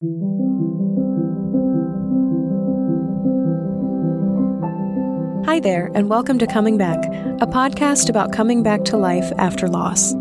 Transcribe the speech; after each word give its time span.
Hi 0.00 0.06
there, 5.58 5.90
and 5.92 6.08
welcome 6.08 6.38
to 6.38 6.46
Coming 6.46 6.78
Back, 6.78 7.04
a 7.42 7.48
podcast 7.48 8.08
about 8.08 8.32
coming 8.32 8.62
back 8.62 8.84
to 8.84 8.96
life 8.96 9.32
after 9.38 9.66
loss. 9.66 10.14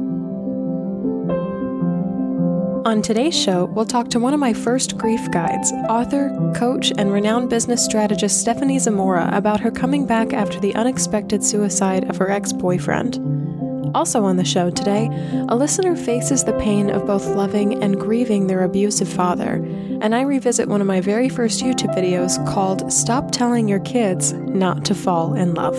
On 2.87 3.03
today's 3.03 3.39
show, 3.39 3.65
we'll 3.65 3.85
talk 3.85 4.09
to 4.09 4.19
one 4.19 4.33
of 4.33 4.39
my 4.39 4.51
first 4.51 4.97
grief 4.97 5.29
guides, 5.29 5.71
author, 5.89 6.31
coach, 6.55 6.91
and 6.97 7.13
renowned 7.13 7.51
business 7.51 7.85
strategist 7.85 8.41
Stephanie 8.41 8.79
Zamora 8.79 9.29
about 9.31 9.59
her 9.59 9.69
coming 9.69 10.07
back 10.07 10.33
after 10.33 10.59
the 10.59 10.73
unexpected 10.73 11.43
suicide 11.43 12.09
of 12.09 12.17
her 12.17 12.31
ex 12.31 12.51
boyfriend. 12.51 13.36
Also 13.97 14.25
on 14.25 14.37
the 14.37 14.45
show 14.45 14.69
today, 14.69 15.09
a 15.49 15.55
listener 15.55 15.95
faces 15.95 16.43
the 16.43 16.53
pain 16.59 16.91
of 16.91 17.07
both 17.07 17.25
loving 17.25 17.81
and 17.81 17.99
grieving 17.99 18.45
their 18.45 18.61
abusive 18.61 19.07
father, 19.07 19.53
and 20.01 20.13
I 20.13 20.21
revisit 20.21 20.69
one 20.69 20.81
of 20.81 20.85
my 20.85 21.01
very 21.01 21.29
first 21.29 21.63
YouTube 21.63 21.95
videos 21.97 22.37
called 22.47 22.93
Stop 22.93 23.31
Telling 23.31 23.67
Your 23.67 23.79
Kids 23.79 24.33
Not 24.33 24.85
to 24.85 24.93
Fall 24.93 25.33
in 25.33 25.55
Love. 25.55 25.75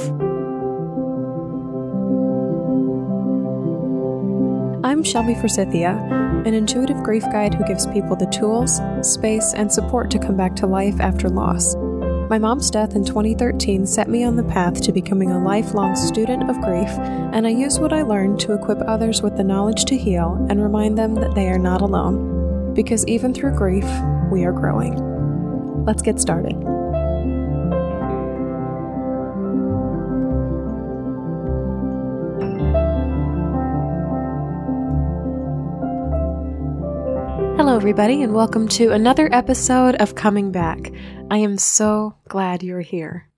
I'm 4.84 5.04
Shelby 5.04 5.36
Forsythia, 5.36 5.90
an 6.44 6.54
intuitive 6.54 7.00
grief 7.04 7.22
guide 7.30 7.54
who 7.54 7.64
gives 7.66 7.86
people 7.86 8.16
the 8.16 8.26
tools, 8.26 8.80
space, 9.00 9.54
and 9.54 9.72
support 9.72 10.10
to 10.10 10.18
come 10.18 10.36
back 10.36 10.56
to 10.56 10.66
life 10.66 10.98
after 10.98 11.28
loss. 11.28 11.76
My 12.28 12.38
mom's 12.38 12.70
death 12.70 12.94
in 12.94 13.06
2013 13.06 13.86
set 13.86 14.06
me 14.06 14.22
on 14.22 14.36
the 14.36 14.42
path 14.42 14.82
to 14.82 14.92
becoming 14.92 15.30
a 15.30 15.42
lifelong 15.42 15.96
student 15.96 16.50
of 16.50 16.60
grief, 16.60 16.90
and 16.90 17.46
I 17.46 17.50
use 17.50 17.78
what 17.78 17.94
I 17.94 18.02
learned 18.02 18.38
to 18.40 18.52
equip 18.52 18.82
others 18.82 19.22
with 19.22 19.38
the 19.38 19.44
knowledge 19.44 19.86
to 19.86 19.96
heal 19.96 20.46
and 20.50 20.62
remind 20.62 20.98
them 20.98 21.14
that 21.14 21.34
they 21.34 21.48
are 21.48 21.58
not 21.58 21.80
alone. 21.80 22.74
Because 22.74 23.06
even 23.06 23.32
through 23.32 23.56
grief, 23.56 23.86
we 24.30 24.44
are 24.44 24.52
growing. 24.52 24.94
Let's 25.86 26.02
get 26.02 26.20
started. 26.20 26.77
Hello, 37.68 37.76
everybody, 37.76 38.22
and 38.22 38.32
welcome 38.32 38.66
to 38.68 38.92
another 38.92 39.28
episode 39.30 39.94
of 39.96 40.14
Coming 40.14 40.50
Back. 40.50 40.90
I 41.30 41.36
am 41.36 41.58
so 41.58 42.14
glad 42.26 42.62
you're 42.62 42.80
here. 42.80 43.28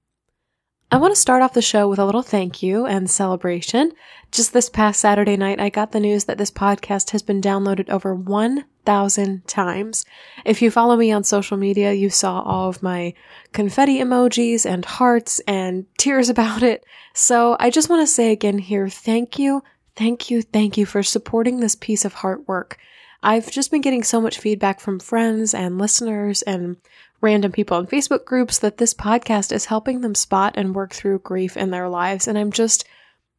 I 0.93 0.99
want 0.99 1.13
to 1.13 1.21
start 1.21 1.43
off 1.43 1.53
the 1.53 1.61
show 1.61 1.89
with 1.89 1.99
a 1.99 2.07
little 2.07 2.23
thank 2.23 2.63
you 2.63 2.87
and 2.87 3.11
celebration. 3.11 3.91
Just 4.31 4.53
this 4.53 4.71
past 4.71 5.01
Saturday 5.01 5.37
night, 5.37 5.59
I 5.59 5.69
got 5.69 5.91
the 5.91 5.99
news 5.99 6.27
that 6.27 6.39
this 6.39 6.53
podcast 6.53 7.11
has 7.11 7.23
been 7.23 7.41
downloaded 7.41 7.91
over 7.91 8.15
1,000 8.15 9.49
times. 9.49 10.05
If 10.45 10.63
you 10.63 10.71
follow 10.71 10.95
me 10.95 11.11
on 11.11 11.25
social 11.25 11.57
media, 11.57 11.93
you 11.93 12.09
saw 12.09 12.41
all 12.43 12.69
of 12.69 12.85
my 12.85 13.15
confetti 13.53 13.99
emojis 13.99 14.65
and 14.65 14.85
hearts 14.85 15.41
and 15.49 15.87
tears 15.99 16.29
about 16.29 16.63
it. 16.63 16.85
So 17.15 17.57
I 17.59 17.69
just 17.69 17.91
want 17.91 18.03
to 18.03 18.07
say 18.07 18.31
again 18.31 18.59
here, 18.59 18.89
thank 18.89 19.41
you, 19.41 19.65
thank 19.97 20.31
you, 20.31 20.41
thank 20.41 20.79
you 20.79 20.87
for 20.87 21.03
supporting 21.03 21.59
this 21.59 21.75
piece 21.75 22.05
of 22.05 22.15
heart 22.15 22.47
work. 22.47 22.79
I've 23.23 23.51
just 23.51 23.71
been 23.71 23.83
getting 23.83 24.03
so 24.03 24.21
much 24.21 24.39
feedback 24.39 24.81
from 24.81 24.99
friends 24.99 25.53
and 25.55 25.79
listeners 25.79 26.43
and 26.43 26.77
random 27.21 27.53
people 27.53 27.79
in 27.79 27.87
Facebook 27.87 28.25
groups 28.25 28.59
that 28.61 28.79
this 28.79 28.95
podcast 28.95 29.53
is 29.53 29.67
helping 29.67 30.01
them 30.01 30.15
spot 30.15 30.55
and 30.57 30.75
work 30.75 30.95
through 30.95 31.19
grief 31.19 31.57
in 31.57 31.71
their 31.71 31.89
lives. 31.89 32.27
And 32.27 32.39
I'm 32.39 32.51
just 32.51 32.87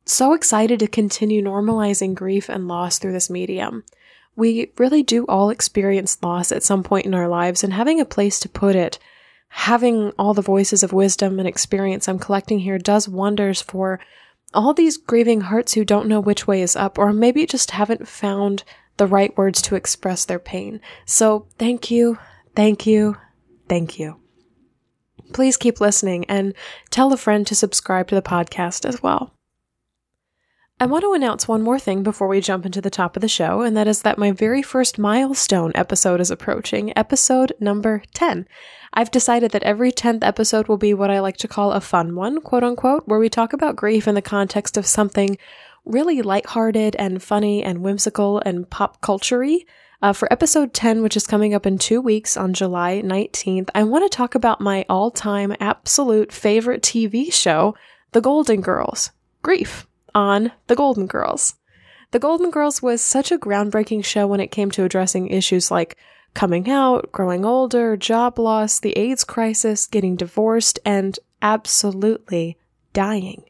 so 0.06 0.34
excited 0.34 0.80
to 0.80 0.88
continue 0.88 1.44
normalizing 1.44 2.14
grief 2.14 2.50
and 2.50 2.68
loss 2.68 3.00
through 3.00 3.14
this 3.14 3.30
medium. 3.30 3.84
We 4.36 4.72
really 4.78 5.04
do 5.04 5.26
all 5.26 5.50
experience 5.50 6.22
loss 6.24 6.52
at 6.52 6.64
some 6.64 6.84
point 6.84 7.06
in 7.06 7.14
our 7.14 7.28
lives, 7.28 7.64
and 7.64 7.74
having 7.74 8.00
a 8.00 8.06
place 8.06 8.40
to 8.40 8.50
put 8.50 8.76
it, 8.76 8.98
having 9.50 10.12
all 10.18 10.34
the 10.34 10.42
voices 10.42 10.84
of 10.84 10.94
wisdom 10.94 11.38
and 11.38 11.48
experience 11.48 12.08
I'm 12.08 12.18
collecting 12.18 12.60
here 12.60 12.78
does 12.78 13.10
wonders 13.10 13.62
for 13.62 14.00
all 14.54 14.74
these 14.74 14.98
grieving 14.98 15.42
hearts 15.42 15.74
who 15.74 15.84
don't 15.84 16.08
know 16.08 16.20
which 16.20 16.48
way 16.48 16.62
is 16.62 16.76
up, 16.76 16.98
or 16.98 17.12
maybe 17.12 17.46
just 17.46 17.72
haven't 17.72 18.08
found 18.08 18.64
the 18.98 19.08
right 19.08 19.36
words 19.38 19.62
to 19.64 19.76
express 19.76 20.26
their 20.26 20.40
pain. 20.40 20.82
So 21.06 21.48
thank 21.58 21.90
you, 21.92 22.18
thank 22.56 22.86
you, 22.86 23.18
thank 23.68 24.00
you. 24.00 24.18
Please 25.34 25.58
keep 25.58 25.80
listening 25.80 26.26
and 26.26 26.54
tell 26.90 27.14
a 27.14 27.18
friend 27.18 27.48
to 27.48 27.56
subscribe 27.56 28.08
to 28.10 28.16
the 28.16 28.22
podcast 28.22 28.86
as 28.86 29.02
well. 29.02 29.34
I 30.82 30.88
want 30.88 31.04
to 31.04 31.14
announce 31.14 31.48
one 31.48 31.62
more 31.62 31.78
thing 31.78 32.02
before 32.02 32.28
we 32.28 32.42
jump 32.42 32.66
into 32.66 32.82
the 32.82 32.90
top 32.90 33.16
of 33.16 33.22
the 33.22 33.28
show, 33.28 33.62
and 33.62 33.78
that 33.78 33.88
is 33.88 34.02
that 34.02 34.18
my 34.18 34.32
very 34.32 34.64
first 34.64 34.98
milestone 34.98 35.72
episode 35.76 36.20
is 36.20 36.32
approaching, 36.32 36.92
episode 36.98 37.54
number 37.60 38.02
10. 38.16 38.48
I've 38.92 39.12
decided 39.12 39.52
that 39.52 39.62
every 39.62 39.92
10th 39.92 40.24
episode 40.24 40.68
will 40.68 40.78
be 40.78 40.96
what 40.96 41.12
I 41.12 41.20
like 41.20 41.38
to 41.38 41.48
call 41.48 41.72
a 41.72 41.82
fun 41.82 42.16
one, 42.16 42.42
quote 42.42 42.64
unquote, 42.64 43.08
where 43.08 43.20
we 43.20 43.30
talk 43.30 43.54
about 43.54 43.76
grief 43.76 44.08
in 44.08 44.16
the 44.16 44.24
context 44.24 44.76
of 44.76 44.88
something 44.88 45.38
really 45.86 46.22
lighthearted 46.22 46.96
and 46.98 47.22
funny 47.22 47.64
and 47.64 47.82
whimsical 47.82 48.40
and 48.46 48.70
pop 48.70 49.02
culture 49.02 49.44
uh, 50.02 50.14
for 50.14 50.32
episode 50.34 50.74
10, 50.74 51.04
which 51.04 51.16
is 51.16 51.28
coming 51.28 51.54
up 51.54 51.66
in 51.66 51.78
two 51.78 52.02
weeks 52.02 52.36
on 52.36 52.54
July 52.54 53.02
19th, 53.06 53.70
I 53.76 53.84
want 53.84 54.10
to 54.10 54.16
talk 54.16 54.34
about 54.34 54.60
my 54.60 54.84
all 54.90 55.12
time 55.12 55.56
absolute 55.60 56.32
favorite 56.32 56.82
TV 56.82 57.32
show, 57.32 57.76
The 58.12 58.22
Golden 58.22 58.62
Girls 58.62 59.12
Grief 59.44 59.88
on 60.16 60.52
The 60.68 60.76
Golden 60.76 61.06
Girls. 61.06 61.56
The 62.10 62.20
Golden 62.20 62.50
Girls 62.50 62.82
was 62.82 63.02
such 63.02 63.32
a 63.32 63.38
groundbreaking 63.38 64.04
show 64.04 64.26
when 64.26 64.40
it 64.40 64.52
came 64.52 64.72
to 64.72 64.84
addressing 64.84 65.28
issues 65.28 65.70
like 65.70 65.96
coming 66.34 66.70
out, 66.70 67.12
growing 67.12 67.46
older, 67.46 67.96
job 67.96 68.40
loss, 68.40 68.80
the 68.80 68.98
AIDS 68.98 69.24
crisis, 69.24 69.86
getting 69.86 70.16
divorced, 70.16 70.80
and 70.84 71.20
absolutely 71.42 72.58
dying. 72.92 73.44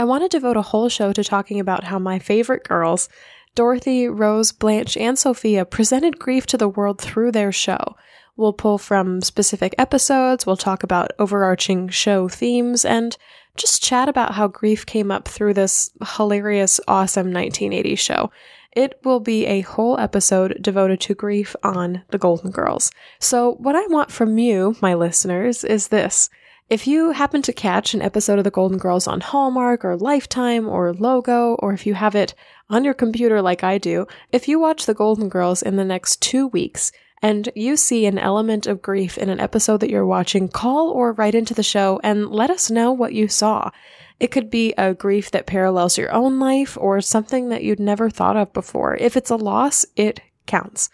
I 0.00 0.04
want 0.04 0.22
to 0.22 0.34
devote 0.34 0.56
a 0.56 0.62
whole 0.62 0.88
show 0.88 1.12
to 1.12 1.22
talking 1.22 1.60
about 1.60 1.84
how 1.84 1.98
my 1.98 2.18
favorite 2.18 2.64
girls, 2.64 3.10
Dorothy, 3.54 4.08
Rose, 4.08 4.50
Blanche, 4.50 4.96
and 4.96 5.18
Sophia, 5.18 5.66
presented 5.66 6.18
grief 6.18 6.46
to 6.46 6.56
the 6.56 6.70
world 6.70 6.98
through 6.98 7.32
their 7.32 7.52
show. 7.52 7.96
We'll 8.34 8.54
pull 8.54 8.78
from 8.78 9.20
specific 9.20 9.74
episodes, 9.76 10.46
we'll 10.46 10.56
talk 10.56 10.82
about 10.82 11.10
overarching 11.18 11.90
show 11.90 12.28
themes, 12.28 12.86
and 12.86 13.14
just 13.56 13.82
chat 13.82 14.08
about 14.08 14.32
how 14.36 14.48
grief 14.48 14.86
came 14.86 15.10
up 15.10 15.28
through 15.28 15.52
this 15.52 15.90
hilarious, 16.16 16.80
awesome 16.88 17.30
1980s 17.30 17.98
show. 17.98 18.32
It 18.72 18.98
will 19.04 19.20
be 19.20 19.44
a 19.44 19.60
whole 19.60 20.00
episode 20.00 20.56
devoted 20.62 21.02
to 21.02 21.14
grief 21.14 21.54
on 21.62 22.04
the 22.08 22.16
Golden 22.16 22.50
Girls. 22.50 22.90
So, 23.18 23.56
what 23.56 23.76
I 23.76 23.86
want 23.88 24.10
from 24.10 24.38
you, 24.38 24.76
my 24.80 24.94
listeners, 24.94 25.62
is 25.62 25.88
this. 25.88 26.30
If 26.70 26.86
you 26.86 27.10
happen 27.10 27.42
to 27.42 27.52
catch 27.52 27.94
an 27.94 28.00
episode 28.00 28.38
of 28.38 28.44
The 28.44 28.50
Golden 28.52 28.78
Girls 28.78 29.08
on 29.08 29.20
Hallmark 29.20 29.84
or 29.84 29.96
Lifetime 29.96 30.68
or 30.68 30.94
Logo, 30.94 31.56
or 31.56 31.72
if 31.72 31.84
you 31.84 31.94
have 31.94 32.14
it 32.14 32.32
on 32.68 32.84
your 32.84 32.94
computer 32.94 33.42
like 33.42 33.64
I 33.64 33.76
do, 33.76 34.06
if 34.30 34.46
you 34.46 34.60
watch 34.60 34.86
The 34.86 34.94
Golden 34.94 35.28
Girls 35.28 35.62
in 35.62 35.74
the 35.74 35.84
next 35.84 36.22
two 36.22 36.46
weeks 36.46 36.92
and 37.20 37.48
you 37.56 37.76
see 37.76 38.06
an 38.06 38.18
element 38.18 38.68
of 38.68 38.82
grief 38.82 39.18
in 39.18 39.30
an 39.30 39.40
episode 39.40 39.78
that 39.78 39.90
you're 39.90 40.06
watching, 40.06 40.46
call 40.46 40.90
or 40.90 41.12
write 41.14 41.34
into 41.34 41.54
the 41.54 41.64
show 41.64 41.98
and 42.04 42.30
let 42.30 42.50
us 42.50 42.70
know 42.70 42.92
what 42.92 43.14
you 43.14 43.26
saw. 43.26 43.72
It 44.20 44.30
could 44.30 44.48
be 44.48 44.72
a 44.78 44.94
grief 44.94 45.32
that 45.32 45.46
parallels 45.46 45.98
your 45.98 46.12
own 46.12 46.38
life 46.38 46.78
or 46.80 47.00
something 47.00 47.48
that 47.48 47.64
you'd 47.64 47.80
never 47.80 48.08
thought 48.08 48.36
of 48.36 48.52
before. 48.52 48.94
If 48.94 49.16
it's 49.16 49.30
a 49.30 49.36
loss, 49.36 49.84
it 49.96 50.20
counts. 50.46 50.88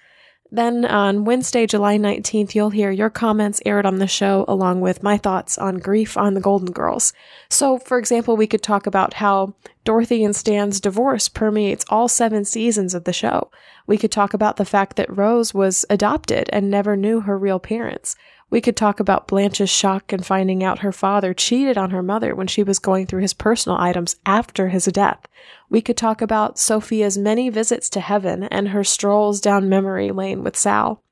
Then 0.57 0.87
on 0.87 1.27
Wednesday, 1.27 1.67
July 1.67 1.99
19th, 1.99 2.55
you'll 2.55 2.71
hear 2.71 2.91
your 2.91 3.11
comments 3.11 3.61
aired 3.67 3.85
on 3.85 3.99
the 3.99 4.07
show 4.07 4.47
along 4.49 4.81
with 4.81 5.03
my 5.03 5.19
thoughts 5.19 5.59
on 5.59 5.77
grief 5.77 6.17
on 6.17 6.33
the 6.33 6.41
Golden 6.41 6.73
Girls. 6.73 7.13
So, 7.51 7.79
for 7.79 7.99
example, 7.99 8.39
we 8.39 8.47
could 8.47 8.63
talk 8.63 8.87
about 8.87 9.13
how 9.13 9.53
Dorothy 9.85 10.25
and 10.25 10.35
Stan's 10.35 10.81
divorce 10.81 11.29
permeates 11.29 11.85
all 11.91 12.09
seven 12.09 12.47
seasons 12.47 12.95
of 12.95 13.05
the 13.05 13.13
show. 13.13 13.51
We 13.87 13.99
could 13.99 14.11
talk 14.11 14.33
about 14.33 14.57
the 14.57 14.65
fact 14.65 14.97
that 14.97 15.15
Rose 15.15 15.53
was 15.53 15.85
adopted 15.91 16.49
and 16.55 16.71
never 16.71 16.97
knew 16.97 17.21
her 17.21 17.39
real 17.39 17.59
parents. 17.59 18.17
We 18.49 18.61
could 18.61 18.77
talk 18.77 19.01
about 19.01 19.27
Blanche's 19.27 19.71
shock 19.71 20.13
in 20.13 20.23
finding 20.23 20.63
out 20.63 20.79
her 20.79 20.93
father 20.93 21.35
cheated 21.35 21.77
on 21.77 21.91
her 21.91 22.03
mother 22.03 22.35
when 22.35 22.47
she 22.47 22.63
was 22.63 22.79
going 22.79 23.07
through 23.07 23.23
his 23.23 23.35
personal 23.35 23.77
items 23.79 24.17
after 24.25 24.69
his 24.69 24.85
death. 24.87 25.27
We 25.69 25.83
could 25.83 25.97
talk 25.97 26.23
about 26.23 26.59
Sophia's 26.59 27.19
many 27.19 27.49
visits 27.49 27.91
to 27.91 28.01
heaven 28.01 28.45
and 28.45 28.69
her 28.69 28.85
strolls 28.85 29.41
down 29.41 29.69
memory 29.69 30.13
lane 30.13 30.45
with 30.45 30.57
Sal. 30.57 31.03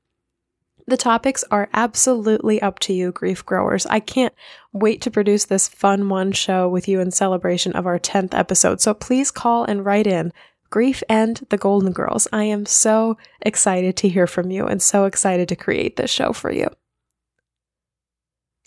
The 0.87 0.97
topics 0.97 1.43
are 1.49 1.69
absolutely 1.73 2.61
up 2.61 2.79
to 2.79 2.93
you, 2.93 3.11
grief 3.11 3.43
growers. 3.45 3.85
I 3.87 3.99
can't 3.99 4.33
wait 4.71 5.01
to 5.01 5.11
produce 5.11 5.45
this 5.45 5.67
fun 5.67 6.09
one 6.09 6.31
show 6.31 6.69
with 6.69 6.87
you 6.87 6.99
in 6.99 7.11
celebration 7.11 7.73
of 7.73 7.87
our 7.87 7.99
10th 7.99 8.37
episode. 8.37 8.81
So 8.81 8.93
please 8.93 9.31
call 9.31 9.65
and 9.65 9.83
write 9.83 10.05
in 10.07 10.31
Grief 10.69 11.01
and 11.09 11.45
the 11.49 11.57
Golden 11.57 11.91
Girls. 11.91 12.27
I 12.31 12.43
am 12.43 12.65
so 12.65 13.17
excited 13.41 13.97
to 13.97 14.09
hear 14.09 14.27
from 14.27 14.51
you 14.51 14.67
and 14.67 14.81
so 14.81 15.05
excited 15.05 15.49
to 15.49 15.55
create 15.55 15.95
this 15.95 16.11
show 16.11 16.31
for 16.31 16.51
you. 16.51 16.69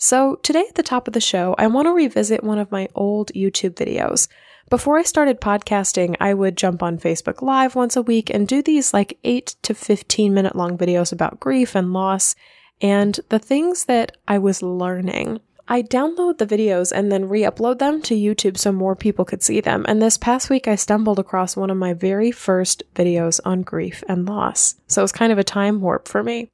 So, 0.01 0.37
today 0.43 0.63
at 0.69 0.75
the 0.75 0.83
top 0.83 1.07
of 1.07 1.13
the 1.13 1.19
show, 1.19 1.55
I 1.57 1.67
want 1.67 1.85
to 1.87 1.91
revisit 1.91 2.41
one 2.41 2.57
of 2.57 2.71
my 2.71 2.87
old 2.95 3.33
YouTube 3.35 3.73
videos. 3.73 4.29
Before 4.69 4.97
I 4.97 5.03
started 5.03 5.41
podcasting, 5.41 6.15
I 6.21 6.33
would 6.33 6.55
jump 6.55 6.81
on 6.81 6.97
Facebook 6.97 7.41
Live 7.41 7.75
once 7.75 7.97
a 7.97 8.01
week 8.01 8.29
and 8.29 8.47
do 8.47 8.61
these 8.61 8.93
like 8.93 9.17
8 9.25 9.57
to 9.63 9.73
15 9.73 10.33
minute 10.33 10.55
long 10.55 10.77
videos 10.77 11.11
about 11.11 11.41
grief 11.41 11.75
and 11.75 11.91
loss 11.91 12.33
and 12.79 13.19
the 13.27 13.39
things 13.39 13.85
that 13.85 14.15
I 14.25 14.37
was 14.37 14.63
learning. 14.63 15.41
I 15.67 15.81
download 15.81 16.37
the 16.37 16.47
videos 16.47 16.93
and 16.93 17.11
then 17.11 17.27
re 17.27 17.41
upload 17.41 17.79
them 17.79 18.01
to 18.03 18.15
YouTube 18.15 18.57
so 18.57 18.71
more 18.71 18.95
people 18.95 19.25
could 19.25 19.43
see 19.43 19.59
them. 19.59 19.85
And 19.85 20.01
this 20.01 20.17
past 20.17 20.49
week, 20.49 20.65
I 20.65 20.75
stumbled 20.75 21.19
across 21.19 21.57
one 21.57 21.69
of 21.69 21.77
my 21.77 21.93
very 21.93 22.31
first 22.31 22.83
videos 22.95 23.41
on 23.43 23.63
grief 23.63 24.01
and 24.07 24.25
loss. 24.25 24.75
So 24.87 25.01
it 25.01 25.03
was 25.03 25.11
kind 25.11 25.33
of 25.33 25.37
a 25.37 25.43
time 25.43 25.81
warp 25.81 26.07
for 26.07 26.23
me. 26.23 26.49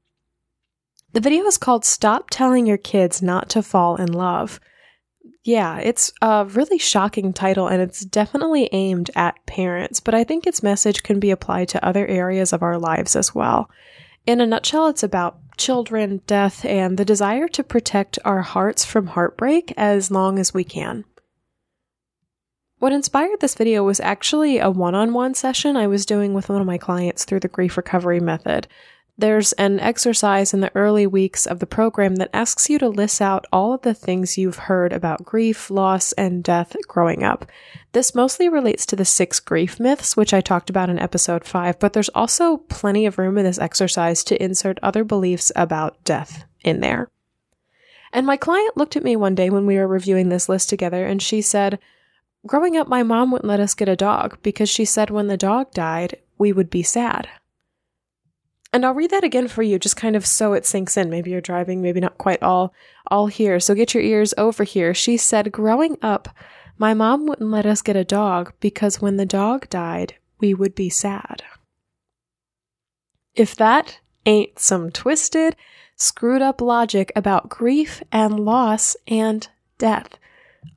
The 1.16 1.22
video 1.22 1.46
is 1.46 1.58
called 1.58 1.86
Stop 1.86 2.30
Telling 2.30 2.68
Your 2.68 2.76
Kids 2.76 3.22
Not 3.22 3.48
to 3.52 3.64
Fall 3.64 3.96
in 3.96 4.12
Love. 4.12 4.60
Yeah, 5.46 5.80
it's 5.80 6.12
a 6.22 6.44
really 6.44 6.78
shocking 6.78 7.32
title 7.32 7.70
and 7.70 7.82
it's 7.82 8.04
definitely 8.04 8.68
aimed 8.74 9.12
at 9.16 9.46
parents, 9.46 10.02
but 10.02 10.14
I 10.14 10.26
think 10.26 10.46
its 10.46 10.62
message 10.62 11.04
can 11.04 11.22
be 11.22 11.32
applied 11.32 11.70
to 11.70 11.86
other 11.86 12.06
areas 12.06 12.52
of 12.52 12.62
our 12.62 12.78
lives 12.78 13.16
as 13.16 13.34
well. 13.34 13.70
In 14.26 14.42
a 14.42 14.46
nutshell, 14.46 14.90
it's 14.90 15.04
about 15.04 15.40
children, 15.56 16.20
death, 16.28 16.66
and 16.66 16.98
the 16.98 17.06
desire 17.06 17.48
to 17.48 17.64
protect 17.64 18.20
our 18.26 18.42
hearts 18.42 18.84
from 18.84 19.08
heartbreak 19.08 19.74
as 19.78 20.12
long 20.12 20.38
as 20.38 20.54
we 20.54 20.66
can. 20.66 21.06
What 22.80 22.92
inspired 22.92 23.40
this 23.40 23.56
video 23.56 23.86
was 23.86 24.02
actually 24.02 24.58
a 24.58 24.70
one 24.70 24.96
on 24.96 25.14
one 25.14 25.34
session 25.34 25.78
I 25.78 25.88
was 25.88 26.06
doing 26.06 26.34
with 26.34 26.50
one 26.50 26.60
of 26.60 26.68
my 26.68 26.78
clients 26.78 27.24
through 27.24 27.40
the 27.40 27.48
grief 27.48 27.78
recovery 27.78 28.20
method. 28.20 28.68
There's 29.18 29.54
an 29.54 29.80
exercise 29.80 30.54
in 30.54 30.60
the 30.60 30.76
early 30.76 31.08
weeks 31.08 31.46
of 31.46 31.60
the 31.60 31.66
program 31.66 32.18
that 32.18 32.30
asks 32.34 32.70
you 32.70 32.78
to 32.80 32.90
list 32.90 33.22
out 33.22 33.46
all 33.50 33.72
of 33.72 33.82
the 33.82 33.94
things 33.94 34.38
you've 34.38 34.58
heard 34.58 34.92
about 34.92 35.24
grief, 35.24 35.72
loss, 35.72 36.12
and 36.14 36.44
death 36.44 36.76
growing 36.90 37.24
up. 37.24 37.46
This 37.94 38.14
mostly 38.14 38.50
relates 38.50 38.86
to 38.88 38.98
the 38.98 39.06
six 39.06 39.40
grief 39.40 39.80
myths, 39.80 40.18
which 40.18 40.34
I 40.34 40.42
talked 40.42 40.70
about 40.70 40.90
in 40.90 41.00
episode 41.00 41.46
5, 41.46 41.80
but 41.80 41.94
there's 41.94 42.10
also 42.10 42.58
plenty 42.58 43.06
of 43.06 43.18
room 43.18 43.38
in 43.38 43.46
this 43.46 43.58
exercise 43.58 44.22
to 44.26 44.44
insert 44.44 44.80
other 44.84 45.06
beliefs 45.06 45.50
about 45.56 46.04
death 46.04 46.44
in 46.62 46.82
there. 46.82 47.10
And 48.12 48.28
my 48.28 48.36
client 48.36 48.76
looked 48.76 48.98
at 48.98 49.04
me 49.04 49.16
one 49.16 49.36
day 49.36 49.50
when 49.50 49.66
we 49.66 49.78
were 49.78 49.88
reviewing 49.88 50.28
this 50.28 50.50
list 50.50 50.70
together 50.70 51.06
and 51.06 51.22
she 51.22 51.42
said, 51.42 51.80
Growing 52.46 52.76
up, 52.76 52.90
my 52.90 53.02
mom 53.02 53.32
wouldn't 53.32 53.48
let 53.48 53.62
us 53.62 53.74
get 53.76 53.88
a 53.88 53.96
dog 53.96 54.38
because 54.44 54.70
she 54.70 54.84
said 54.84 55.10
when 55.10 55.28
the 55.28 55.38
dog 55.38 55.72
died, 55.72 56.18
we 56.38 56.52
would 56.52 56.70
be 56.70 56.84
sad. 56.84 57.30
And 58.76 58.86
I'll 58.86 58.94
read 58.94 59.12
that 59.12 59.24
again 59.24 59.48
for 59.48 59.64
you, 59.64 59.80
just 59.80 59.96
kind 59.96 60.18
of 60.18 60.26
so 60.26 60.52
it 60.52 60.66
sinks 60.66 60.98
in. 60.98 61.10
Maybe 61.10 61.32
you're 61.32 61.40
driving, 61.40 61.82
maybe 61.82 62.02
not 62.02 62.18
quite 62.18 62.44
all 62.44 62.74
all 63.08 63.28
here. 63.28 63.58
So 63.58 63.74
get 63.74 63.94
your 63.94 64.04
ears 64.04 64.34
over 64.38 64.66
here. 64.66 64.94
She 64.94 65.16
said, 65.16 65.54
growing 65.54 65.98
up, 66.02 66.28
my 66.78 66.94
mom 66.94 67.26
wouldn't 67.26 67.50
let 67.50 67.66
us 67.66 67.82
get 67.82 67.96
a 67.96 68.04
dog 68.04 68.52
because 68.60 69.00
when 69.00 69.16
the 69.16 69.26
dog 69.26 69.70
died, 69.70 70.16
we 70.42 70.54
would 70.54 70.76
be 70.76 70.90
sad. 70.90 71.42
If 73.34 73.56
that 73.56 74.00
ain't 74.26 74.60
some 74.60 74.92
twisted, 74.92 75.56
screwed 75.96 76.42
up 76.42 76.60
logic 76.60 77.14
about 77.16 77.48
grief 77.48 78.04
and 78.12 78.42
loss 78.42 78.98
and 79.08 79.48
death. 79.78 80.20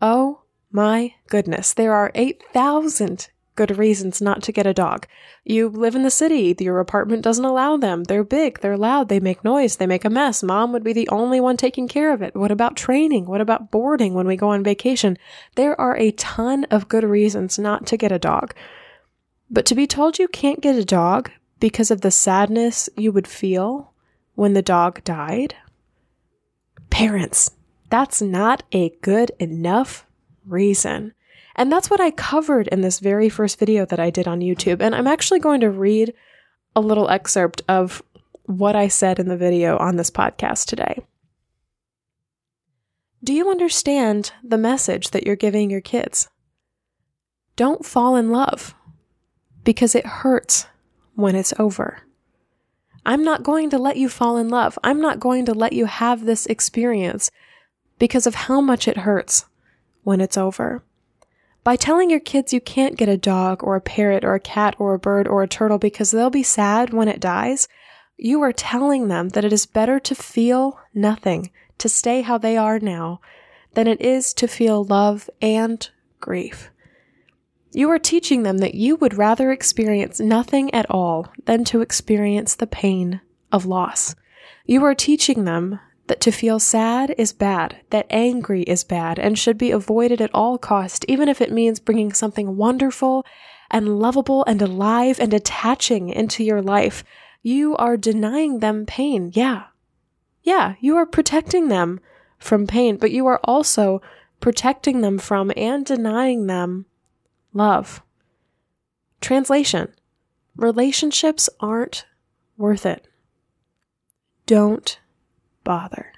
Oh 0.01 0.43
my 0.71 1.15
goodness, 1.29 1.75
there 1.75 1.95
are 1.95 2.13
8,000 2.15 3.29
good 3.59 3.77
reasons 3.77 4.23
not 4.23 4.41
to 4.45 4.53
get 4.53 4.69
a 4.69 4.73
dog. 4.73 5.09
You 5.45 5.69
live 5.69 5.97
in 5.97 6.05
the 6.05 6.13
city, 6.13 6.55
your 6.61 6.79
apartment 6.79 7.23
doesn't 7.23 7.45
allow 7.45 7.77
them. 7.77 8.05
They're 8.05 8.23
big, 8.23 8.61
they're 8.61 8.77
loud, 8.77 9.09
they 9.09 9.19
make 9.19 9.43
noise, 9.43 9.77
they 9.77 9.87
make 9.87 10.05
a 10.05 10.11
mess. 10.11 10.45
Mom 10.45 10.73
would 10.73 10.85
be 10.85 10.93
the 10.93 11.09
only 11.09 11.41
one 11.41 11.57
taking 11.57 11.89
care 11.89 12.13
of 12.13 12.23
it. 12.23 12.37
What 12.37 12.53
about 12.53 12.77
training? 12.77 13.27
What 13.27 13.41
about 13.41 13.73
boarding 13.73 14.15
when 14.15 14.29
we 14.29 14.37
go 14.37 14.51
on 14.51 14.63
vacation? 14.63 15.19
There 15.57 15.79
are 15.81 15.97
a 15.97 16.13
ton 16.13 16.67
of 16.71 16.87
good 16.87 17.03
reasons 17.03 17.59
not 17.59 17.85
to 17.89 17.97
get 17.97 18.13
a 18.13 18.19
dog. 18.19 18.55
But 19.51 19.67
to 19.67 19.75
be 19.75 19.89
told 19.89 20.21
you 20.21 20.29
can't 20.29 20.61
get 20.61 20.77
a 20.77 20.85
dog 20.85 21.33
because 21.59 21.91
of 21.91 22.03
the 22.03 22.13
sadness 22.13 22.89
you 22.97 23.11
would 23.11 23.27
feel 23.27 23.93
when 24.37 24.53
the 24.53 24.63
dog 24.63 25.03
died? 25.03 25.57
Parents, 26.91 27.51
that's 27.91 28.23
not 28.23 28.63
a 28.71 28.91
good 29.03 29.33
enough 29.41 30.07
reason. 30.47 31.13
And 31.59 31.73
that's 31.73 31.91
what 31.91 32.01
I 32.01 32.13
covered 32.13 32.69
in 32.69 32.83
this 32.83 33.01
very 33.01 33.29
first 33.29 33.59
video 33.59 33.85
that 33.87 33.99
I 33.99 34.11
did 34.11 34.29
on 34.29 34.39
YouTube. 34.39 34.81
And 34.81 34.95
I'm 34.95 35.09
actually 35.09 35.41
going 35.41 35.61
to 35.61 35.71
read 35.71 36.15
a 36.77 36.81
little 36.81 37.11
excerpt 37.11 37.63
of 37.69 38.01
what 38.45 38.77
I 38.77 38.87
said 38.87 39.19
in 39.19 39.27
the 39.27 39.37
video 39.37 39.77
on 39.77 39.97
this 39.97 40.11
podcast 40.11 40.67
today. 40.67 41.05
Do 43.25 43.35
you 43.35 43.51
understand 43.51 44.31
the 44.45 44.57
message 44.57 45.11
that 45.11 45.27
you're 45.27 45.35
giving 45.35 45.69
your 45.69 45.81
kids? 45.81 46.29
Don't 47.57 47.85
fall 47.85 48.15
in 48.15 48.31
love 48.31 48.77
because 49.65 49.97
it 49.97 50.07
hurts 50.07 50.67
when 51.17 51.35
it's 51.35 51.53
over. 51.59 52.03
I'm 53.05 53.25
not 53.25 53.43
going 53.43 53.69
to 53.71 53.79
let 53.79 53.97
you 53.97 54.09
fall 54.09 54.37
in 54.37 54.49
love. 54.49 54.79
I'm 54.85 55.01
not 55.01 55.19
going 55.19 55.45
to 55.47 55.55
let 55.55 55.73
you 55.73 55.87
have 55.87 56.25
this 56.25 56.47
experience 56.47 57.33
because 57.99 58.29
of 58.29 58.37
how 58.37 58.61
much 58.61 58.87
it 58.87 58.99
hurts 58.99 59.47
when 60.05 60.21
it's 60.21 60.39
over. 60.39 60.85
By 61.69 61.77
telling 61.77 62.09
your 62.09 62.19
kids 62.19 62.55
you 62.55 62.63
can't 62.63 62.97
get 62.97 63.11
a 63.11 63.19
dog 63.19 63.63
or 63.63 63.77
a 63.77 63.83
parrot 63.83 64.25
or 64.25 64.35
a 64.35 64.41
cat 64.41 64.75
or 64.79 64.95
a 64.95 64.99
bird 64.99 65.29
or 65.29 65.43
a 65.43 65.47
turtle 65.47 65.77
because 65.77 66.11
they'll 66.11 66.31
be 66.31 66.43
sad 66.43 66.95
when 66.95 67.09
it 67.09 67.21
dies, 67.21 67.69
you 68.17 68.41
are 68.41 68.55
telling 68.55 69.09
them 69.09 69.29
that 69.29 69.45
it 69.45 69.53
is 69.53 69.67
better 69.67 70.01
to 70.01 70.15
feel 70.15 70.81
nothing, 70.95 71.51
to 71.77 71.87
stay 71.87 72.23
how 72.23 72.39
they 72.39 72.57
are 72.57 72.79
now, 72.79 73.21
than 73.75 73.87
it 73.87 74.01
is 74.01 74.33
to 74.33 74.49
feel 74.49 74.83
love 74.83 75.29
and 75.43 75.91
grief. 76.21 76.71
You 77.73 77.91
are 77.91 77.99
teaching 77.99 78.45
them 78.45 78.57
that 78.61 78.75
you 78.75 78.97
would 78.97 79.19
rather 79.19 79.53
experience 79.53 80.19
nothing 80.19 80.73
at 80.73 80.91
all 80.91 81.31
than 81.45 81.65
to 81.65 81.83
experience 81.83 82.55
the 82.55 82.67
pain 82.67 83.21
of 83.53 83.67
loss. 83.67 84.15
You 84.65 84.83
are 84.87 84.95
teaching 84.95 85.45
them 85.45 85.81
that 86.09 86.21
to 86.23 86.33
feel 86.33 86.59
sad 86.59 87.15
is 87.17 87.33
bad, 87.33 87.77
that 87.91 88.07
angry 88.11 88.63
is 88.63 88.85
bad 88.85 89.19
and 89.19 89.39
should 89.39 89.57
be 89.57 89.71
avoided 89.71 90.21
at 90.21 90.35
all 90.35 90.59
cost, 90.59 91.05
even 91.09 91.29
if 91.29 91.41
it 91.41 91.53
means 91.53 91.81
bringing 91.81 92.13
something 92.13 92.57
wonderful 92.57 93.25
and 93.71 93.99
lovable 93.99 94.45
and 94.47 94.61
alive 94.61 95.21
and 95.21 95.33
attaching 95.33 96.09
into 96.09 96.43
your 96.43 96.63
life. 96.63 97.05
You 97.43 97.77
are 97.77 97.97
denying 97.97 98.59
them 98.59 98.87
pain. 98.87 99.31
Yeah. 99.35 99.65
Yeah, 100.43 100.75
you 100.81 100.97
are 100.97 101.07
protecting 101.07 101.69
them 101.69 102.01
from 102.39 102.67
pain, 102.67 102.97
but 102.97 103.11
you 103.11 103.27
are 103.27 103.41
also 103.45 104.01
protecting 104.41 105.01
them 105.01 105.19
from 105.19 105.53
and 105.57 105.85
denying 105.85 106.47
them 106.47 106.87
love. 107.53 108.03
Translation 109.21 109.93
Relationships 110.57 111.49
aren't 111.61 112.05
worth 112.57 112.85
it. 112.85 113.07
Don't 114.47 114.99
bother. 115.69 116.15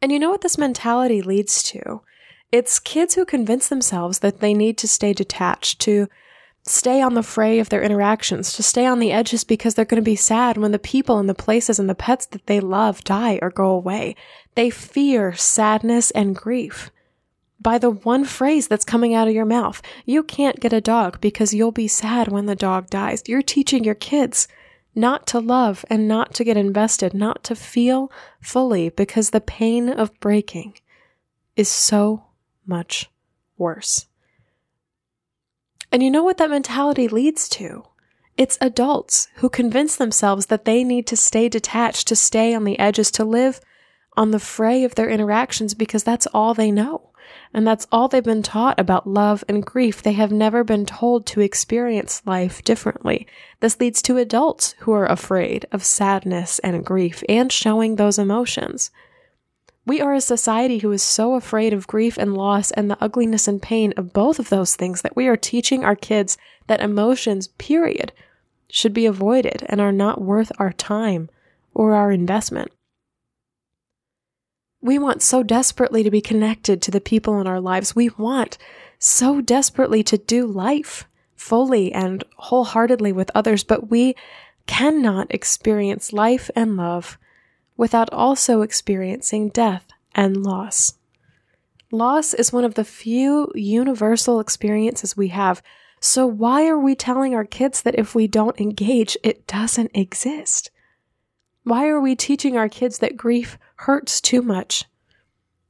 And 0.00 0.12
you 0.12 0.20
know 0.20 0.30
what 0.30 0.42
this 0.42 0.56
mentality 0.56 1.22
leads 1.22 1.60
to? 1.64 2.02
It's 2.52 2.78
kids 2.78 3.16
who 3.16 3.24
convince 3.24 3.66
themselves 3.66 4.20
that 4.20 4.38
they 4.38 4.54
need 4.54 4.78
to 4.78 4.86
stay 4.86 5.12
detached, 5.12 5.80
to 5.80 6.06
stay 6.62 7.02
on 7.02 7.14
the 7.14 7.24
fray 7.24 7.58
of 7.58 7.68
their 7.68 7.82
interactions, 7.82 8.52
to 8.52 8.62
stay 8.62 8.86
on 8.86 9.00
the 9.00 9.10
edges 9.10 9.42
because 9.42 9.74
they're 9.74 9.84
going 9.84 10.00
to 10.00 10.14
be 10.14 10.14
sad 10.14 10.56
when 10.56 10.70
the 10.70 10.78
people 10.78 11.18
and 11.18 11.28
the 11.28 11.34
places 11.34 11.80
and 11.80 11.90
the 11.90 11.96
pets 11.96 12.26
that 12.26 12.46
they 12.46 12.60
love 12.60 13.02
die 13.02 13.40
or 13.42 13.50
go 13.50 13.70
away. 13.70 14.14
They 14.54 14.70
fear 14.70 15.34
sadness 15.34 16.12
and 16.12 16.36
grief. 16.36 16.92
By 17.60 17.76
the 17.76 17.90
one 17.90 18.24
phrase 18.24 18.68
that's 18.68 18.84
coming 18.84 19.14
out 19.14 19.26
of 19.26 19.34
your 19.34 19.44
mouth, 19.44 19.82
you 20.06 20.22
can't 20.22 20.60
get 20.60 20.72
a 20.72 20.80
dog 20.80 21.20
because 21.20 21.52
you'll 21.52 21.72
be 21.72 21.88
sad 21.88 22.28
when 22.28 22.46
the 22.46 22.54
dog 22.54 22.88
dies. 22.88 23.24
You're 23.26 23.42
teaching 23.42 23.82
your 23.82 23.96
kids 23.96 24.46
not 24.94 25.26
to 25.28 25.38
love 25.38 25.84
and 25.88 26.08
not 26.08 26.34
to 26.34 26.44
get 26.44 26.56
invested, 26.56 27.14
not 27.14 27.44
to 27.44 27.54
feel 27.54 28.10
fully 28.40 28.88
because 28.88 29.30
the 29.30 29.40
pain 29.40 29.88
of 29.88 30.18
breaking 30.20 30.74
is 31.56 31.68
so 31.68 32.24
much 32.66 33.10
worse. 33.56 34.06
And 35.92 36.02
you 36.02 36.10
know 36.10 36.22
what 36.22 36.38
that 36.38 36.50
mentality 36.50 37.08
leads 37.08 37.48
to? 37.50 37.84
It's 38.36 38.58
adults 38.60 39.28
who 39.36 39.48
convince 39.48 39.96
themselves 39.96 40.46
that 40.46 40.64
they 40.64 40.84
need 40.84 41.06
to 41.08 41.16
stay 41.16 41.48
detached, 41.48 42.08
to 42.08 42.16
stay 42.16 42.54
on 42.54 42.64
the 42.64 42.78
edges, 42.78 43.10
to 43.12 43.24
live 43.24 43.60
on 44.16 44.30
the 44.30 44.38
fray 44.38 44.84
of 44.84 44.94
their 44.94 45.10
interactions 45.10 45.74
because 45.74 46.04
that's 46.04 46.26
all 46.28 46.54
they 46.54 46.70
know. 46.70 47.09
And 47.52 47.66
that's 47.66 47.86
all 47.90 48.06
they've 48.06 48.22
been 48.22 48.44
taught 48.44 48.78
about 48.78 49.08
love 49.08 49.42
and 49.48 49.64
grief. 49.64 50.02
They 50.02 50.12
have 50.12 50.30
never 50.30 50.62
been 50.62 50.86
told 50.86 51.26
to 51.26 51.40
experience 51.40 52.22
life 52.24 52.62
differently. 52.62 53.26
This 53.58 53.80
leads 53.80 54.00
to 54.02 54.18
adults 54.18 54.76
who 54.80 54.92
are 54.92 55.06
afraid 55.06 55.66
of 55.72 55.84
sadness 55.84 56.60
and 56.60 56.84
grief 56.84 57.24
and 57.28 57.50
showing 57.50 57.96
those 57.96 58.18
emotions. 58.18 58.92
We 59.84 60.00
are 60.00 60.14
a 60.14 60.20
society 60.20 60.78
who 60.78 60.92
is 60.92 61.02
so 61.02 61.34
afraid 61.34 61.72
of 61.72 61.88
grief 61.88 62.16
and 62.16 62.36
loss 62.36 62.70
and 62.70 62.88
the 62.88 63.02
ugliness 63.02 63.48
and 63.48 63.60
pain 63.60 63.92
of 63.96 64.12
both 64.12 64.38
of 64.38 64.48
those 64.48 64.76
things 64.76 65.02
that 65.02 65.16
we 65.16 65.26
are 65.26 65.36
teaching 65.36 65.84
our 65.84 65.96
kids 65.96 66.38
that 66.68 66.80
emotions, 66.80 67.48
period, 67.48 68.12
should 68.68 68.94
be 68.94 69.06
avoided 69.06 69.64
and 69.68 69.80
are 69.80 69.90
not 69.90 70.20
worth 70.20 70.52
our 70.58 70.72
time 70.72 71.28
or 71.74 71.94
our 71.94 72.12
investment. 72.12 72.70
We 74.80 74.98
want 74.98 75.22
so 75.22 75.42
desperately 75.42 76.02
to 76.02 76.10
be 76.10 76.20
connected 76.20 76.80
to 76.82 76.90
the 76.90 77.00
people 77.00 77.40
in 77.40 77.46
our 77.46 77.60
lives. 77.60 77.94
We 77.94 78.10
want 78.10 78.56
so 78.98 79.40
desperately 79.40 80.02
to 80.04 80.18
do 80.18 80.46
life 80.46 81.06
fully 81.34 81.92
and 81.92 82.24
wholeheartedly 82.36 83.12
with 83.12 83.30
others, 83.34 83.64
but 83.64 83.90
we 83.90 84.14
cannot 84.66 85.32
experience 85.34 86.12
life 86.12 86.50
and 86.54 86.76
love 86.76 87.18
without 87.76 88.12
also 88.12 88.62
experiencing 88.62 89.48
death 89.48 89.88
and 90.14 90.42
loss. 90.42 90.94
Loss 91.90 92.34
is 92.34 92.52
one 92.52 92.64
of 92.64 92.74
the 92.74 92.84
few 92.84 93.50
universal 93.54 94.38
experiences 94.38 95.16
we 95.16 95.28
have. 95.28 95.62
So, 95.98 96.26
why 96.26 96.68
are 96.68 96.78
we 96.78 96.94
telling 96.94 97.34
our 97.34 97.44
kids 97.44 97.82
that 97.82 97.98
if 97.98 98.14
we 98.14 98.26
don't 98.26 98.60
engage, 98.60 99.16
it 99.22 99.46
doesn't 99.46 99.90
exist? 99.92 100.70
Why 101.64 101.88
are 101.88 102.00
we 102.00 102.14
teaching 102.14 102.56
our 102.56 102.68
kids 102.68 102.98
that 102.98 103.16
grief 103.16 103.58
hurts 103.80 104.20
too 104.20 104.42
much 104.42 104.84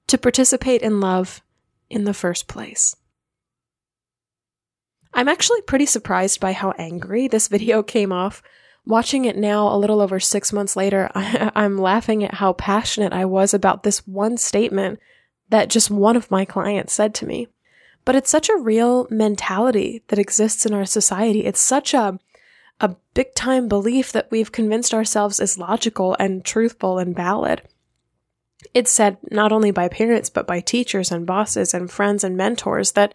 to 0.09 0.19
participate 0.19 0.83
in 0.83 1.01
love 1.01 1.43
in 1.89 2.05
the 2.05 2.15
first 2.15 2.49
place? 2.49 2.97
I'm 5.15 5.29
actually 5.29 5.63
pretty 5.63 5.87
surprised 5.87 6.41
by 6.41 6.53
how 6.53 6.73
angry 6.73 7.29
this 7.29 7.49
video 7.49 7.83
came 7.83 8.13
off. 8.13 8.43
Watching 8.85 9.27
it 9.27 9.37
now, 9.37 9.73
a 9.73 9.79
little 9.79 10.01
over 10.01 10.19
six 10.19 10.53
months 10.53 10.75
later, 10.75 11.11
I, 11.15 11.53
am 11.55 11.79
laughing 11.79 12.25
at 12.25 12.35
how 12.35 12.53
passionate 12.55 13.13
I 13.13 13.25
was 13.27 13.55
about 13.55 13.83
this 13.83 14.07
one 14.07 14.37
statement 14.37 14.99
that 15.49 15.71
just 15.71 15.91
one 15.91 16.17
of 16.17 16.31
my 16.31 16.45
clients 16.45 16.93
said 16.93 17.15
to 17.17 17.27
me. 17.27 17.47
But 18.05 18.17
it's 18.17 18.31
such 18.31 18.49
a 18.49 18.57
real 18.57 19.07
mentality 19.11 20.03
that 20.09 20.19
exists 20.19 20.67
in 20.67 20.73
our 20.73 20.87
society. 20.87 21.45
It's 21.45 21.61
such 21.61 21.95
a 21.95 22.19
a 22.81 22.97
big 23.13 23.35
time 23.35 23.69
belief 23.69 24.11
that 24.13 24.31
we've 24.31 24.53
convinced 24.53 24.95
ourselves 24.95 25.39
is 25.39 25.59
logical 25.59 26.17
and 26.19 26.45
truthful 26.45 26.99
and 26.99 27.15
valid. 27.15 27.63
It's 28.75 28.91
said 28.91 29.17
not 29.31 29.53
only 29.53 29.71
by 29.71 29.89
parents 29.89 30.31
but 30.31 30.47
by 30.47 30.61
teachers 30.61 31.11
and 31.11 31.27
bosses 31.27 31.75
and 31.75 31.91
friends 31.91 32.25
and 32.25 32.37
mentors 32.37 32.93
that 32.93 33.15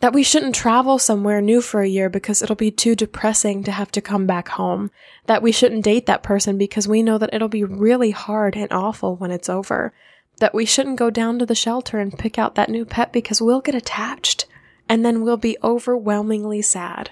that 0.00 0.12
we 0.12 0.22
shouldn't 0.22 0.54
travel 0.54 0.98
somewhere 0.98 1.40
new 1.40 1.60
for 1.60 1.82
a 1.82 1.88
year 1.88 2.08
because 2.08 2.40
it'll 2.40 2.54
be 2.54 2.70
too 2.70 2.94
depressing 2.94 3.64
to 3.64 3.72
have 3.72 3.90
to 3.92 4.00
come 4.00 4.26
back 4.26 4.48
home. 4.50 4.92
That 5.26 5.42
we 5.42 5.50
shouldn't 5.50 5.84
date 5.84 6.06
that 6.06 6.22
person 6.22 6.56
because 6.56 6.86
we 6.86 7.02
know 7.02 7.18
that 7.18 7.34
it'll 7.34 7.48
be 7.48 7.64
really 7.64 8.12
hard 8.12 8.56
and 8.56 8.72
awful 8.72 9.16
when 9.16 9.32
it's 9.32 9.48
over. 9.48 9.92
That 10.38 10.54
we 10.54 10.64
shouldn't 10.64 11.00
go 11.00 11.10
down 11.10 11.40
to 11.40 11.46
the 11.46 11.56
shelter 11.56 11.98
and 11.98 12.16
pick 12.16 12.38
out 12.38 12.54
that 12.54 12.68
new 12.68 12.84
pet 12.84 13.12
because 13.12 13.42
we'll 13.42 13.60
get 13.60 13.74
attached 13.74 14.46
and 14.88 15.04
then 15.04 15.22
we'll 15.22 15.36
be 15.36 15.56
overwhelmingly 15.64 16.62
sad 16.62 17.10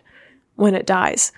when 0.54 0.76
it 0.76 0.86
dies. 0.86 1.32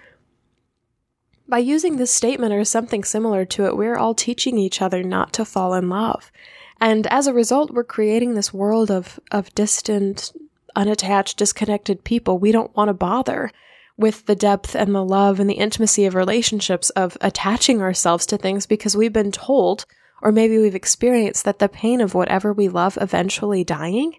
By 1.49 1.59
using 1.59 1.97
this 1.97 2.13
statement 2.13 2.53
or 2.53 2.63
something 2.65 3.05
similar 3.05 3.47
to 3.47 3.65
it, 3.65 3.77
we're 3.77 3.97
all 3.97 4.15
teaching 4.15 4.59
each 4.59 4.83
other 4.83 5.03
not 5.03 5.33
to 5.35 5.47
fall 5.47 5.73
in 5.73 5.89
love. 5.89 6.31
And 6.79 7.07
as 7.07 7.27
a 7.27 7.33
result, 7.33 7.71
we're 7.71 7.85
creating 7.85 8.35
this 8.35 8.53
world 8.53 8.91
of, 8.91 9.19
of 9.31 9.55
distant, 9.55 10.33
unattached, 10.77 11.39
disconnected 11.39 12.05
people. 12.05 12.39
We 12.39 12.53
don't 12.53 12.77
want 12.77 12.89
to 12.89 12.95
bother 12.95 13.51
with 13.97 14.27
the 14.27 14.37
depth 14.37 14.77
and 14.77 14.95
the 14.95 15.05
love 15.05 15.41
and 15.41 15.49
the 15.49 15.55
intimacy 15.55 16.05
of 16.05 16.15
relationships 16.15 16.91
of 16.91 17.17
attaching 17.23 17.81
ourselves 17.81 18.27
to 18.27 18.37
things 18.37 18.67
because 18.67 18.97
we've 18.97 19.13
been 19.13 19.33
told, 19.33 19.87
or 20.23 20.31
maybe 20.31 20.59
we've 20.59 20.75
experienced, 20.75 21.47
that 21.47 21.59
the 21.59 21.69
pain 21.69 22.03
of 22.03 22.15
whatever 22.15 22.53
we 22.53 22.69
love 22.69 22.99
eventually 23.01 23.65
dying 23.65 24.15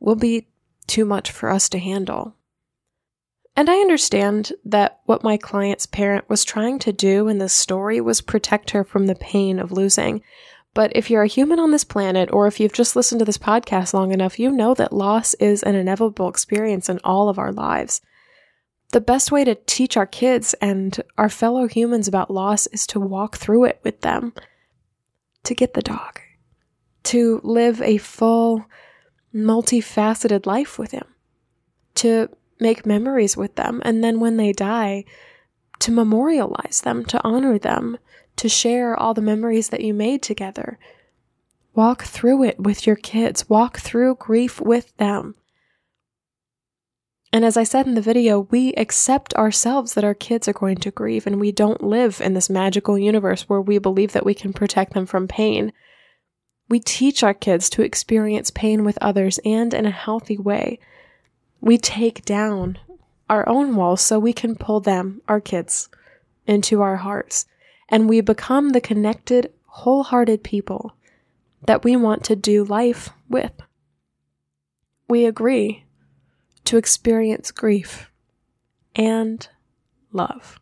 will 0.00 0.16
be 0.16 0.48
too 0.86 1.04
much 1.04 1.30
for 1.30 1.50
us 1.50 1.68
to 1.68 1.78
handle. 1.78 2.34
And 3.60 3.68
I 3.68 3.76
understand 3.76 4.54
that 4.64 5.00
what 5.04 5.22
my 5.22 5.36
client's 5.36 5.84
parent 5.84 6.30
was 6.30 6.46
trying 6.46 6.78
to 6.78 6.94
do 6.94 7.28
in 7.28 7.36
this 7.36 7.52
story 7.52 8.00
was 8.00 8.22
protect 8.22 8.70
her 8.70 8.84
from 8.84 9.04
the 9.04 9.14
pain 9.14 9.58
of 9.58 9.70
losing. 9.70 10.22
But 10.72 10.96
if 10.96 11.10
you're 11.10 11.24
a 11.24 11.28
human 11.28 11.58
on 11.58 11.70
this 11.70 11.84
planet, 11.84 12.30
or 12.32 12.46
if 12.46 12.58
you've 12.58 12.72
just 12.72 12.96
listened 12.96 13.18
to 13.18 13.26
this 13.26 13.36
podcast 13.36 13.92
long 13.92 14.12
enough, 14.12 14.38
you 14.38 14.50
know 14.50 14.72
that 14.72 14.94
loss 14.94 15.34
is 15.34 15.62
an 15.62 15.74
inevitable 15.74 16.30
experience 16.30 16.88
in 16.88 17.00
all 17.04 17.28
of 17.28 17.38
our 17.38 17.52
lives. 17.52 18.00
The 18.92 19.00
best 19.02 19.30
way 19.30 19.44
to 19.44 19.56
teach 19.66 19.94
our 19.94 20.06
kids 20.06 20.54
and 20.62 20.98
our 21.18 21.28
fellow 21.28 21.68
humans 21.68 22.08
about 22.08 22.30
loss 22.30 22.66
is 22.68 22.86
to 22.86 22.98
walk 22.98 23.36
through 23.36 23.64
it 23.64 23.80
with 23.84 24.00
them, 24.00 24.32
to 25.44 25.54
get 25.54 25.74
the 25.74 25.82
dog, 25.82 26.18
to 27.02 27.42
live 27.44 27.82
a 27.82 27.98
full, 27.98 28.64
multifaceted 29.34 30.46
life 30.46 30.78
with 30.78 30.92
him, 30.92 31.04
to 31.96 32.30
make 32.60 32.86
memories 32.86 33.36
with 33.36 33.56
them, 33.56 33.80
and 33.84 34.02
then 34.02 34.20
when 34.20 34.36
they 34.36 34.52
die, 34.52 35.04
to 35.80 35.90
memorialize 35.90 36.82
them, 36.82 37.04
to 37.06 37.20
honor 37.24 37.58
them, 37.58 37.98
to 38.36 38.48
share 38.48 38.96
all 38.96 39.14
the 39.14 39.20
memories 39.20 39.70
that 39.70 39.82
you 39.82 39.94
made 39.94 40.22
together. 40.22 40.78
Walk 41.74 42.04
through 42.04 42.44
it 42.44 42.58
with 42.58 42.86
your 42.86 42.96
kids, 42.96 43.48
walk 43.48 43.78
through 43.78 44.16
grief 44.16 44.60
with 44.60 44.96
them. 44.96 45.34
And 47.32 47.44
as 47.44 47.56
I 47.56 47.62
said 47.62 47.86
in 47.86 47.94
the 47.94 48.00
video, 48.00 48.40
we 48.50 48.72
accept 48.74 49.34
ourselves 49.34 49.94
that 49.94 50.04
our 50.04 50.14
kids 50.14 50.48
are 50.48 50.52
going 50.52 50.78
to 50.78 50.90
grieve, 50.90 51.26
and 51.26 51.38
we 51.38 51.52
don't 51.52 51.82
live 51.82 52.20
in 52.20 52.34
this 52.34 52.50
magical 52.50 52.98
universe 52.98 53.48
where 53.48 53.60
we 53.60 53.78
believe 53.78 54.12
that 54.12 54.26
we 54.26 54.34
can 54.34 54.52
protect 54.52 54.94
them 54.94 55.06
from 55.06 55.28
pain. 55.28 55.72
We 56.68 56.80
teach 56.80 57.22
our 57.22 57.34
kids 57.34 57.70
to 57.70 57.82
experience 57.82 58.50
pain 58.50 58.84
with 58.84 58.98
others 59.00 59.38
and 59.44 59.72
in 59.72 59.86
a 59.86 59.90
healthy 59.90 60.38
way. 60.38 60.80
We 61.60 61.78
take 61.78 62.24
down 62.24 62.78
our 63.28 63.48
own 63.48 63.76
walls 63.76 64.00
so 64.00 64.18
we 64.18 64.32
can 64.32 64.56
pull 64.56 64.80
them, 64.80 65.22
our 65.28 65.40
kids, 65.40 65.88
into 66.46 66.80
our 66.80 66.96
hearts 66.96 67.46
and 67.90 68.08
we 68.08 68.20
become 68.20 68.70
the 68.70 68.80
connected, 68.80 69.52
wholehearted 69.66 70.42
people 70.42 70.94
that 71.66 71.84
we 71.84 71.96
want 71.96 72.24
to 72.24 72.36
do 72.36 72.64
life 72.64 73.10
with. 73.28 73.52
We 75.08 75.26
agree 75.26 75.84
to 76.64 76.76
experience 76.76 77.50
grief 77.50 78.10
and 78.94 79.46
love. 80.12 80.60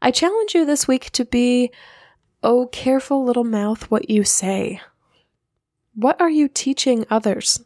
I 0.00 0.10
challenge 0.10 0.54
you 0.54 0.64
this 0.64 0.88
week 0.88 1.10
to 1.10 1.24
be, 1.24 1.70
oh, 2.42 2.66
careful 2.66 3.24
little 3.24 3.44
mouth 3.44 3.90
what 3.90 4.10
you 4.10 4.24
say. 4.24 4.80
What 5.94 6.20
are 6.20 6.30
you 6.30 6.48
teaching 6.48 7.04
others 7.10 7.64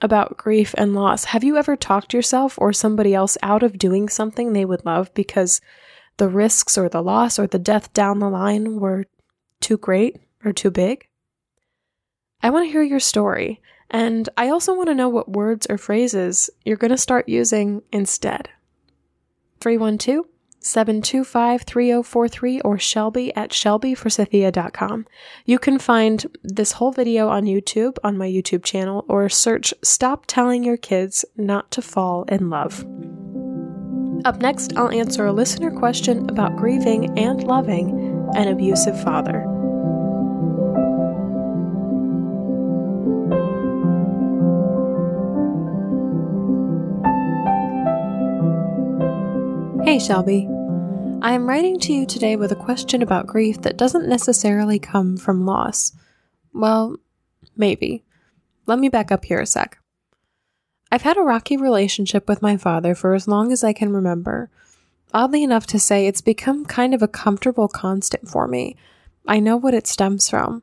about 0.00 0.36
grief 0.36 0.74
and 0.78 0.94
loss? 0.94 1.24
Have 1.24 1.44
you 1.44 1.56
ever 1.56 1.76
talked 1.76 2.14
yourself 2.14 2.58
or 2.58 2.72
somebody 2.72 3.14
else 3.14 3.36
out 3.42 3.62
of 3.62 3.78
doing 3.78 4.08
something 4.08 4.52
they 4.52 4.64
would 4.64 4.84
love 4.84 5.12
because 5.14 5.60
the 6.16 6.28
risks 6.28 6.76
or 6.76 6.88
the 6.88 7.02
loss 7.02 7.38
or 7.38 7.46
the 7.46 7.58
death 7.58 7.92
down 7.92 8.18
the 8.18 8.28
line 8.28 8.80
were 8.80 9.06
too 9.60 9.78
great 9.78 10.16
or 10.44 10.52
too 10.52 10.70
big? 10.70 11.08
I 12.42 12.50
want 12.50 12.66
to 12.66 12.72
hear 12.72 12.82
your 12.82 13.00
story, 13.00 13.60
and 13.90 14.28
I 14.36 14.48
also 14.48 14.74
want 14.74 14.88
to 14.88 14.94
know 14.94 15.08
what 15.08 15.30
words 15.30 15.66
or 15.68 15.78
phrases 15.78 16.50
you're 16.64 16.76
going 16.76 16.92
to 16.92 16.96
start 16.98 17.28
using 17.28 17.82
instead. 17.92 18.48
312 19.60 20.24
725 20.68 21.62
3043 21.62 22.60
or 22.60 22.78
Shelby 22.78 23.34
at 23.34 23.50
shelbyforsythia.com. 23.50 25.06
You 25.46 25.58
can 25.58 25.78
find 25.78 26.26
this 26.42 26.72
whole 26.72 26.92
video 26.92 27.28
on 27.28 27.44
YouTube 27.44 27.96
on 28.04 28.18
my 28.18 28.28
YouTube 28.28 28.64
channel 28.64 29.06
or 29.08 29.28
search 29.28 29.72
Stop 29.82 30.26
Telling 30.26 30.62
Your 30.64 30.76
Kids 30.76 31.24
Not 31.36 31.70
to 31.70 31.80
Fall 31.80 32.24
in 32.24 32.50
Love. 32.50 32.84
Up 34.24 34.40
next, 34.42 34.76
I'll 34.76 34.90
answer 34.90 35.24
a 35.24 35.32
listener 35.32 35.70
question 35.70 36.28
about 36.28 36.56
grieving 36.56 37.18
and 37.18 37.42
loving 37.44 38.28
an 38.34 38.48
abusive 38.48 39.00
father. 39.02 39.46
Hey, 49.84 49.98
Shelby. 49.98 50.57
I 51.20 51.32
am 51.32 51.48
writing 51.48 51.80
to 51.80 51.92
you 51.92 52.06
today 52.06 52.36
with 52.36 52.52
a 52.52 52.56
question 52.56 53.02
about 53.02 53.26
grief 53.26 53.62
that 53.62 53.76
doesn't 53.76 54.08
necessarily 54.08 54.78
come 54.78 55.16
from 55.16 55.44
loss. 55.44 55.92
Well, 56.52 56.98
maybe. 57.56 58.04
Let 58.66 58.78
me 58.78 58.88
back 58.88 59.10
up 59.10 59.24
here 59.24 59.40
a 59.40 59.46
sec. 59.46 59.78
I've 60.92 61.02
had 61.02 61.16
a 61.16 61.22
rocky 61.22 61.56
relationship 61.56 62.28
with 62.28 62.40
my 62.40 62.56
father 62.56 62.94
for 62.94 63.14
as 63.14 63.26
long 63.26 63.50
as 63.50 63.64
I 63.64 63.72
can 63.72 63.92
remember. 63.92 64.48
Oddly 65.12 65.42
enough 65.42 65.66
to 65.68 65.80
say, 65.80 66.06
it's 66.06 66.20
become 66.20 66.64
kind 66.64 66.94
of 66.94 67.02
a 67.02 67.08
comfortable 67.08 67.66
constant 67.66 68.28
for 68.28 68.46
me. 68.46 68.76
I 69.26 69.40
know 69.40 69.56
what 69.56 69.74
it 69.74 69.88
stems 69.88 70.30
from. 70.30 70.62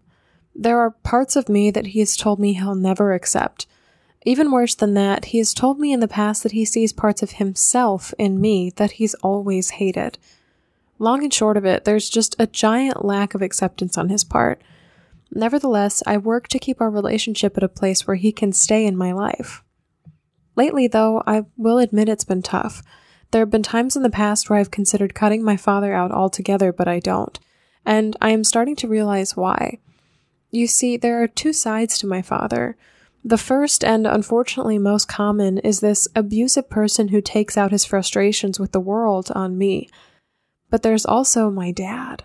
There 0.56 0.80
are 0.80 0.92
parts 0.92 1.36
of 1.36 1.50
me 1.50 1.70
that 1.72 1.88
he 1.88 2.00
has 2.00 2.16
told 2.16 2.40
me 2.40 2.54
he'll 2.54 2.76
never 2.76 3.12
accept. 3.12 3.68
Even 4.24 4.52
worse 4.52 4.74
than 4.74 4.94
that, 4.94 5.26
he 5.26 5.38
has 5.40 5.54
told 5.54 5.80
me 5.80 5.92
in 5.92 6.00
the 6.00 6.08
past 6.08 6.44
that 6.44 6.54
he 6.54 6.64
sees 6.64 6.94
parts 6.94 7.22
of 7.22 7.32
himself 7.32 8.14
in 8.18 8.40
me 8.40 8.72
that 8.78 8.92
he's 8.92 9.16
always 9.16 9.72
hated. 9.72 10.18
Long 10.98 11.24
and 11.24 11.34
short 11.34 11.58
of 11.58 11.66
it, 11.66 11.84
there's 11.84 12.10
just 12.10 12.36
a 12.40 12.48
giant 12.48 13.04
lack 13.04 13.36
of 13.36 13.42
acceptance 13.42 13.98
on 13.98 14.10
his 14.10 14.24
part. 14.24 14.62
Nevertheless, 15.32 16.02
I 16.06 16.18
work 16.18 16.48
to 16.50 16.60
keep 16.60 16.80
our 16.80 16.90
relationship 16.90 17.58
at 17.58 17.64
a 17.64 17.70
place 17.70 18.08
where 18.08 18.16
he 18.16 18.32
can 18.32 18.54
stay 18.54 18.86
in 18.86 18.96
my 18.96 19.12
life. 19.12 19.64
Lately, 20.56 20.88
though, 20.88 21.22
I 21.28 21.44
will 21.58 21.80
admit 21.80 22.08
it's 22.08 22.24
been 22.24 22.42
tough. 22.42 22.82
There 23.32 23.42
have 23.42 23.50
been 23.50 23.64
times 23.64 23.98
in 23.98 24.04
the 24.04 24.10
past 24.10 24.50
where 24.50 24.58
I've 24.58 24.72
considered 24.72 25.14
cutting 25.14 25.44
my 25.44 25.58
father 25.58 25.94
out 25.94 26.12
altogether, 26.12 26.72
but 26.72 26.88
I 26.88 27.00
don't. 27.00 27.38
And 27.86 28.16
I 28.22 28.30
am 28.30 28.46
starting 28.46 28.76
to 28.78 28.88
realize 28.88 29.36
why. 29.36 29.80
You 30.52 30.68
see, 30.68 30.96
there 30.96 31.22
are 31.22 31.28
two 31.28 31.52
sides 31.52 31.98
to 32.00 32.08
my 32.08 32.22
father. 32.22 32.78
The 33.26 33.38
first 33.38 33.84
and 33.84 34.08
unfortunately 34.08 34.78
most 34.78 35.08
common 35.08 35.58
is 35.58 35.82
this 35.82 36.08
abusive 36.16 36.70
person 36.70 37.10
who 37.10 37.20
takes 37.20 37.58
out 37.58 37.72
his 37.72 37.84
frustrations 37.84 38.60
with 38.60 38.72
the 38.72 38.80
world 38.80 39.32
on 39.36 39.58
me. 39.58 39.90
But 40.70 40.84
there's 40.84 41.06
also 41.06 41.50
my 41.50 41.72
dad. 41.72 42.24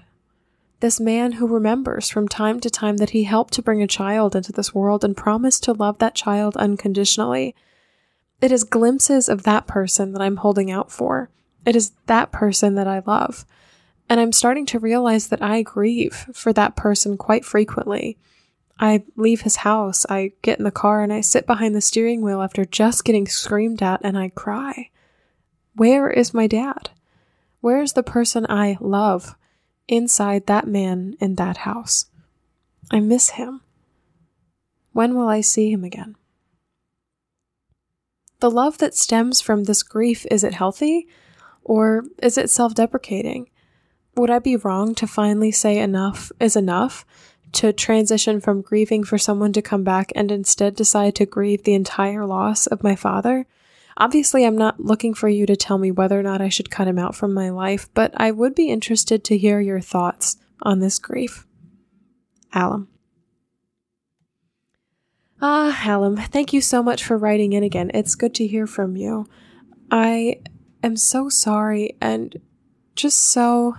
This 0.80 0.98
man 0.98 1.32
who 1.32 1.46
remembers 1.46 2.08
from 2.08 2.26
time 2.26 2.58
to 2.60 2.70
time 2.70 2.96
that 2.96 3.10
he 3.10 3.24
helped 3.24 3.52
to 3.54 3.62
bring 3.62 3.82
a 3.82 3.86
child 3.86 4.34
into 4.34 4.50
this 4.50 4.74
world 4.74 5.04
and 5.04 5.16
promised 5.16 5.62
to 5.64 5.74
love 5.74 5.98
that 5.98 6.14
child 6.14 6.56
unconditionally. 6.56 7.54
It 8.40 8.50
is 8.50 8.64
glimpses 8.64 9.28
of 9.28 9.42
that 9.42 9.66
person 9.66 10.12
that 10.12 10.22
I'm 10.22 10.36
holding 10.36 10.70
out 10.70 10.90
for. 10.90 11.28
It 11.66 11.76
is 11.76 11.92
that 12.06 12.32
person 12.32 12.76
that 12.76 12.88
I 12.88 13.02
love. 13.06 13.44
And 14.08 14.18
I'm 14.18 14.32
starting 14.32 14.64
to 14.66 14.78
realize 14.78 15.28
that 15.28 15.42
I 15.42 15.62
grieve 15.62 16.26
for 16.32 16.52
that 16.54 16.76
person 16.76 17.18
quite 17.18 17.44
frequently. 17.44 18.16
I 18.78 19.04
leave 19.14 19.42
his 19.42 19.56
house, 19.56 20.06
I 20.08 20.32
get 20.40 20.58
in 20.58 20.64
the 20.64 20.70
car, 20.70 21.02
and 21.02 21.12
I 21.12 21.20
sit 21.20 21.46
behind 21.46 21.74
the 21.74 21.82
steering 21.82 22.22
wheel 22.22 22.40
after 22.40 22.64
just 22.64 23.04
getting 23.04 23.26
screamed 23.26 23.82
at, 23.82 24.00
and 24.02 24.16
I 24.16 24.30
cry. 24.30 24.88
Where 25.76 26.08
is 26.08 26.32
my 26.32 26.46
dad? 26.46 26.88
Where 27.60 27.82
is 27.82 27.92
the 27.92 28.02
person 28.02 28.46
I 28.48 28.76
love 28.80 29.36
inside 29.88 30.46
that 30.46 30.66
man 30.66 31.14
in 31.20 31.34
that 31.36 31.58
house? 31.58 32.06
I 32.90 33.00
miss 33.00 33.30
him. 33.30 33.60
When 34.92 35.14
will 35.14 35.28
I 35.28 35.40
see 35.40 35.70
him 35.70 35.84
again? 35.84 36.16
The 38.40 38.50
love 38.50 38.78
that 38.78 38.94
stems 38.94 39.40
from 39.40 39.64
this 39.64 39.82
grief, 39.82 40.26
is 40.30 40.42
it 40.42 40.54
healthy? 40.54 41.06
Or 41.62 42.04
is 42.22 42.38
it 42.38 42.50
self 42.50 42.74
deprecating? 42.74 43.50
Would 44.16 44.30
I 44.30 44.38
be 44.38 44.56
wrong 44.56 44.94
to 44.96 45.06
finally 45.06 45.52
say 45.52 45.78
enough 45.78 46.32
is 46.40 46.56
enough 46.56 47.04
to 47.52 47.72
transition 47.72 48.40
from 48.40 48.62
grieving 48.62 49.04
for 49.04 49.18
someone 49.18 49.52
to 49.52 49.62
come 49.62 49.84
back 49.84 50.12
and 50.14 50.30
instead 50.30 50.74
decide 50.74 51.14
to 51.16 51.26
grieve 51.26 51.64
the 51.64 51.74
entire 51.74 52.24
loss 52.24 52.66
of 52.66 52.82
my 52.82 52.94
father. 52.94 53.46
Obviously, 54.00 54.46
I'm 54.46 54.56
not 54.56 54.80
looking 54.80 55.12
for 55.12 55.28
you 55.28 55.44
to 55.44 55.54
tell 55.54 55.76
me 55.76 55.90
whether 55.90 56.18
or 56.18 56.22
not 56.22 56.40
I 56.40 56.48
should 56.48 56.70
cut 56.70 56.88
him 56.88 56.98
out 56.98 57.14
from 57.14 57.34
my 57.34 57.50
life, 57.50 57.90
but 57.92 58.12
I 58.16 58.30
would 58.30 58.54
be 58.54 58.70
interested 58.70 59.22
to 59.24 59.36
hear 59.36 59.60
your 59.60 59.80
thoughts 59.80 60.38
on 60.62 60.78
this 60.78 60.98
grief. 60.98 61.46
Alum. 62.54 62.88
Ah, 65.42 65.78
Alum, 65.86 66.16
thank 66.16 66.54
you 66.54 66.62
so 66.62 66.82
much 66.82 67.04
for 67.04 67.18
writing 67.18 67.52
in 67.52 67.62
again. 67.62 67.90
It's 67.92 68.14
good 68.14 68.34
to 68.36 68.46
hear 68.46 68.66
from 68.66 68.96
you. 68.96 69.28
I 69.90 70.40
am 70.82 70.96
so 70.96 71.28
sorry 71.28 71.96
and 72.00 72.40
just 72.96 73.20
so 73.20 73.76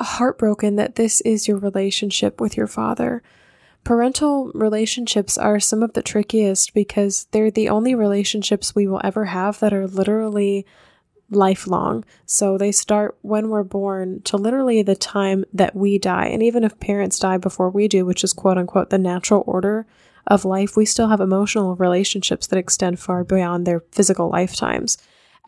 heartbroken 0.00 0.76
that 0.76 0.94
this 0.94 1.20
is 1.22 1.48
your 1.48 1.58
relationship 1.58 2.40
with 2.40 2.56
your 2.56 2.68
father. 2.68 3.24
Parental 3.84 4.52
relationships 4.54 5.36
are 5.36 5.58
some 5.58 5.82
of 5.82 5.94
the 5.94 6.02
trickiest 6.02 6.72
because 6.72 7.26
they're 7.32 7.50
the 7.50 7.68
only 7.68 7.94
relationships 7.94 8.74
we 8.74 8.86
will 8.86 9.00
ever 9.02 9.26
have 9.26 9.58
that 9.58 9.72
are 9.72 9.88
literally 9.88 10.64
lifelong. 11.30 12.04
So 12.26 12.56
they 12.56 12.70
start 12.70 13.16
when 13.22 13.48
we're 13.48 13.64
born 13.64 14.20
to 14.22 14.36
literally 14.36 14.82
the 14.82 14.94
time 14.94 15.44
that 15.52 15.74
we 15.74 15.98
die. 15.98 16.26
And 16.26 16.42
even 16.42 16.62
if 16.62 16.78
parents 16.78 17.18
die 17.18 17.38
before 17.38 17.70
we 17.70 17.88
do, 17.88 18.04
which 18.04 18.22
is 18.22 18.32
quote 18.32 18.58
unquote 18.58 18.90
the 18.90 18.98
natural 18.98 19.42
order 19.46 19.86
of 20.26 20.44
life, 20.44 20.76
we 20.76 20.84
still 20.84 21.08
have 21.08 21.20
emotional 21.20 21.74
relationships 21.74 22.46
that 22.46 22.58
extend 22.58 23.00
far 23.00 23.24
beyond 23.24 23.66
their 23.66 23.80
physical 23.90 24.28
lifetimes. 24.28 24.96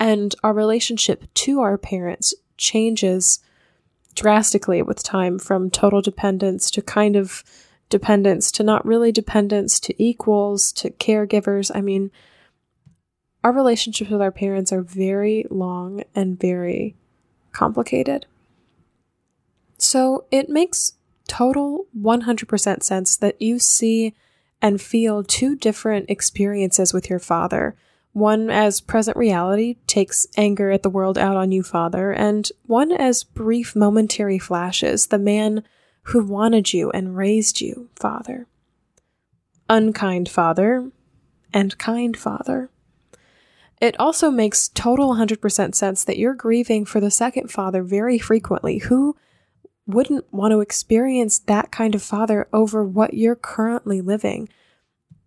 And 0.01 0.35
our 0.43 0.53
relationship 0.53 1.33
to 1.35 1.61
our 1.61 1.79
parents 1.79 2.35
changes 2.57 3.39
drastically 4.17 4.83
with 4.83 5.03
time 5.03 5.39
from 5.39 5.71
total 5.71 6.01
dependence 6.01 6.71
to 6.73 6.83
kind 6.83 7.15
of 7.15 7.45
dependence 7.89 8.51
to 8.53 8.63
not 8.63 8.85
really 8.85 9.13
dependence 9.13 9.79
to 9.81 10.03
equals 10.03 10.73
to 10.73 10.91
caregivers. 10.91 11.71
I 11.75 11.81
mean, 11.81 12.11
our 13.43 13.53
relationships 13.53 14.11
with 14.11 14.23
our 14.23 14.33
parents 14.33 14.73
are 14.73 14.83
very 14.83 15.47
long 15.51 16.03
and 16.15 16.41
very 16.41 16.97
complicated. 17.53 18.27
So 19.79 20.25
it 20.31 20.49
makes 20.49 20.95
total 21.29 21.87
100% 21.99 22.83
sense 22.83 23.17
that 23.17 23.41
you 23.41 23.59
see 23.59 24.15
and 24.63 24.81
feel 24.81 25.23
two 25.23 25.57
different 25.57 26.09
experiences 26.09 26.93
with 26.93 27.11
your 27.11 27.19
father 27.19 27.77
one 28.15 28.49
as 28.49 28.81
present 28.81 29.17
reality 29.17 29.77
takes 29.89 30.27
anger 30.37 30.71
at 30.71 30.85
the 30.85 30.89
world 30.89 31.19
out 31.19 31.37
on 31.37 31.51
you, 31.51 31.65
Father, 31.65 32.13
and 32.13 32.49
one 32.65 32.93
as 32.93 33.25
brief 33.25 33.75
momentary 33.75 34.39
flashes, 34.39 35.09
the 35.09 35.19
man 35.19 35.65
who 36.05 36.25
wanted 36.25 36.73
you 36.73 36.91
and 36.91 37.17
raised 37.17 37.61
you, 37.61 37.89
Father. 37.97 38.47
Unkind 39.69 40.29
Father 40.29 40.91
and 41.53 41.79
kind 41.79 42.17
Father. 42.17 42.71
It 43.81 43.99
also 43.99 44.31
makes 44.31 44.69
total 44.69 45.15
100% 45.15 45.75
sense 45.75 46.05
that 46.05 46.19
you're 46.19 46.35
grieving 46.35 46.85
for 46.85 47.01
the 47.01 47.11
second 47.11 47.51
father 47.51 47.83
very 47.83 48.19
frequently. 48.19 48.79
Who 48.79 49.17
wouldn't 49.87 50.33
want 50.33 50.53
to 50.53 50.61
experience 50.61 51.39
that 51.41 51.71
kind 51.71 51.95
of 51.95 52.03
father 52.03 52.49
over 52.53 52.85
what 52.85 53.15
you're 53.15 53.37
currently 53.37 54.01
living? 54.01 54.49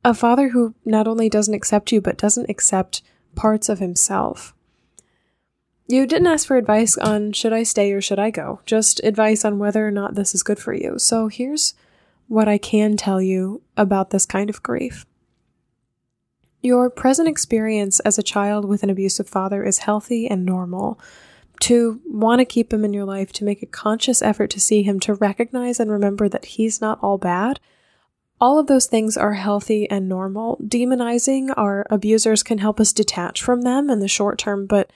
a 0.07 0.13
father 0.13 0.49
who 0.49 0.73
not 0.85 1.05
only 1.05 1.27
doesn't 1.27 1.53
accept 1.53 1.91
you, 1.91 1.99
but 1.99 2.17
doesn't 2.17 2.49
accept 2.49 3.01
parts 3.35 3.67
of 3.67 3.79
himself. 3.79 4.53
You 5.87 6.05
didn't 6.05 6.27
ask 6.27 6.45
for 6.45 6.57
advice 6.57 6.97
on 6.97 7.31
should 7.31 7.53
I 7.53 7.63
stay 7.63 7.93
or 7.93 8.01
should 8.01 8.19
I 8.19 8.29
go, 8.29 8.59
just 8.65 9.01
advice 9.03 9.45
on 9.45 9.57
whether 9.57 9.87
or 9.87 9.91
not 9.91 10.15
this 10.15 10.35
is 10.35 10.43
good 10.43 10.59
for 10.59 10.73
you. 10.73 10.99
So 10.99 11.29
here's 11.29 11.73
what 12.27 12.49
I 12.49 12.57
can 12.57 12.97
tell 12.97 13.21
you 13.21 13.61
about 13.77 14.09
this 14.09 14.25
kind 14.25 14.49
of 14.49 14.61
grief. 14.61 15.05
Your 16.61 16.89
present 16.89 17.29
experience 17.29 18.01
as 18.01 18.17
a 18.17 18.23
child 18.23 18.65
with 18.65 18.83
an 18.83 18.89
abusive 18.89 19.29
father 19.29 19.63
is 19.63 19.79
healthy 19.79 20.27
and 20.27 20.45
normal. 20.45 20.99
To 21.61 22.01
want 22.05 22.39
to 22.39 22.45
keep 22.45 22.71
him 22.73 22.83
in 22.83 22.93
your 22.93 23.05
life, 23.05 23.31
to 23.33 23.45
make 23.45 23.63
a 23.63 23.67
conscious 23.67 24.21
effort 24.21 24.49
to 24.51 24.59
see 24.59 24.83
him, 24.83 24.99
to 25.01 25.15
recognize 25.15 25.79
and 25.79 25.89
remember 25.89 26.27
that 26.29 26.45
he's 26.45 26.81
not 26.81 26.99
all 27.01 27.17
bad, 27.17 27.59
all 28.39 28.59
of 28.59 28.67
those 28.67 28.85
things 28.85 29.17
are 29.17 29.33
healthy 29.33 29.89
and 29.89 30.07
normal. 30.07 30.57
Demonizing 30.61 31.51
our 31.57 31.87
abusers 31.89 32.43
can 32.43 32.59
help 32.59 32.79
us 32.79 32.93
detach 32.93 33.41
from 33.41 33.61
them 33.61 33.89
in 33.89 33.99
the 33.99 34.07
short 34.07 34.37
term, 34.37 34.67
but 34.67 34.91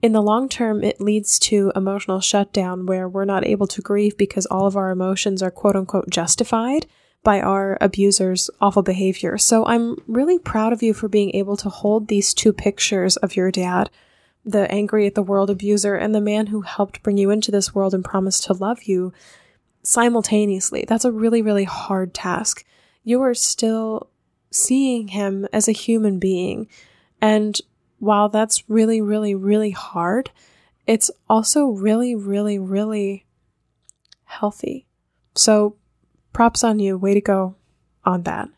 in 0.00 0.12
the 0.12 0.22
long 0.22 0.48
term, 0.48 0.84
it 0.84 1.00
leads 1.00 1.38
to 1.40 1.72
emotional 1.74 2.20
shutdown 2.20 2.86
where 2.86 3.08
we're 3.08 3.24
not 3.24 3.44
able 3.44 3.66
to 3.68 3.82
grieve 3.82 4.16
because 4.16 4.46
all 4.46 4.66
of 4.66 4.76
our 4.76 4.90
emotions 4.90 5.42
are 5.42 5.50
quote 5.50 5.76
unquote 5.76 6.08
justified 6.10 6.86
by 7.24 7.40
our 7.40 7.76
abuser's 7.80 8.48
awful 8.60 8.82
behavior. 8.82 9.36
So 9.38 9.66
I'm 9.66 9.96
really 10.06 10.38
proud 10.38 10.72
of 10.72 10.82
you 10.82 10.94
for 10.94 11.08
being 11.08 11.34
able 11.34 11.56
to 11.56 11.68
hold 11.68 12.08
these 12.08 12.32
two 12.32 12.52
pictures 12.52 13.16
of 13.16 13.36
your 13.36 13.50
dad 13.50 13.90
the 14.44 14.70
angry 14.72 15.06
at 15.06 15.14
the 15.14 15.22
world 15.22 15.50
abuser 15.50 15.94
and 15.94 16.14
the 16.14 16.20
man 16.22 16.46
who 16.46 16.62
helped 16.62 17.02
bring 17.02 17.18
you 17.18 17.28
into 17.28 17.50
this 17.50 17.74
world 17.74 17.92
and 17.92 18.04
promised 18.04 18.44
to 18.44 18.54
love 18.54 18.84
you 18.84 19.12
simultaneously. 19.82 20.86
That's 20.88 21.04
a 21.04 21.12
really, 21.12 21.42
really 21.42 21.64
hard 21.64 22.14
task 22.14 22.64
you 23.08 23.22
are 23.22 23.32
still 23.32 24.10
seeing 24.50 25.08
him 25.08 25.48
as 25.50 25.66
a 25.66 25.72
human 25.72 26.18
being. 26.18 26.68
And 27.22 27.58
while 27.98 28.28
that's 28.28 28.68
really, 28.68 29.00
really, 29.00 29.34
really 29.34 29.70
hard, 29.70 30.30
it's 30.86 31.10
also 31.28 31.66
really, 31.66 32.14
really, 32.14 32.58
really 32.58 33.26
healthy. 34.24 34.86
So 35.34 35.76
props 36.32 36.64
on 36.64 36.78
you. 36.78 36.96
Way 36.96 37.14
to 37.14 37.20
go 37.20 37.56
on 38.04 38.22
that. 38.22 38.48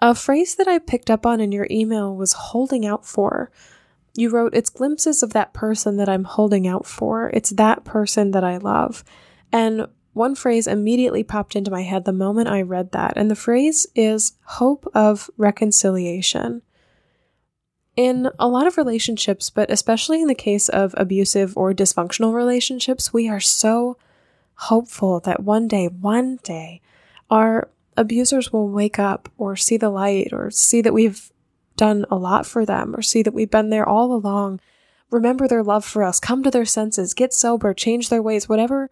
A 0.00 0.14
phrase 0.14 0.56
that 0.56 0.68
I 0.68 0.78
picked 0.78 1.10
up 1.10 1.24
on 1.24 1.40
in 1.40 1.52
your 1.52 1.66
email 1.70 2.14
was 2.14 2.34
holding 2.34 2.84
out 2.84 3.06
for. 3.06 3.50
You 4.14 4.30
wrote, 4.30 4.54
It's 4.54 4.70
glimpses 4.70 5.22
of 5.22 5.32
that 5.32 5.52
person 5.52 5.96
that 5.96 6.08
I'm 6.08 6.24
holding 6.24 6.66
out 6.66 6.86
for. 6.86 7.30
It's 7.30 7.50
that 7.50 7.84
person 7.84 8.32
that 8.32 8.44
I 8.44 8.58
love. 8.58 9.04
And 9.52 9.86
one 10.12 10.34
phrase 10.34 10.66
immediately 10.66 11.22
popped 11.22 11.56
into 11.56 11.70
my 11.70 11.82
head 11.82 12.04
the 12.04 12.12
moment 12.12 12.48
I 12.48 12.62
read 12.62 12.92
that, 12.92 13.14
and 13.16 13.30
the 13.30 13.36
phrase 13.36 13.86
is 13.94 14.32
hope 14.44 14.90
of 14.94 15.30
reconciliation. 15.36 16.62
In 17.96 18.28
a 18.38 18.46
lot 18.46 18.66
of 18.66 18.76
relationships, 18.76 19.48
but 19.48 19.70
especially 19.70 20.20
in 20.20 20.28
the 20.28 20.34
case 20.34 20.68
of 20.68 20.94
abusive 20.98 21.56
or 21.56 21.72
dysfunctional 21.72 22.34
relationships, 22.34 23.12
we 23.12 23.28
are 23.28 23.40
so 23.40 23.96
hopeful 24.54 25.20
that 25.20 25.42
one 25.42 25.66
day, 25.66 25.86
one 25.88 26.38
day, 26.42 26.82
our 27.30 27.70
abusers 27.96 28.52
will 28.52 28.68
wake 28.68 28.98
up 28.98 29.30
or 29.38 29.56
see 29.56 29.78
the 29.78 29.88
light 29.88 30.28
or 30.32 30.50
see 30.50 30.82
that 30.82 30.92
we've 30.92 31.32
done 31.76 32.04
a 32.10 32.16
lot 32.16 32.46
for 32.46 32.66
them 32.66 32.94
or 32.94 33.02
see 33.02 33.22
that 33.22 33.34
we've 33.34 33.50
been 33.50 33.70
there 33.70 33.88
all 33.88 34.12
along, 34.12 34.60
remember 35.10 35.48
their 35.48 35.62
love 35.62 35.84
for 35.84 36.02
us, 36.02 36.20
come 36.20 36.42
to 36.42 36.50
their 36.50 36.64
senses, 36.64 37.14
get 37.14 37.32
sober, 37.32 37.72
change 37.72 38.08
their 38.08 38.22
ways, 38.22 38.48
whatever 38.48 38.90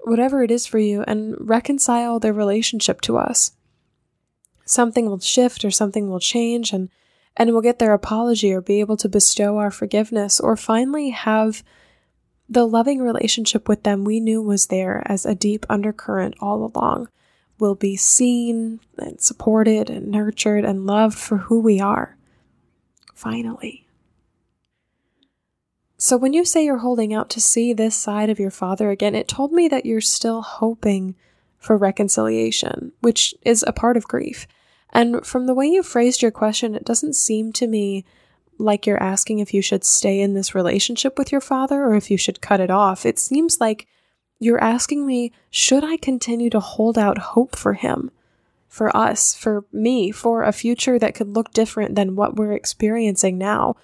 whatever 0.00 0.42
it 0.42 0.50
is 0.50 0.64
for 0.66 0.78
you, 0.78 1.02
and 1.02 1.36
reconcile 1.38 2.18
their 2.18 2.32
relationship 2.32 3.00
to 3.02 3.18
us. 3.18 3.52
Something 4.64 5.06
will 5.06 5.18
shift 5.18 5.64
or 5.64 5.70
something 5.70 6.08
will 6.08 6.20
change, 6.20 6.72
and, 6.72 6.88
and 7.38 7.52
we'll 7.52 7.62
get 7.62 7.78
their 7.78 7.94
apology 7.94 8.52
or 8.52 8.60
be 8.60 8.80
able 8.80 8.96
to 8.98 9.08
bestow 9.08 9.58
our 9.58 9.70
forgiveness, 9.70 10.40
or 10.40 10.56
finally 10.56 11.10
have 11.10 11.62
the 12.48 12.66
loving 12.66 13.00
relationship 13.00 13.68
with 13.68 13.84
them 13.84 14.04
we 14.04 14.18
knew 14.18 14.42
was 14.42 14.66
there 14.66 15.02
as 15.06 15.24
a 15.24 15.34
deep 15.34 15.64
undercurrent 15.70 16.34
all 16.40 16.64
along. 16.64 17.08
will 17.60 17.74
be 17.74 17.96
seen 17.96 18.78
and 18.98 19.20
supported 19.20 19.90
and 19.90 20.08
nurtured 20.08 20.64
and 20.64 20.86
loved 20.86 21.18
for 21.18 21.38
who 21.38 21.58
we 21.58 21.80
are. 21.80 22.16
Finally. 23.14 23.84
So, 25.96 26.16
when 26.16 26.32
you 26.32 26.44
say 26.44 26.64
you're 26.64 26.78
holding 26.78 27.12
out 27.12 27.28
to 27.30 27.40
see 27.40 27.72
this 27.72 27.96
side 27.96 28.30
of 28.30 28.38
your 28.38 28.52
father 28.52 28.90
again, 28.90 29.16
it 29.16 29.26
told 29.26 29.52
me 29.52 29.66
that 29.66 29.84
you're 29.84 30.00
still 30.00 30.42
hoping 30.42 31.16
for 31.58 31.76
reconciliation, 31.76 32.92
which 33.00 33.34
is 33.42 33.64
a 33.66 33.72
part 33.72 33.96
of 33.96 34.06
grief. 34.06 34.46
And 34.90 35.24
from 35.26 35.46
the 35.46 35.54
way 35.54 35.66
you 35.66 35.82
phrased 35.82 36.22
your 36.22 36.30
question, 36.30 36.74
it 36.74 36.84
doesn't 36.84 37.14
seem 37.14 37.52
to 37.54 37.66
me 37.66 38.04
like 38.58 38.86
you're 38.86 39.02
asking 39.02 39.38
if 39.38 39.54
you 39.54 39.62
should 39.62 39.84
stay 39.84 40.20
in 40.20 40.34
this 40.34 40.54
relationship 40.54 41.18
with 41.18 41.30
your 41.30 41.40
father 41.40 41.84
or 41.84 41.94
if 41.94 42.10
you 42.10 42.16
should 42.16 42.40
cut 42.40 42.60
it 42.60 42.70
off. 42.70 43.06
It 43.06 43.18
seems 43.18 43.60
like 43.60 43.86
you're 44.40 44.62
asking 44.62 45.06
me, 45.06 45.32
should 45.50 45.84
I 45.84 45.96
continue 45.96 46.50
to 46.50 46.60
hold 46.60 46.98
out 46.98 47.18
hope 47.18 47.56
for 47.56 47.74
him, 47.74 48.10
for 48.68 48.94
us, 48.96 49.34
for 49.34 49.64
me, 49.72 50.10
for 50.10 50.42
a 50.42 50.52
future 50.52 50.98
that 50.98 51.14
could 51.14 51.28
look 51.28 51.52
different 51.52 51.94
than 51.94 52.16
what 52.16 52.36
we're 52.36 52.52
experiencing 52.52 53.38
now? 53.38 53.76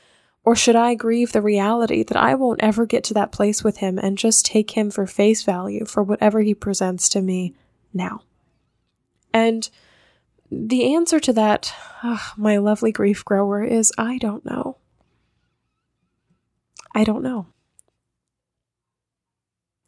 Or 0.44 0.54
should 0.54 0.76
I 0.76 0.94
grieve 0.94 1.32
the 1.32 1.40
reality 1.40 2.02
that 2.02 2.16
I 2.16 2.34
won't 2.34 2.62
ever 2.62 2.84
get 2.84 3.02
to 3.04 3.14
that 3.14 3.32
place 3.32 3.64
with 3.64 3.78
him 3.78 3.98
and 3.98 4.18
just 4.18 4.44
take 4.44 4.72
him 4.72 4.90
for 4.90 5.06
face 5.06 5.42
value 5.42 5.86
for 5.86 6.02
whatever 6.02 6.40
he 6.42 6.54
presents 6.54 7.08
to 7.10 7.22
me 7.22 7.54
now? 7.94 8.22
And 9.32 9.68
the 10.54 10.94
answer 10.94 11.20
to 11.20 11.32
that, 11.32 11.74
oh, 12.02 12.32
my 12.36 12.56
lovely 12.58 12.92
grief 12.92 13.24
grower, 13.24 13.62
is 13.62 13.92
I 13.98 14.18
don't 14.18 14.44
know. 14.44 14.78
I 16.94 17.04
don't 17.04 17.22
know. 17.22 17.46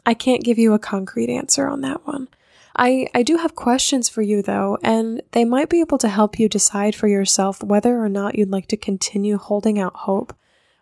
I 0.04 0.14
can't 0.14 0.44
give 0.44 0.58
you 0.58 0.72
a 0.72 0.78
concrete 0.78 1.30
answer 1.30 1.68
on 1.68 1.80
that 1.82 2.06
one. 2.06 2.28
I, 2.76 3.06
I 3.14 3.22
do 3.22 3.38
have 3.38 3.54
questions 3.54 4.08
for 4.08 4.22
you 4.22 4.42
though, 4.42 4.78
and 4.82 5.22
they 5.32 5.44
might 5.44 5.70
be 5.70 5.80
able 5.80 5.98
to 5.98 6.08
help 6.08 6.38
you 6.38 6.48
decide 6.48 6.94
for 6.94 7.08
yourself 7.08 7.62
whether 7.62 7.98
or 7.98 8.08
not 8.08 8.36
you'd 8.36 8.50
like 8.50 8.66
to 8.68 8.76
continue 8.76 9.38
holding 9.38 9.78
out 9.78 9.94
hope 9.94 10.34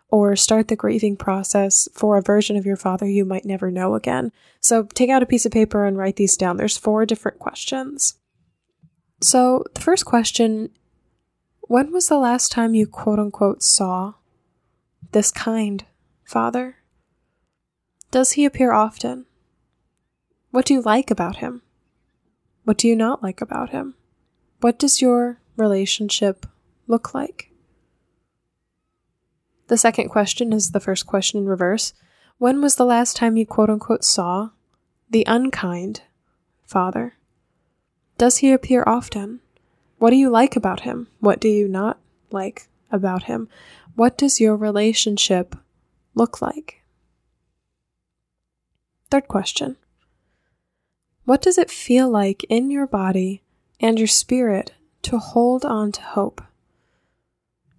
or 0.09 0.35
start 0.35 0.67
the 0.67 0.75
grieving 0.75 1.15
process 1.15 1.87
for 1.93 2.17
a 2.17 2.21
version 2.21 2.57
of 2.57 2.65
your 2.65 2.75
father 2.75 3.07
you 3.07 3.25
might 3.25 3.45
never 3.45 3.71
know 3.71 3.95
again. 3.95 4.31
So 4.59 4.83
take 4.83 5.09
out 5.09 5.23
a 5.23 5.25
piece 5.25 5.45
of 5.45 5.51
paper 5.51 5.85
and 5.85 5.97
write 5.97 6.17
these 6.17 6.37
down. 6.37 6.57
There's 6.57 6.77
four 6.77 7.05
different 7.05 7.39
questions. 7.39 8.15
So 9.25 9.63
the 9.73 9.81
first 9.81 10.05
question 10.05 10.69
when 11.61 11.91
was 11.91 12.09
the 12.09 12.19
last 12.19 12.51
time 12.51 12.75
you 12.75 12.85
quote 12.85 13.17
unquote 13.17 13.63
saw 13.63 14.13
this 15.13 15.31
kind 15.31 15.83
father? 16.23 16.75
Does 18.11 18.33
he 18.33 18.45
appear 18.45 18.71
often? 18.71 19.25
What 20.51 20.67
do 20.67 20.75
you 20.75 20.81
like 20.81 21.09
about 21.09 21.37
him? 21.37 21.63
What 22.65 22.77
do 22.77 22.87
you 22.87 22.95
not 22.95 23.23
like 23.23 23.41
about 23.41 23.71
him? 23.71 23.95
What 24.61 24.77
does 24.77 25.01
your 25.01 25.39
relationship 25.57 26.45
look 26.85 27.15
like? 27.15 27.49
The 29.69 29.77
second 29.77 30.09
question 30.09 30.53
is 30.53 30.69
the 30.69 30.79
first 30.79 31.07
question 31.07 31.39
in 31.39 31.47
reverse. 31.47 31.93
When 32.37 32.61
was 32.61 32.75
the 32.75 32.85
last 32.85 33.17
time 33.17 33.37
you 33.37 33.47
quote 33.47 33.71
unquote 33.71 34.03
saw 34.03 34.51
the 35.09 35.23
unkind 35.25 36.03
father? 36.67 37.15
Does 38.17 38.37
he 38.37 38.51
appear 38.51 38.83
often? 38.87 39.41
What 39.97 40.11
do 40.11 40.15
you 40.15 40.29
like 40.29 40.55
about 40.55 40.81
him? 40.81 41.07
What 41.19 41.39
do 41.39 41.49
you 41.49 41.67
not 41.67 41.99
like 42.31 42.67
about 42.91 43.23
him? 43.23 43.49
What 43.95 44.17
does 44.17 44.39
your 44.39 44.55
relationship 44.55 45.55
look 46.13 46.41
like? 46.41 46.81
Third 49.11 49.27
question 49.27 49.75
What 51.25 51.41
does 51.41 51.57
it 51.57 51.69
feel 51.69 52.09
like 52.09 52.43
in 52.45 52.71
your 52.71 52.87
body 52.87 53.43
and 53.79 53.97
your 53.97 54.07
spirit 54.07 54.73
to 55.03 55.17
hold 55.17 55.65
on 55.65 55.91
to 55.93 56.01
hope? 56.01 56.41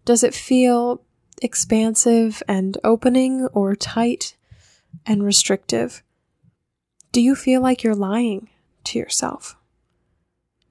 Does 0.05 0.23
it 0.23 0.35
feel 0.35 1.03
expansive 1.43 2.43
and 2.47 2.79
opening 2.85 3.47
or 3.53 3.75
tight 3.75 4.37
and 5.05 5.25
restrictive? 5.25 6.03
Do 7.13 7.21
you 7.21 7.35
feel 7.35 7.61
like 7.61 7.83
you're 7.83 7.95
lying 7.95 8.51
to 8.85 8.99
yourself? 8.99 9.57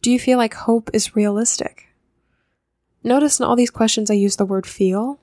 Do 0.06 0.12
you 0.12 0.20
feel 0.20 0.38
like 0.38 0.54
hope 0.54 0.92
is 0.94 1.16
realistic? 1.16 1.88
Notice 3.04 3.40
in 3.40 3.46
all 3.48 3.56
these 3.56 3.72
questions 3.72 4.12
I 4.12 4.14
use 4.14 4.36
the 4.36 4.46
word 4.46 4.68
feel, 4.68 5.20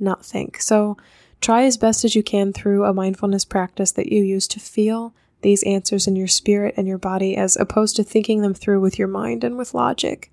not 0.00 0.26
think. 0.26 0.60
So 0.60 0.96
try 1.40 1.62
as 1.62 1.76
best 1.76 2.04
as 2.04 2.16
you 2.16 2.24
can 2.24 2.52
through 2.52 2.84
a 2.84 2.92
mindfulness 2.92 3.44
practice 3.44 3.92
that 3.92 4.10
you 4.10 4.24
use 4.24 4.48
to 4.48 4.58
feel 4.58 5.14
these 5.42 5.62
answers 5.62 6.08
in 6.08 6.16
your 6.16 6.26
spirit 6.26 6.74
and 6.76 6.88
your 6.88 6.98
body 6.98 7.36
as 7.36 7.54
opposed 7.54 7.94
to 7.94 8.02
thinking 8.02 8.42
them 8.42 8.54
through 8.54 8.80
with 8.80 8.98
your 8.98 9.06
mind 9.06 9.44
and 9.44 9.56
with 9.56 9.72
logic. 9.72 10.32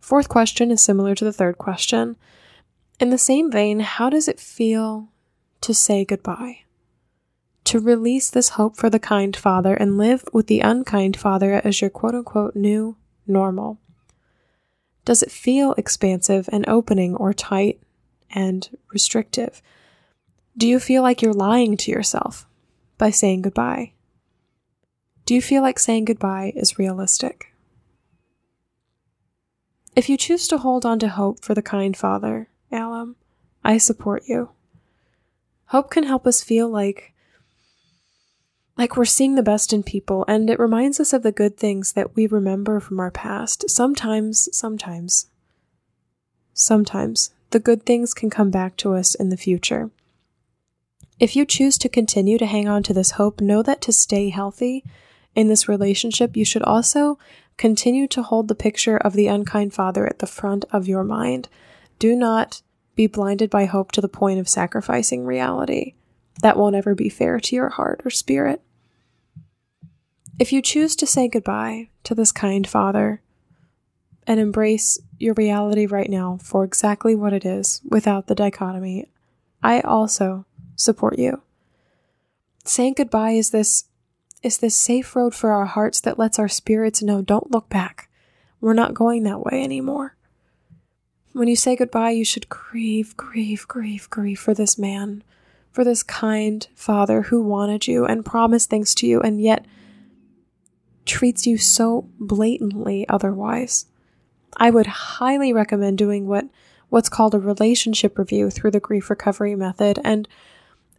Fourth 0.00 0.28
question 0.28 0.70
is 0.70 0.80
similar 0.80 1.16
to 1.16 1.24
the 1.24 1.32
third 1.32 1.58
question. 1.58 2.14
In 3.00 3.10
the 3.10 3.18
same 3.18 3.50
vein, 3.50 3.80
how 3.80 4.10
does 4.10 4.28
it 4.28 4.38
feel 4.38 5.08
to 5.60 5.74
say 5.74 6.04
goodbye? 6.04 6.65
To 7.66 7.80
release 7.80 8.30
this 8.30 8.50
hope 8.50 8.76
for 8.76 8.88
the 8.88 8.98
kind 8.98 9.36
father 9.36 9.74
and 9.74 9.98
live 9.98 10.24
with 10.32 10.46
the 10.46 10.60
unkind 10.60 11.16
father 11.16 11.60
as 11.64 11.80
your 11.80 11.90
quote 11.90 12.14
unquote 12.14 12.56
new 12.56 12.96
normal? 13.26 13.78
Does 15.04 15.22
it 15.22 15.30
feel 15.30 15.72
expansive 15.74 16.48
and 16.52 16.68
opening 16.68 17.14
or 17.14 17.32
tight 17.32 17.80
and 18.30 18.68
restrictive? 18.92 19.62
Do 20.56 20.66
you 20.66 20.80
feel 20.80 21.02
like 21.02 21.22
you're 21.22 21.32
lying 21.32 21.76
to 21.78 21.90
yourself 21.90 22.46
by 22.98 23.10
saying 23.10 23.42
goodbye? 23.42 23.92
Do 25.26 25.34
you 25.34 25.42
feel 25.42 25.62
like 25.62 25.78
saying 25.78 26.06
goodbye 26.06 26.52
is 26.54 26.78
realistic? 26.78 27.52
If 29.96 30.08
you 30.08 30.16
choose 30.16 30.46
to 30.48 30.58
hold 30.58 30.86
on 30.86 30.98
to 31.00 31.08
hope 31.08 31.42
for 31.42 31.54
the 31.54 31.62
kind 31.62 31.96
father, 31.96 32.48
Alum, 32.70 33.16
I 33.64 33.78
support 33.78 34.24
you. 34.26 34.50
Hope 35.66 35.90
can 35.90 36.04
help 36.04 36.26
us 36.26 36.42
feel 36.42 36.68
like 36.68 37.12
like 38.76 38.96
we're 38.96 39.04
seeing 39.04 39.34
the 39.34 39.42
best 39.42 39.72
in 39.72 39.82
people, 39.82 40.24
and 40.28 40.50
it 40.50 40.58
reminds 40.58 41.00
us 41.00 41.12
of 41.12 41.22
the 41.22 41.32
good 41.32 41.56
things 41.56 41.92
that 41.94 42.14
we 42.14 42.26
remember 42.26 42.78
from 42.80 43.00
our 43.00 43.10
past. 43.10 43.70
Sometimes, 43.70 44.48
sometimes, 44.56 45.26
sometimes 46.52 47.30
the 47.50 47.58
good 47.58 47.84
things 47.84 48.12
can 48.12 48.28
come 48.28 48.50
back 48.50 48.76
to 48.76 48.94
us 48.94 49.14
in 49.14 49.30
the 49.30 49.36
future. 49.36 49.90
If 51.18 51.34
you 51.34 51.46
choose 51.46 51.78
to 51.78 51.88
continue 51.88 52.36
to 52.36 52.46
hang 52.46 52.68
on 52.68 52.82
to 52.84 52.92
this 52.92 53.12
hope, 53.12 53.40
know 53.40 53.62
that 53.62 53.80
to 53.82 53.92
stay 53.92 54.28
healthy 54.28 54.84
in 55.34 55.48
this 55.48 55.68
relationship, 55.68 56.36
you 56.36 56.44
should 56.44 56.62
also 56.62 57.18
continue 57.56 58.06
to 58.08 58.22
hold 58.22 58.48
the 58.48 58.54
picture 58.54 58.98
of 58.98 59.14
the 59.14 59.26
unkind 59.26 59.72
father 59.72 60.06
at 60.06 60.18
the 60.18 60.26
front 60.26 60.66
of 60.70 60.86
your 60.86 61.04
mind. 61.04 61.48
Do 61.98 62.14
not 62.14 62.60
be 62.94 63.06
blinded 63.06 63.48
by 63.48 63.64
hope 63.64 63.92
to 63.92 64.02
the 64.02 64.08
point 64.08 64.40
of 64.40 64.48
sacrificing 64.48 65.24
reality. 65.24 65.94
That 66.42 66.58
won't 66.58 66.76
ever 66.76 66.94
be 66.94 67.08
fair 67.08 67.40
to 67.40 67.56
your 67.56 67.70
heart 67.70 68.02
or 68.04 68.10
spirit. 68.10 68.60
If 70.38 70.52
you 70.52 70.60
choose 70.60 70.94
to 70.96 71.06
say 71.06 71.28
goodbye 71.28 71.88
to 72.04 72.14
this 72.14 72.30
kind 72.30 72.66
Father 72.66 73.22
and 74.26 74.38
embrace 74.38 74.98
your 75.18 75.32
reality 75.32 75.86
right 75.86 76.10
now 76.10 76.38
for 76.42 76.62
exactly 76.62 77.14
what 77.14 77.32
it 77.32 77.46
is 77.46 77.80
without 77.88 78.26
the 78.26 78.34
dichotomy, 78.34 79.08
I 79.62 79.80
also 79.80 80.44
support 80.74 81.18
you. 81.18 81.40
Saying 82.64 82.94
goodbye 82.96 83.30
is 83.30 83.50
this 83.50 83.84
is 84.42 84.58
this 84.58 84.76
safe 84.76 85.16
road 85.16 85.34
for 85.34 85.50
our 85.50 85.64
hearts 85.64 86.00
that 86.02 86.18
lets 86.18 86.38
our 86.38 86.48
spirits 86.48 87.02
know 87.02 87.22
don't 87.22 87.50
look 87.50 87.70
back. 87.70 88.10
We're 88.60 88.74
not 88.74 88.94
going 88.94 89.22
that 89.22 89.40
way 89.40 89.64
anymore. 89.64 90.16
When 91.32 91.48
you 91.48 91.56
say 91.56 91.76
goodbye, 91.76 92.10
you 92.10 92.24
should 92.24 92.48
grieve, 92.48 93.16
grieve, 93.16 93.66
grieve, 93.66 94.08
grieve 94.10 94.38
for 94.38 94.54
this 94.54 94.78
man, 94.78 95.24
for 95.72 95.82
this 95.82 96.02
kind 96.02 96.66
father 96.74 97.22
who 97.22 97.42
wanted 97.42 97.86
you 97.86 98.04
and 98.04 98.24
promised 98.24 98.68
things 98.68 98.94
to 98.96 99.06
you 99.06 99.20
and 99.20 99.40
yet 99.40 99.64
treats 101.06 101.46
you 101.46 101.56
so 101.56 102.08
blatantly 102.18 103.08
otherwise. 103.08 103.86
I 104.56 104.70
would 104.70 104.86
highly 104.86 105.52
recommend 105.52 105.98
doing 105.98 106.26
what 106.26 106.46
what's 106.88 107.08
called 107.08 107.34
a 107.34 107.38
relationship 107.38 108.18
review 108.18 108.50
through 108.50 108.70
the 108.70 108.80
grief 108.80 109.10
recovery 109.10 109.54
method 109.54 109.98
and 110.04 110.28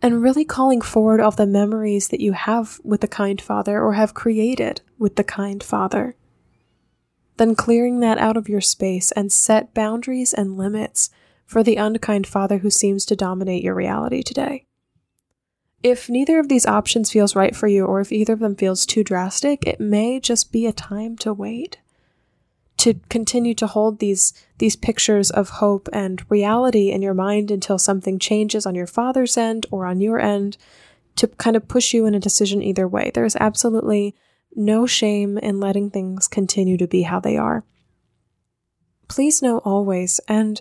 and 0.01 0.21
really 0.21 0.45
calling 0.45 0.81
forward 0.81 1.19
all 1.19 1.31
the 1.31 1.47
memories 1.47 2.09
that 2.09 2.19
you 2.19 2.33
have 2.33 2.79
with 2.83 3.01
the 3.01 3.07
kind 3.07 3.41
father 3.41 3.81
or 3.81 3.93
have 3.93 4.13
created 4.13 4.81
with 4.99 5.15
the 5.15 5.23
kind 5.23 5.63
father. 5.63 6.15
Then 7.37 7.55
clearing 7.55 7.99
that 8.01 8.19
out 8.19 8.37
of 8.37 8.47
your 8.47 8.61
space 8.61 9.11
and 9.13 9.31
set 9.31 9.73
boundaries 9.73 10.33
and 10.33 10.57
limits 10.57 11.09
for 11.47 11.63
the 11.63 11.77
unkind 11.77 12.27
father 12.27 12.59
who 12.59 12.69
seems 12.69 13.05
to 13.05 13.15
dominate 13.15 13.63
your 13.63 13.73
reality 13.73 14.21
today. 14.21 14.66
If 15.83 16.09
neither 16.09 16.39
of 16.39 16.49
these 16.49 16.65
options 16.65 17.11
feels 17.11 17.35
right 17.35 17.55
for 17.55 17.67
you, 17.67 17.85
or 17.85 18.01
if 18.01 18.11
either 18.11 18.33
of 18.33 18.39
them 18.39 18.55
feels 18.55 18.85
too 18.85 19.03
drastic, 19.03 19.65
it 19.65 19.79
may 19.79 20.19
just 20.19 20.51
be 20.51 20.65
a 20.65 20.73
time 20.73 21.15
to 21.17 21.33
wait. 21.33 21.77
To 22.77 22.95
continue 23.09 23.55
to 23.55 23.67
hold 23.67 23.99
these, 23.99 24.33
these 24.57 24.75
pictures 24.75 25.31
of 25.31 25.49
hope 25.49 25.89
and 25.93 26.23
reality 26.29 26.91
in 26.91 27.01
your 27.01 27.13
mind 27.13 27.51
until 27.51 27.79
something 27.79 28.19
changes 28.19 28.65
on 28.65 28.75
your 28.75 28.87
father's 28.87 29.37
end 29.37 29.65
or 29.71 29.85
on 29.85 29.99
your 29.99 30.19
end 30.19 30.57
to 31.15 31.27
kind 31.27 31.55
of 31.55 31.67
push 31.67 31.93
you 31.93 32.05
in 32.05 32.13
a 32.13 32.19
decision 32.19 32.61
either 32.61 32.87
way. 32.87 33.11
There's 33.13 33.35
absolutely 33.35 34.15
no 34.55 34.85
shame 34.85 35.37
in 35.37 35.59
letting 35.59 35.89
things 35.89 36.27
continue 36.27 36.77
to 36.77 36.87
be 36.87 37.03
how 37.03 37.19
they 37.19 37.37
are. 37.37 37.63
Please 39.07 39.41
know 39.41 39.59
always, 39.59 40.19
and 40.27 40.59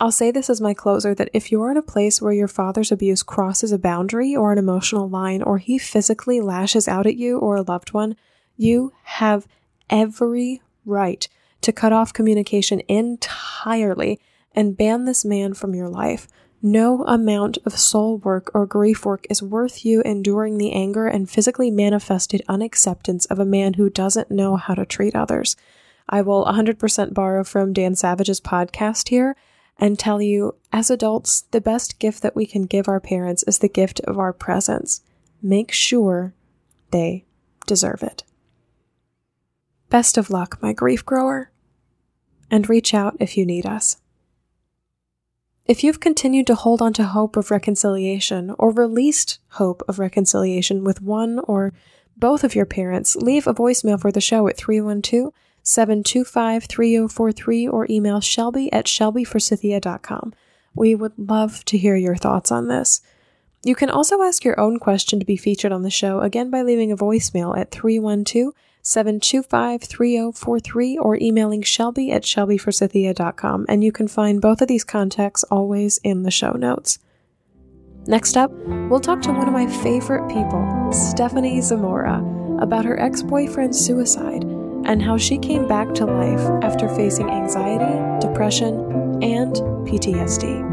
I'll 0.00 0.10
say 0.10 0.30
this 0.30 0.48
as 0.48 0.62
my 0.62 0.72
closer, 0.72 1.14
that 1.14 1.28
if 1.34 1.52
you're 1.52 1.70
in 1.70 1.76
a 1.76 1.82
place 1.82 2.22
where 2.22 2.32
your 2.32 2.48
father's 2.48 2.90
abuse 2.90 3.22
crosses 3.22 3.70
a 3.70 3.78
boundary 3.78 4.34
or 4.34 4.50
an 4.50 4.56
emotional 4.58 5.10
line, 5.10 5.42
or 5.42 5.58
he 5.58 5.76
physically 5.76 6.40
lashes 6.40 6.88
out 6.88 7.06
at 7.06 7.16
you 7.16 7.38
or 7.38 7.56
a 7.56 7.62
loved 7.62 7.92
one, 7.92 8.16
you 8.56 8.94
have 9.02 9.46
every 9.90 10.62
right 10.86 11.28
to 11.60 11.72
cut 11.72 11.92
off 11.92 12.14
communication 12.14 12.80
entirely 12.88 14.18
and 14.52 14.76
ban 14.76 15.04
this 15.04 15.22
man 15.22 15.52
from 15.52 15.74
your 15.74 15.88
life. 15.88 16.26
No 16.62 17.04
amount 17.04 17.58
of 17.66 17.78
soul 17.78 18.18
work 18.18 18.50
or 18.54 18.64
grief 18.66 19.04
work 19.04 19.26
is 19.28 19.42
worth 19.42 19.84
you 19.84 20.00
enduring 20.02 20.56
the 20.56 20.72
anger 20.72 21.06
and 21.06 21.28
physically 21.28 21.70
manifested 21.70 22.42
unacceptance 22.48 23.26
of 23.26 23.38
a 23.38 23.44
man 23.44 23.74
who 23.74 23.90
doesn't 23.90 24.30
know 24.30 24.56
how 24.56 24.74
to 24.74 24.86
treat 24.86 25.14
others. 25.14 25.56
I 26.08 26.22
will 26.22 26.44
100% 26.46 27.12
borrow 27.12 27.44
from 27.44 27.74
Dan 27.74 27.94
Savage's 27.94 28.40
podcast 28.40 29.10
here 29.10 29.36
and 29.80 29.98
tell 29.98 30.20
you, 30.20 30.54
as 30.72 30.90
adults, 30.90 31.40
the 31.50 31.60
best 31.60 31.98
gift 31.98 32.22
that 32.22 32.36
we 32.36 32.44
can 32.44 32.64
give 32.66 32.86
our 32.86 33.00
parents 33.00 33.42
is 33.44 33.58
the 33.58 33.68
gift 33.68 33.98
of 34.00 34.18
our 34.18 34.32
presence. 34.32 35.00
Make 35.42 35.72
sure 35.72 36.34
they 36.90 37.24
deserve 37.66 38.02
it. 38.02 38.22
Best 39.88 40.18
of 40.18 40.30
luck, 40.30 40.58
my 40.60 40.74
grief 40.74 41.04
grower, 41.04 41.50
and 42.50 42.68
reach 42.68 42.92
out 42.92 43.16
if 43.18 43.38
you 43.38 43.46
need 43.46 43.64
us. 43.64 43.96
If 45.64 45.82
you've 45.82 46.00
continued 46.00 46.46
to 46.48 46.54
hold 46.54 46.82
on 46.82 46.92
to 46.94 47.04
hope 47.04 47.36
of 47.36 47.50
reconciliation 47.50 48.54
or 48.58 48.72
released 48.72 49.38
hope 49.50 49.82
of 49.88 49.98
reconciliation 49.98 50.84
with 50.84 51.00
one 51.00 51.38
or 51.40 51.72
both 52.16 52.44
of 52.44 52.54
your 52.54 52.66
parents, 52.66 53.16
leave 53.16 53.46
a 53.46 53.54
voicemail 53.54 53.98
for 53.98 54.12
the 54.12 54.20
show 54.20 54.46
at 54.46 54.56
312 54.56 55.32
725 55.62 56.64
3043 56.64 57.68
or 57.68 57.86
email 57.90 58.20
shelby 58.20 58.72
at 58.72 58.86
shelbyforsythia.com. 58.86 60.32
We 60.74 60.94
would 60.94 61.12
love 61.18 61.64
to 61.66 61.78
hear 61.78 61.96
your 61.96 62.16
thoughts 62.16 62.50
on 62.50 62.68
this. 62.68 63.00
You 63.62 63.74
can 63.74 63.90
also 63.90 64.22
ask 64.22 64.44
your 64.44 64.58
own 64.58 64.78
question 64.78 65.18
to 65.18 65.26
be 65.26 65.36
featured 65.36 65.72
on 65.72 65.82
the 65.82 65.90
show, 65.90 66.20
again 66.20 66.50
by 66.50 66.62
leaving 66.62 66.90
a 66.90 66.96
voicemail 66.96 67.56
at 67.58 67.70
312 67.70 68.54
725 68.82 69.82
3043 69.82 70.98
or 70.98 71.18
emailing 71.18 71.62
shelby 71.62 72.10
at 72.10 72.22
shelbyforsythia.com. 72.22 73.66
And 73.68 73.84
you 73.84 73.92
can 73.92 74.08
find 74.08 74.40
both 74.40 74.62
of 74.62 74.68
these 74.68 74.84
contacts 74.84 75.44
always 75.44 75.98
in 75.98 76.22
the 76.22 76.30
show 76.30 76.52
notes. 76.52 76.98
Next 78.06 78.38
up, 78.38 78.50
we'll 78.88 79.00
talk 79.00 79.20
to 79.22 79.32
one 79.32 79.46
of 79.46 79.52
my 79.52 79.66
favorite 79.82 80.26
people, 80.28 80.90
Stephanie 80.90 81.60
Zamora, 81.60 82.24
about 82.60 82.86
her 82.86 82.98
ex 82.98 83.22
boyfriend's 83.22 83.78
suicide 83.78 84.49
and 84.90 85.00
how 85.00 85.16
she 85.16 85.38
came 85.38 85.68
back 85.68 85.94
to 85.94 86.04
life 86.04 86.64
after 86.64 86.88
facing 86.88 87.30
anxiety, 87.30 87.94
depression, 88.20 88.74
and 89.22 89.54
PTSD. 89.86 90.66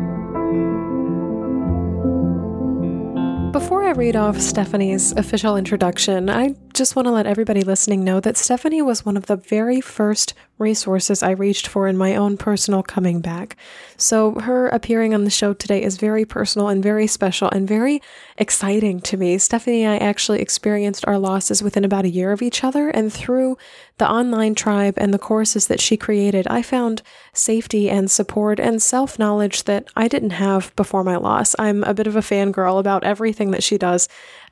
Before 3.52 3.84
I 3.84 3.92
read 3.92 4.16
off 4.16 4.40
Stephanie's 4.40 5.12
official 5.12 5.56
introduction, 5.56 6.32
I 6.32 6.56
just 6.78 6.96
want 6.96 7.08
to 7.08 7.12
let 7.12 7.26
everybody 7.26 7.64
listening 7.64 8.04
know 8.04 8.20
that 8.20 8.38
Stephanie 8.38 8.84
was 8.84 9.04
one 9.04 9.18
of 9.18 9.26
the 9.26 9.36
very 9.36 9.82
first 9.82 10.36
resources 10.60 11.24
I 11.24 11.32
reached 11.32 11.68
for 11.68 11.88
in 11.88 11.98
my 11.98 12.16
own 12.16 12.38
personal 12.38 12.84
coming 12.84 13.20
back. 13.20 13.58
So 13.96 14.36
her 14.40 14.68
appearing 14.70 15.14
on 15.14 15.24
the 15.24 15.32
show 15.32 15.54
today 15.54 15.82
is 15.82 15.98
very 15.98 16.24
personal 16.24 16.68
and 16.68 16.84
very 16.84 17.08
special 17.08 17.50
and 17.50 17.68
very 17.68 18.02
exciting 18.38 19.00
to 19.02 19.18
me. 19.18 19.38
Stephanie 19.40 19.84
and 19.84 19.94
I 19.94 19.98
actually 20.06 20.40
experienced 20.40 21.04
our 21.08 21.18
losses 21.18 21.64
within 21.64 21.84
about 21.84 22.06
a 22.06 22.10
year 22.10 22.32
of 22.32 22.42
each 22.44 22.64
other, 22.64 22.90
and 22.90 23.12
through 23.12 23.58
the 23.98 24.10
online 24.10 24.54
tribe 24.54 24.96
and 24.98 25.14
the 25.14 25.20
courses 25.20 25.68
that 25.68 25.82
she 25.82 25.98
created, 25.98 26.48
I 26.48 26.62
found 26.62 27.02
safety 27.34 27.90
and 27.90 28.10
support 28.10 28.60
and 28.60 28.82
self 28.82 29.18
knowledge 29.18 29.64
that 29.64 29.88
I 29.96 30.08
didn't 30.08 30.32
have 30.32 30.76
before 30.76 31.04
my 31.04 31.18
loss. 31.18 31.56
I'm 31.58 31.84
a 31.84 31.94
bit 31.94 32.08
of 32.08 32.16
a 32.16 32.22
fangirl 32.22 32.80
about 32.80 33.04
everything 33.04 33.52
that 33.52 33.64
she 33.64 33.78
does, 33.78 34.08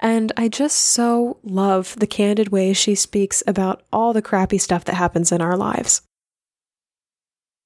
and 0.05 0.31
I 0.37 0.49
just 0.49 0.75
so 0.75 1.39
love 1.41 1.95
the 1.97 2.05
candid 2.05 2.49
way 2.49 2.73
she 2.73 2.93
speaks 2.93 3.41
about 3.47 3.81
all 3.91 4.13
the 4.13 4.21
crappy 4.21 4.59
stuff 4.59 4.85
that 4.85 4.93
happens 4.93 5.31
in 5.31 5.41
our 5.41 5.57
lives. 5.57 6.03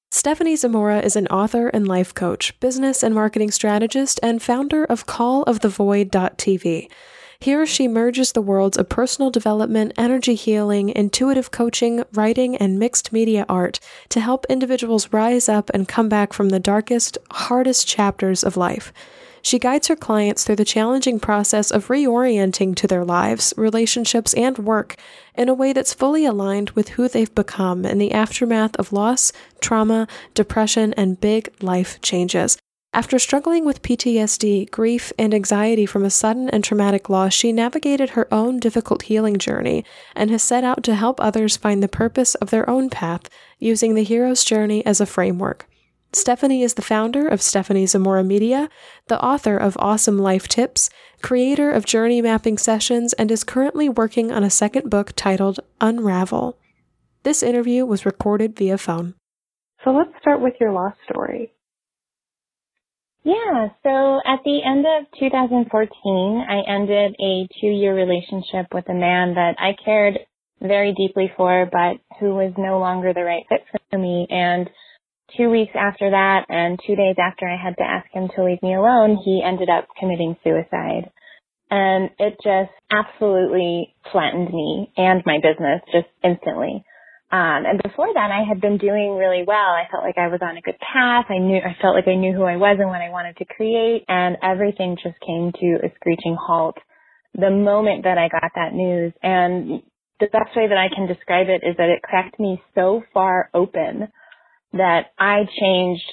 Stephanie 0.09 0.55
Zamora 0.55 1.01
is 1.01 1.17
an 1.17 1.27
author 1.27 1.67
and 1.67 1.85
life 1.85 2.13
coach, 2.13 2.57
business 2.61 3.03
and 3.03 3.13
marketing 3.13 3.51
strategist, 3.51 4.21
and 4.23 4.41
founder 4.41 4.85
of 4.85 5.05
callofthevoid.tv. 5.05 6.89
Here, 7.41 7.65
she 7.65 7.89
merges 7.89 8.31
the 8.31 8.41
worlds 8.41 8.77
of 8.77 8.87
personal 8.87 9.31
development, 9.31 9.91
energy 9.97 10.35
healing, 10.35 10.93
intuitive 10.95 11.51
coaching, 11.51 12.05
writing, 12.13 12.55
and 12.55 12.79
mixed 12.79 13.11
media 13.11 13.45
art 13.49 13.81
to 14.07 14.21
help 14.21 14.45
individuals 14.47 15.11
rise 15.11 15.49
up 15.49 15.69
and 15.73 15.89
come 15.89 16.07
back 16.07 16.31
from 16.31 16.49
the 16.49 16.59
darkest, 16.59 17.17
hardest 17.31 17.85
chapters 17.85 18.45
of 18.45 18.55
life. 18.55 18.93
She 19.41 19.59
guides 19.59 19.87
her 19.87 19.95
clients 19.95 20.43
through 20.43 20.57
the 20.57 20.65
challenging 20.65 21.19
process 21.19 21.71
of 21.71 21.87
reorienting 21.87 22.75
to 22.75 22.87
their 22.87 23.05
lives, 23.05 23.53
relationships, 23.57 24.33
and 24.33 24.57
work 24.57 24.95
in 25.35 25.49
a 25.49 25.53
way 25.53 25.73
that's 25.73 25.93
fully 25.93 26.25
aligned 26.25 26.71
with 26.71 26.89
who 26.89 27.07
they've 27.07 27.33
become 27.33 27.85
in 27.85 27.97
the 27.97 28.11
aftermath 28.11 28.75
of 28.75 28.91
loss, 28.91 29.31
trauma, 29.61 30.07
depression, 30.33 30.93
and 30.93 31.21
big 31.21 31.49
life 31.61 32.01
changes. 32.01 32.57
After 32.91 33.19
struggling 33.19 33.65
with 33.65 33.83
PTSD, 33.83 34.71
grief, 34.71 35.13
and 35.19 35.31
anxiety 35.31 35.85
from 35.85 36.03
a 36.03 36.09
sudden 36.09 36.49
and 36.49 36.63
traumatic 36.63 37.07
loss, 37.07 37.33
she 37.33 37.51
navigated 37.51 38.11
her 38.11 38.27
own 38.33 38.59
difficult 38.59 39.03
healing 39.03 39.37
journey 39.37 39.85
and 40.15 40.31
has 40.31 40.41
set 40.41 40.63
out 40.63 40.83
to 40.85 40.95
help 40.95 41.21
others 41.21 41.55
find 41.55 41.83
the 41.83 41.87
purpose 41.87 42.33
of 42.35 42.49
their 42.49 42.67
own 42.67 42.89
path 42.89 43.29
using 43.59 43.93
the 43.93 44.03
hero's 44.03 44.43
journey 44.43 44.83
as 44.87 44.99
a 44.99 45.05
framework. 45.05 45.67
Stephanie 46.11 46.63
is 46.63 46.73
the 46.73 46.81
founder 46.81 47.27
of 47.27 47.39
Stephanie 47.39 47.85
Zamora 47.85 48.23
Media, 48.23 48.67
the 49.07 49.23
author 49.23 49.55
of 49.55 49.77
Awesome 49.79 50.17
Life 50.17 50.47
Tips, 50.47 50.89
creator 51.21 51.69
of 51.69 51.85
Journey 51.85 52.19
Mapping 52.19 52.57
Sessions, 52.57 53.13
and 53.13 53.29
is 53.29 53.43
currently 53.43 53.87
working 53.87 54.31
on 54.31 54.43
a 54.43 54.49
second 54.49 54.89
book 54.89 55.13
titled 55.15 55.59
Unravel. 55.79 56.57
This 57.21 57.43
interview 57.43 57.85
was 57.85 58.07
recorded 58.07 58.57
via 58.57 58.79
phone. 58.79 59.13
So 59.83 59.91
let's 59.91 60.09
start 60.19 60.41
with 60.41 60.55
your 60.59 60.71
lost 60.71 60.97
story. 61.07 61.53
Yeah, 63.23 63.67
so 63.83 64.19
at 64.25 64.39
the 64.43 64.61
end 64.65 64.85
of 64.87 65.05
2014, 65.19 66.45
I 66.49 66.61
ended 66.67 67.15
a 67.19 67.47
two 67.61 67.67
year 67.67 67.93
relationship 67.93 68.73
with 68.73 68.89
a 68.89 68.93
man 68.95 69.35
that 69.35 69.55
I 69.59 69.75
cared 69.85 70.17
very 70.59 70.93
deeply 70.93 71.31
for, 71.37 71.69
but 71.71 71.97
who 72.19 72.33
was 72.33 72.53
no 72.57 72.79
longer 72.79 73.13
the 73.13 73.23
right 73.23 73.43
fit 73.47 73.61
for 73.91 73.97
me. 73.99 74.25
And 74.31 74.69
two 75.37 75.49
weeks 75.49 75.73
after 75.75 76.11
that 76.11 76.45
and 76.49 76.79
two 76.85 76.95
days 76.95 77.15
after 77.19 77.47
I 77.47 77.57
had 77.61 77.77
to 77.77 77.83
ask 77.83 78.07
him 78.11 78.29
to 78.35 78.43
leave 78.43 78.61
me 78.61 78.75
alone, 78.75 79.17
he 79.23 79.43
ended 79.45 79.69
up 79.69 79.87
committing 79.99 80.35
suicide. 80.43 81.11
And 81.71 82.09
it 82.17 82.37
just 82.43 82.73
absolutely 82.89 83.93
flattened 84.11 84.49
me 84.51 84.91
and 84.97 85.21
my 85.25 85.37
business 85.37 85.81
just 85.91 86.07
instantly. 86.23 86.83
Um, 87.31 87.61
and 87.69 87.81
before 87.83 88.09
that, 88.11 88.31
I 88.31 88.41
had 88.47 88.59
been 88.59 88.79
doing 88.79 89.15
really 89.15 89.43
well. 89.45 89.69
I 89.77 89.85
felt 89.91 90.03
like 90.03 90.17
I 90.17 90.29
was 90.29 90.39
on 90.41 90.57
a 90.57 90.61
good 90.61 90.79
path. 90.81 91.25
I 91.29 91.37
knew, 91.37 91.57
I 91.61 91.77
felt 91.79 91.93
like 91.93 92.07
I 92.07 92.15
knew 92.15 92.33
who 92.33 92.43
I 92.43 92.57
was 92.57 92.77
and 92.79 92.89
what 92.89 93.01
I 93.01 93.09
wanted 93.09 93.37
to 93.37 93.45
create. 93.45 94.03
And 94.07 94.37
everything 94.41 94.97
just 94.97 95.19
came 95.21 95.51
to 95.53 95.85
a 95.85 95.93
screeching 96.01 96.35
halt 96.35 96.77
the 97.35 97.51
moment 97.51 98.05
that 98.05 98.17
I 98.17 98.29
got 98.29 98.49
that 98.55 98.73
news. 98.73 99.13
And 99.21 99.83
the 100.19 100.25
best 100.33 100.57
way 100.57 100.67
that 100.67 100.77
I 100.77 100.89
can 100.93 101.05
describe 101.05 101.47
it 101.49 101.61
is 101.61 101.77
that 101.77 101.93
it 101.93 102.01
cracked 102.01 102.39
me 102.39 102.61
so 102.73 103.03
far 103.13 103.51
open 103.53 104.09
that 104.73 105.11
I 105.17 105.43
changed 105.59 106.03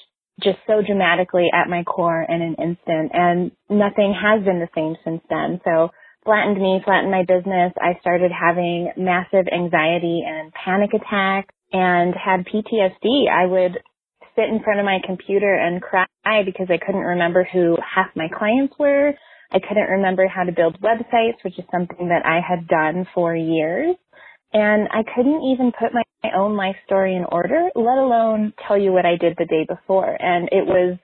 just 0.42 0.58
so 0.66 0.82
dramatically 0.82 1.48
at 1.52 1.68
my 1.68 1.82
core 1.82 2.24
in 2.28 2.42
an 2.42 2.56
instant 2.60 3.10
and 3.14 3.50
nothing 3.70 4.14
has 4.14 4.44
been 4.44 4.60
the 4.60 4.68
same 4.74 4.96
since 5.04 5.22
then. 5.30 5.60
So 5.64 5.90
flattened 6.24 6.60
me, 6.60 6.80
flattened 6.84 7.10
my 7.10 7.24
business. 7.24 7.72
I 7.80 7.98
started 8.00 8.30
having 8.32 8.92
massive 8.96 9.46
anxiety 9.52 10.22
and 10.26 10.52
panic 10.52 10.90
attacks 10.92 11.54
and 11.72 12.14
had 12.14 12.46
PTSD. 12.46 13.30
I 13.30 13.46
would 13.46 13.78
sit 14.34 14.48
in 14.50 14.60
front 14.62 14.80
of 14.80 14.84
my 14.84 14.98
computer 15.06 15.54
and 15.54 15.80
cry 15.80 16.06
because 16.44 16.66
I 16.68 16.78
couldn't 16.84 17.00
remember 17.16 17.48
who 17.50 17.76
half 17.80 18.08
my 18.14 18.28
clients 18.28 18.74
were. 18.78 19.12
I 19.50 19.60
couldn't 19.60 19.88
remember 19.88 20.26
how 20.26 20.44
to 20.44 20.52
build 20.52 20.80
websites, 20.80 21.42
which 21.42 21.58
is 21.58 21.64
something 21.70 22.08
that 22.08 22.26
I 22.26 22.40
had 22.46 22.68
done 22.68 23.06
for 23.14 23.34
years. 23.34 23.96
And 24.56 24.88
I 24.90 25.02
couldn't 25.14 25.42
even 25.52 25.70
put 25.70 25.92
my, 25.92 26.02
my 26.24 26.30
own 26.34 26.56
life 26.56 26.76
story 26.86 27.14
in 27.14 27.26
order, 27.30 27.68
let 27.74 27.98
alone 27.98 28.54
tell 28.66 28.80
you 28.80 28.90
what 28.90 29.04
I 29.04 29.16
did 29.20 29.34
the 29.36 29.44
day 29.44 29.66
before. 29.68 30.16
And 30.18 30.48
it 30.50 30.64
was 30.64 30.96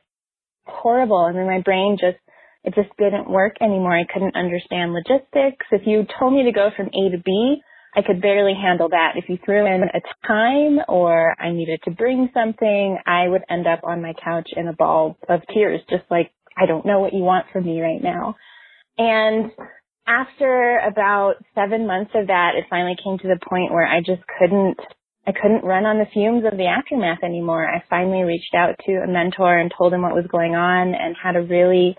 horrible. 0.65 1.19
I 1.19 1.33
mean, 1.33 1.47
my 1.47 1.61
brain 1.61 1.99
just 2.01 2.17
it 2.65 2.75
just 2.75 2.89
didn't 2.97 3.29
work 3.29 3.57
anymore. 3.61 3.95
I 3.95 4.11
couldn't 4.11 4.37
understand 4.37 4.95
logistics. 4.95 5.67
If 5.71 5.83
you 5.85 6.07
told 6.19 6.33
me 6.33 6.45
to 6.45 6.53
go 6.53 6.71
from 6.75 6.87
A 6.87 7.11
to 7.11 7.19
B, 7.23 7.61
I 7.95 8.01
could 8.01 8.23
barely 8.23 8.55
handle 8.55 8.89
that. 8.89 9.17
If 9.17 9.29
you 9.29 9.37
threw 9.45 9.67
in 9.67 9.83
a 9.83 10.27
time 10.27 10.79
or 10.89 11.35
I 11.39 11.51
needed 11.51 11.81
to 11.85 11.91
bring 11.91 12.31
something, 12.33 12.97
I 13.05 13.29
would 13.29 13.43
end 13.51 13.67
up 13.67 13.81
on 13.85 14.01
my 14.01 14.15
couch 14.25 14.49
in 14.57 14.67
a 14.67 14.73
ball 14.73 15.19
of 15.29 15.43
tears, 15.53 15.83
just 15.91 16.05
like, 16.11 16.31
I 16.57 16.65
don't 16.65 16.87
know 16.87 17.01
what 17.01 17.13
you 17.13 17.23
want 17.23 17.47
from 17.53 17.67
me 17.67 17.83
right 17.83 18.03
now. 18.03 18.37
And 18.97 19.51
after 20.07 20.79
about 20.79 21.35
seven 21.55 21.87
months 21.87 22.13
of 22.15 22.27
that, 22.27 22.53
it 22.57 22.65
finally 22.69 22.97
came 23.03 23.19
to 23.19 23.29
the 23.29 23.39
point 23.49 23.73
where 23.73 23.87
I 23.87 24.01
just 24.01 24.23
couldn't, 24.39 24.79
I 25.27 25.33
couldn't 25.33 25.65
run 25.65 25.87
on 25.87 25.99
the 25.99 26.11
fumes 26.13 26.45
of 26.45 26.59
the 26.59 26.67
aftermath 26.67 27.23
anymore. 27.23 27.69
I 27.69 27.83
finally 27.89 28.23
reached 28.23 28.55
out 28.55 28.75
to 28.87 28.93
a 28.93 29.07
mentor 29.07 29.59
and 29.59 29.73
told 29.77 29.93
him 29.93 30.03
what 30.03 30.15
was 30.15 30.27
going 30.31 30.55
on 30.55 30.95
and 30.95 31.15
had 31.17 31.37
a 31.37 31.43
really 31.43 31.97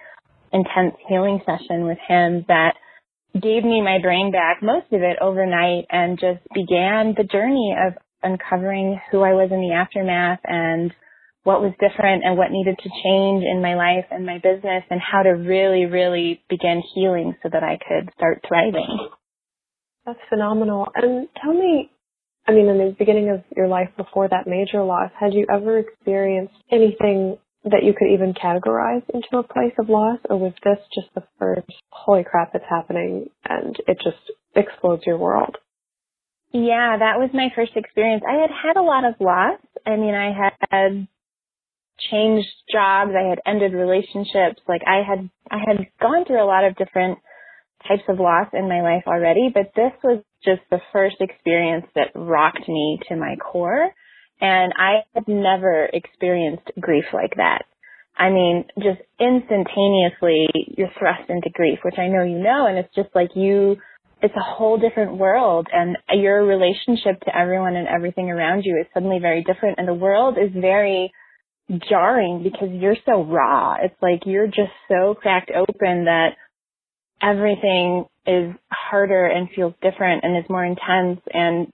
intense 0.52 0.96
healing 1.08 1.42
session 1.46 1.88
with 1.88 1.98
him 2.08 2.46
that 2.48 2.76
gave 3.34 3.63
me 3.63 3.82
my 3.82 3.98
brain 4.02 4.32
back, 4.32 4.62
most 4.62 4.92
of 4.92 5.02
it 5.02 5.18
overnight, 5.20 5.86
and 5.89 6.20
just 6.20 6.42
began 6.54 7.16
the 7.18 7.28
journey 7.32 7.76
of 7.88 7.94
uncovering 8.22 9.00
who 9.12 9.22
I 9.22 9.34
was 9.34 9.50
in 9.52 9.60
the 9.60 9.74
aftermath 9.74 10.39
and 10.44 10.94
what 11.44 11.62
was 11.62 11.74
different 11.80 12.24
and 12.24 12.38
what 12.38 12.52
needed 12.52 12.78
to 12.78 12.90
change 13.04 13.44
in 13.44 13.62
my 13.62 13.76
life 13.76 14.06
and 14.12 14.26
my 14.26 14.38
business 14.38 14.84
and 14.90 15.00
how 15.00 15.24
to 15.24 15.32
really, 15.32 15.86
really 15.86 16.42
begin 16.50 16.82
healing 16.96 17.36
so 17.44 17.50
that 17.52 17.64
I 17.64 17.78
could 17.78 18.10
start 18.16 18.44
thriving. 18.48 19.10
That's 20.06 20.20
phenomenal. 20.30 20.88
And 20.96 21.28
tell 21.42 21.54
me, 21.54 21.90
I 22.48 22.52
mean, 22.52 22.68
in 22.68 22.78
the 22.78 22.96
beginning 22.98 23.30
of 23.30 23.44
your 23.56 23.68
life 23.68 23.90
before 23.98 24.28
that 24.30 24.48
major 24.48 24.84
loss, 24.84 25.12
had 25.20 25.34
you 25.34 25.46
ever 25.50 25.80
experienced 25.80 26.56
anything 26.72 27.38
that 27.66 27.84
you 27.84 27.94
could 27.98 28.12
even 28.14 28.34
categorize 28.34 29.04
into 29.14 29.38
a 29.38 29.44
place 29.44 29.74
of 29.80 29.88
loss, 29.88 30.20
or 30.30 30.38
was 30.38 30.52
this 30.64 30.80
just 30.94 31.08
the 31.16 31.24
first, 31.40 31.68
holy 31.92 32.24
crap, 32.24 32.52
it's 32.54 32.66
happening, 32.70 33.30
and 33.48 33.78
it 33.88 33.98
just 34.04 34.18
explodes 34.56 35.04
your 35.06 35.18
world? 35.18 35.56
Yeah, 36.52 36.98
that 37.00 37.18
was 37.18 37.30
my 37.34 37.48
first 37.56 37.72
experience. 37.76 38.24
I 38.30 38.42
had 38.42 38.52
had 38.52 38.78
a 38.78 38.84
lot 38.84 39.06
of 39.06 39.16
loss. 39.20 39.60
I 39.86 39.96
mean, 39.96 40.14
I 40.14 40.34
had 40.70 41.08
changed 42.12 42.50
jobs, 42.72 43.12
I 43.18 43.30
had 43.30 43.40
ended 43.46 43.74
relationships, 43.74 44.62
like 44.68 44.82
I 44.88 45.02
had, 45.08 45.30
I 45.50 45.60
had 45.66 45.88
gone 46.02 46.26
through 46.26 46.44
a 46.44 46.46
lot 46.46 46.66
of 46.66 46.76
different 46.76 47.20
types 47.88 48.04
of 48.08 48.20
loss 48.20 48.48
in 48.54 48.68
my 48.68 48.82
life 48.82 49.04
already, 49.08 49.50
but 49.54 49.72
this 49.76 49.92
was 50.04 50.24
just 50.44 50.62
the 50.70 50.82
first 50.92 51.18
experience 51.20 51.86
that 51.96 52.12
rocked 52.16 52.68
me 52.68 53.00
to 53.10 53.16
my 53.16 53.36
core. 53.36 53.90
And 54.42 54.74
I 54.78 55.04
had 55.14 55.28
never 55.28 55.86
experienced 55.94 56.72
grief 56.80 57.06
like 57.14 57.36
that. 57.38 57.64
I 58.18 58.30
mean, 58.30 58.66
just 58.78 59.02
instantaneously 59.20 60.48
you're 60.78 60.92
thrust 61.00 61.30
into 61.30 61.50
grief, 61.50 61.80
which 61.84 61.98
I 61.98 62.08
know 62.08 62.24
you 62.24 62.40
know, 62.40 62.68
and 62.68 62.78
it's 62.78 62.94
just 62.96 63.10
like 63.16 63.32
you, 63.36 63.78
it's 64.22 64.36
a 64.36 64.56
whole 64.56 64.78
different 64.78 65.18
world 65.18 65.68
and 65.72 65.98
your 66.12 66.46
relationship 66.46 67.20
to 67.22 67.38
everyone 67.38 67.76
and 67.76 67.88
everything 67.88 68.30
around 68.30 68.64
you 68.64 68.78
is 68.80 68.88
suddenly 68.94 69.20
very 69.20 69.44
different 69.44 69.80
and 69.80 69.88
the 69.88 69.94
world 69.94 70.38
is 70.38 70.52
very 70.54 71.12
jarring 71.89 72.43
because 72.43 72.69
you're 72.71 72.97
so 73.06 73.23
raw. 73.23 73.76
It's 73.82 73.95
like 74.02 74.21
you're 74.26 74.47
just 74.47 74.73
so 74.88 75.15
cracked 75.15 75.52
open 75.52 76.06
that 76.06 76.32
everything 77.21 78.06
is 78.26 78.54
harder 78.71 79.26
and 79.26 79.49
feels 79.56 79.73
different 79.82 80.23
and 80.23 80.38
is 80.38 80.49
more 80.49 80.65
intense 80.65 81.21
and 81.34 81.67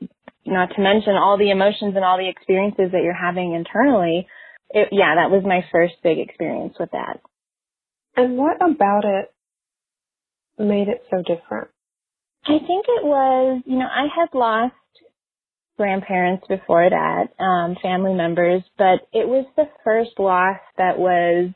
not 0.45 0.69
to 0.75 0.82
mention 0.82 1.13
all 1.13 1.38
the 1.38 1.52
emotions 1.52 1.95
and 1.95 2.04
all 2.04 2.17
the 2.17 2.30
experiences 2.30 2.91
that 2.91 3.04
you're 3.04 3.13
having 3.13 3.54
internally. 3.54 4.28
It, 4.71 4.89
yeah, 4.91 5.15
that 5.15 5.32
was 5.32 5.43
my 5.43 5.65
first 5.71 5.95
big 6.04 6.19
experience 6.19 6.75
with 6.80 6.91
that. 6.91 7.19
And 8.15 8.38
what 8.38 8.58
about 8.58 9.06
it 9.06 9.34
made 10.58 10.88
it 10.88 11.04
so 11.10 11.17
different? 11.17 11.69
I 12.45 12.58
think 12.60 12.86
it 12.88 13.04
was, 13.04 13.62
you 13.65 13.78
know, 13.78 13.86
I 13.86 14.08
had 14.15 14.30
lost 14.34 14.73
grandparents 15.80 16.46
before 16.50 16.89
that, 16.89 17.30
um, 17.42 17.78
family 17.82 18.13
members, 18.13 18.62
but 18.78 19.08
it 19.13 19.26
was 19.26 19.46
the 19.56 19.63
first 19.86 20.12
loss 20.20 20.60
that 20.78 21.00
was 21.00 21.52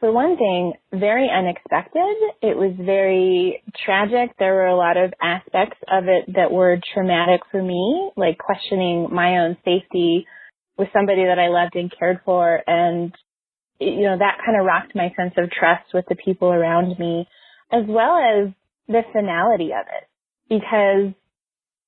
for 0.00 0.10
one 0.10 0.38
thing, 0.38 0.72
very 0.92 1.28
unexpected. 1.30 2.16
It 2.42 2.56
was 2.56 2.72
very 2.78 3.62
tragic. 3.84 4.34
There 4.38 4.54
were 4.54 4.66
a 4.68 4.76
lot 4.76 4.96
of 4.96 5.12
aspects 5.22 5.78
of 5.86 6.04
it 6.08 6.34
that 6.34 6.50
were 6.50 6.80
traumatic 6.94 7.42
for 7.50 7.62
me, 7.62 8.10
like 8.16 8.38
questioning 8.38 9.08
my 9.12 9.38
own 9.38 9.58
safety 9.64 10.26
with 10.78 10.88
somebody 10.94 11.24
that 11.24 11.38
I 11.38 11.48
loved 11.48 11.76
and 11.76 11.92
cared 11.98 12.20
for. 12.24 12.62
And, 12.66 13.14
you 13.78 14.02
know, 14.02 14.16
that 14.18 14.38
kind 14.44 14.58
of 14.58 14.66
rocked 14.66 14.94
my 14.94 15.12
sense 15.16 15.34
of 15.36 15.50
trust 15.50 15.92
with 15.92 16.06
the 16.08 16.16
people 16.16 16.48
around 16.48 16.98
me, 16.98 17.26
as 17.70 17.84
well 17.86 18.16
as 18.16 18.52
the 18.88 19.02
finality 19.12 19.72
of 19.72 19.86
it. 19.86 20.08
Because, 20.48 21.14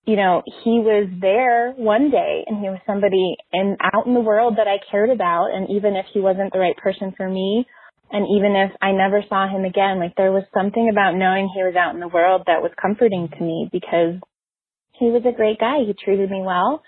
you 0.08 0.16
know, 0.16 0.42
he 0.64 0.80
was 0.80 1.06
there 1.20 1.72
one 1.76 2.10
day 2.10 2.42
and 2.46 2.64
he 2.64 2.70
was 2.70 2.80
somebody 2.86 3.36
in 3.52 3.76
out 3.92 4.06
in 4.06 4.14
the 4.14 4.24
world 4.24 4.56
that 4.56 4.66
I 4.66 4.80
cared 4.90 5.10
about. 5.10 5.50
And 5.52 5.68
even 5.68 5.96
if 5.96 6.06
he 6.14 6.18
wasn't 6.18 6.50
the 6.50 6.58
right 6.58 6.76
person 6.78 7.12
for 7.14 7.28
me, 7.28 7.66
and 8.10 8.24
even 8.34 8.56
if 8.56 8.72
I 8.80 8.92
never 8.92 9.22
saw 9.28 9.46
him 9.46 9.66
again, 9.66 10.00
like 10.00 10.16
there 10.16 10.32
was 10.32 10.44
something 10.56 10.88
about 10.90 11.14
knowing 11.14 11.52
he 11.52 11.62
was 11.62 11.76
out 11.76 11.92
in 11.92 12.00
the 12.00 12.08
world 12.08 12.44
that 12.46 12.62
was 12.62 12.72
comforting 12.80 13.28
to 13.28 13.44
me 13.44 13.68
because 13.70 14.16
he 14.92 15.10
was 15.10 15.24
a 15.28 15.36
great 15.36 15.60
guy. 15.60 15.84
He 15.86 15.92
treated 15.92 16.30
me 16.30 16.40
well. 16.40 16.82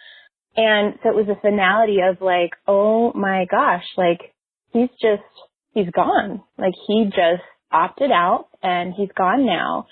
And 0.57 0.95
so 1.03 1.11
it 1.11 1.15
was 1.15 1.29
a 1.29 1.39
finality 1.43 1.99
of 2.01 2.23
like, 2.23 2.57
oh 2.67 3.13
my 3.13 3.45
gosh, 3.51 3.85
like 3.99 4.33
he's 4.73 4.89
just, 4.97 5.29
he's 5.75 5.91
gone. 5.95 6.41
Like 6.57 6.73
he 6.89 7.05
just 7.05 7.45
opted 7.71 8.11
out 8.11 8.47
and 8.63 8.95
he's 8.97 9.13
gone 9.15 9.45
now. 9.45 9.89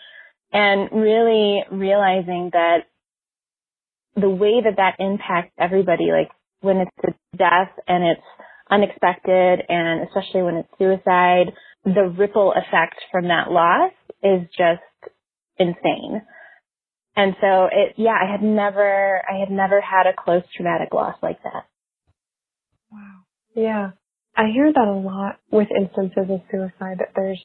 And 0.51 0.89
really 0.93 1.61
realizing 1.71 2.49
that 2.55 2.89
the 4.21 4.31
way 4.31 4.61
that 4.63 4.77
that 4.77 4.97
impacts 4.99 5.53
everybody, 5.59 6.11
like 6.13 6.31
when 6.61 6.79
it's 6.79 6.91
a 7.05 7.37
death 7.37 7.71
and 7.87 8.05
it's 8.05 8.27
unexpected 8.71 9.61
and 9.69 10.07
especially 10.09 10.43
when 10.43 10.57
it's 10.57 10.69
suicide, 10.79 11.53
the 11.85 12.13
ripple 12.19 12.53
effect 12.53 12.97
from 13.11 13.29
that 13.29 13.51
loss 13.51 13.93
is 14.23 14.43
just 14.57 14.83
insane. 15.59 16.23
And 17.17 17.35
so 17.41 17.69
it, 17.73 17.95
yeah, 17.97 18.15
I 18.21 18.31
had 18.31 18.43
never, 18.43 19.23
I 19.29 19.41
had 19.41 19.51
never 19.51 19.81
had 19.81 20.07
a 20.07 20.15
close 20.17 20.43
traumatic 20.55 20.93
loss 20.93 21.17
like 21.23 21.43
that. 21.43 21.67
Wow. 22.93 23.25
Yeah. 23.55 23.91
I 24.37 24.51
hear 24.53 24.73
that 24.73 24.87
a 24.87 24.95
lot 24.95 25.41
with 25.51 25.67
instances 25.77 26.31
of 26.31 26.41
suicide 26.51 26.99
that 26.99 27.11
there's, 27.17 27.43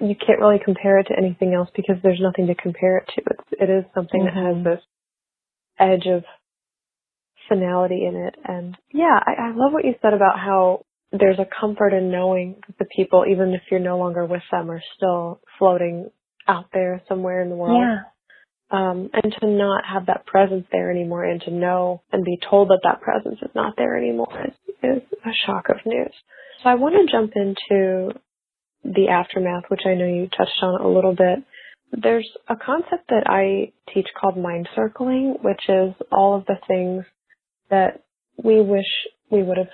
you 0.00 0.14
can't 0.14 0.38
really 0.38 0.60
compare 0.64 1.00
it 1.00 1.08
to 1.08 1.18
anything 1.18 1.54
else 1.54 1.68
because 1.74 1.96
there's 2.02 2.20
nothing 2.22 2.46
to 2.46 2.54
compare 2.54 2.98
it 2.98 3.08
to. 3.16 3.22
It's, 3.30 3.48
it 3.52 3.70
is 3.70 3.84
something 3.94 4.20
mm-hmm. 4.20 4.38
that 4.38 4.46
has 4.46 4.54
mm-hmm. 4.54 4.68
this 4.68 4.80
edge 5.80 6.06
of 6.06 6.24
finality 7.48 8.06
in 8.06 8.16
it. 8.16 8.36
And 8.44 8.76
yeah, 8.92 9.18
I, 9.26 9.48
I 9.48 9.48
love 9.48 9.72
what 9.72 9.84
you 9.84 9.94
said 10.02 10.14
about 10.14 10.38
how 10.38 10.84
there's 11.12 11.38
a 11.38 11.60
comfort 11.60 11.92
in 11.92 12.10
knowing 12.10 12.60
that 12.66 12.78
the 12.78 12.86
people, 12.96 13.24
even 13.28 13.50
if 13.50 13.62
you're 13.70 13.80
no 13.80 13.98
longer 13.98 14.24
with 14.24 14.42
them, 14.50 14.70
are 14.70 14.82
still 14.96 15.40
floating 15.58 16.10
out 16.46 16.66
there 16.72 17.02
somewhere 17.08 17.42
in 17.42 17.50
the 17.50 17.56
world. 17.56 17.80
Yeah. 17.80 17.98
Um, 18.72 19.10
and 19.12 19.34
to 19.40 19.46
not 19.48 19.82
have 19.84 20.06
that 20.06 20.26
presence 20.26 20.64
there 20.70 20.92
anymore 20.92 21.24
and 21.24 21.40
to 21.42 21.50
know 21.50 22.02
and 22.12 22.24
be 22.24 22.38
told 22.48 22.68
that 22.68 22.82
that 22.84 23.00
presence 23.00 23.38
is 23.42 23.50
not 23.52 23.74
there 23.76 23.96
anymore 23.96 24.46
is, 24.46 24.54
is 24.82 25.02
a 25.24 25.30
shock 25.44 25.68
of 25.70 25.78
news. 25.84 26.12
So 26.62 26.68
I 26.68 26.76
want 26.76 26.94
to 26.94 27.12
jump 27.12 27.32
into 27.34 28.12
the 28.84 29.08
aftermath, 29.08 29.64
which 29.68 29.80
I 29.86 29.94
know 29.94 30.06
you 30.06 30.28
touched 30.28 30.62
on 30.62 30.80
a 30.80 30.88
little 30.88 31.14
bit. 31.14 31.42
There's 31.92 32.28
a 32.48 32.56
concept 32.56 33.08
that 33.08 33.24
I 33.26 33.72
teach 33.92 34.06
called 34.18 34.36
mind 34.36 34.68
circling, 34.76 35.36
which 35.42 35.62
is 35.68 35.94
all 36.12 36.36
of 36.36 36.46
the 36.46 36.56
things 36.68 37.04
that 37.70 38.02
we 38.42 38.60
wish 38.60 38.86
we 39.30 39.42
would 39.42 39.58
have 39.58 39.68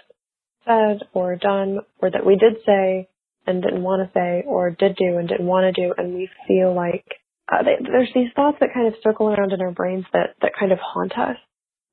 said 0.66 1.06
or 1.12 1.36
done 1.36 1.78
or 2.00 2.10
that 2.10 2.26
we 2.26 2.36
did 2.36 2.54
say 2.64 3.08
and 3.46 3.62
didn't 3.62 3.82
want 3.82 4.02
to 4.02 4.18
say 4.18 4.42
or 4.46 4.70
did 4.70 4.96
do 4.96 5.18
and 5.18 5.28
didn't 5.28 5.46
want 5.46 5.72
to 5.74 5.80
do 5.80 5.94
and 5.96 6.14
we 6.14 6.28
feel 6.48 6.74
like 6.74 7.04
uh, 7.50 7.62
they, 7.62 7.76
there's 7.84 8.10
these 8.14 8.32
thoughts 8.34 8.56
that 8.60 8.74
kind 8.74 8.88
of 8.88 8.94
circle 9.02 9.28
around 9.28 9.52
in 9.52 9.60
our 9.60 9.70
brains 9.70 10.04
that, 10.12 10.34
that 10.42 10.52
kind 10.58 10.72
of 10.72 10.78
haunt 10.82 11.12
us 11.12 11.36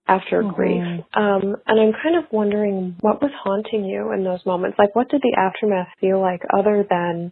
after 0.08 0.42
mm-hmm. 0.42 0.56
grief. 0.56 0.84
Um, 1.14 1.56
and 1.68 1.80
I'm 1.80 1.94
kind 2.02 2.18
of 2.18 2.26
wondering 2.32 2.96
what 3.02 3.22
was 3.22 3.32
haunting 3.44 3.86
you 3.86 4.12
in 4.14 4.24
those 4.24 4.46
moments? 4.46 4.78
Like 4.80 4.96
what 4.96 5.10
did 5.10 5.22
the 5.22 5.38
aftermath 5.38 5.88
feel 6.02 6.20
like 6.20 6.42
other 6.52 6.86
than 6.90 7.32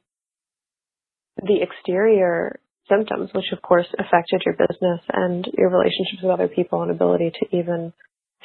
the 1.38 1.62
exterior 1.62 2.60
symptoms, 2.92 3.30
which 3.34 3.52
of 3.54 3.62
course 3.62 3.88
affected 3.98 4.44
your 4.46 4.56
business 4.60 5.00
and 5.14 5.48
your 5.58 5.70
relationships 5.70 6.22
with 6.22 6.32
other 6.32 6.50
people 6.50 6.82
and 6.84 6.92
ability 6.92 7.32
to 7.40 7.58
even 7.58 7.94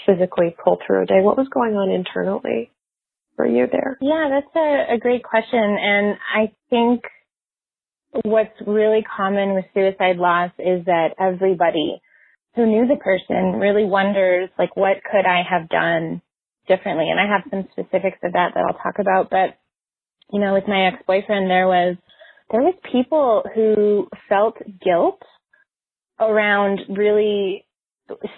physically 0.06 0.54
pull 0.62 0.78
through 0.86 1.02
a 1.02 1.06
day? 1.06 1.20
What 1.20 1.36
was 1.36 1.48
going 1.52 1.74
on 1.74 1.90
internally 1.90 2.70
for 3.34 3.46
you 3.46 3.66
there? 3.70 3.98
Yeah, 4.00 4.30
that's 4.30 4.54
a, 4.54 4.94
a 4.94 4.98
great 4.98 5.24
question. 5.24 5.58
And 5.58 6.16
I 6.34 6.52
think 6.70 7.02
what's 8.24 8.54
really 8.66 9.04
common 9.04 9.54
with 9.54 9.64
suicide 9.74 10.16
loss 10.16 10.50
is 10.58 10.86
that 10.86 11.14
everybody 11.20 12.00
who 12.54 12.66
knew 12.66 12.86
the 12.88 12.96
person 12.96 13.60
really 13.60 13.84
wonders, 13.84 14.48
like, 14.58 14.76
what 14.76 14.96
could 15.04 15.26
I 15.26 15.42
have 15.48 15.68
done 15.68 16.22
differently? 16.68 17.06
And 17.10 17.20
I 17.20 17.26
have 17.28 17.44
some 17.50 17.68
specifics 17.72 18.18
of 18.24 18.32
that 18.32 18.52
that 18.54 18.64
I'll 18.66 18.80
talk 18.80 18.98
about. 18.98 19.28
But, 19.28 19.58
you 20.32 20.40
know, 20.40 20.54
with 20.54 20.64
my 20.66 20.86
ex-boyfriend, 20.86 21.50
there 21.50 21.68
was, 21.68 21.96
there 22.50 22.62
was 22.62 22.74
people 22.90 23.42
who 23.54 24.08
felt 24.28 24.56
guilt 24.82 25.20
around 26.20 26.80
really 26.88 27.64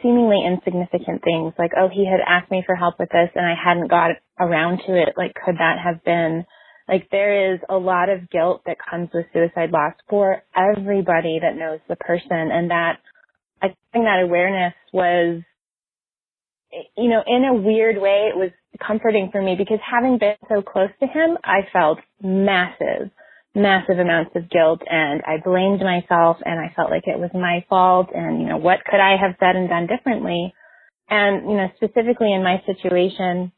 seemingly 0.03 0.43
insignificant 0.47 1.23
things 1.23 1.53
like, 1.59 1.73
oh, 1.79 1.89
he 1.93 2.07
had 2.07 2.21
asked 2.27 2.51
me 2.51 2.63
for 2.65 2.75
help 2.75 2.99
with 2.99 3.11
this 3.11 3.29
and 3.35 3.45
I 3.45 3.55
hadn't 3.55 3.91
got 3.91 4.13
around 4.41 4.81
to 4.87 4.95
it. 4.95 5.15
Like, 5.17 5.35
could 5.35 5.57
that 5.57 5.77
have 5.83 6.03
been? 6.05 6.45
Like 6.89 7.09
there 7.11 7.53
is 7.53 7.61
a 7.69 7.77
lot 7.77 8.09
of 8.09 8.31
guilt 8.31 8.63
that 8.65 8.79
comes 8.91 9.11
with 9.13 9.27
suicide 9.35 9.71
loss 9.71 9.93
for 10.09 10.43
everybody 10.57 11.39
that 11.43 11.55
knows 11.55 11.81
the 11.87 11.97
person. 11.97 12.49
And 12.51 12.71
that 12.71 12.97
I 13.61 13.67
think 13.93 14.07
that 14.07 14.23
awareness 14.25 14.73
was 14.91 15.43
you 16.97 17.09
know, 17.09 17.23
in 17.27 17.45
a 17.45 17.55
weird 17.55 17.97
way, 18.01 18.31
it 18.33 18.37
was 18.37 18.51
comforting 18.87 19.31
for 19.33 19.43
me 19.43 19.55
because 19.57 19.79
having 19.89 20.19
been 20.19 20.37
so 20.49 20.63
close 20.63 20.91
to 21.01 21.07
him, 21.07 21.39
I 21.45 21.61
felt 21.73 21.99
massive, 22.23 23.11
massive 23.59 23.99
amounts 23.99 24.33
of 24.35 24.49
guilt 24.51 24.81
and 24.89 25.23
I 25.27 25.37
blamed 25.45 25.81
myself 25.81 26.39
and 26.45 26.59
I 26.59 26.73
felt 26.75 26.91
like 26.91 27.05
it 27.07 27.19
was 27.19 27.31
my 27.35 27.65
fault 27.69 28.09
and, 28.15 28.41
you 28.41 28.49
know, 28.49 28.57
what 28.57 28.85
could 28.85 29.01
I 29.01 29.17
have 29.21 29.37
said 29.41 29.57
and 29.57 29.69
done 29.69 29.87
differently? 29.87 30.55
And, 31.11 31.51
you 31.51 31.57
know, 31.57 31.69
specifically 31.77 32.33
in 32.33 32.43
my 32.43 32.63
situation, 32.67 33.53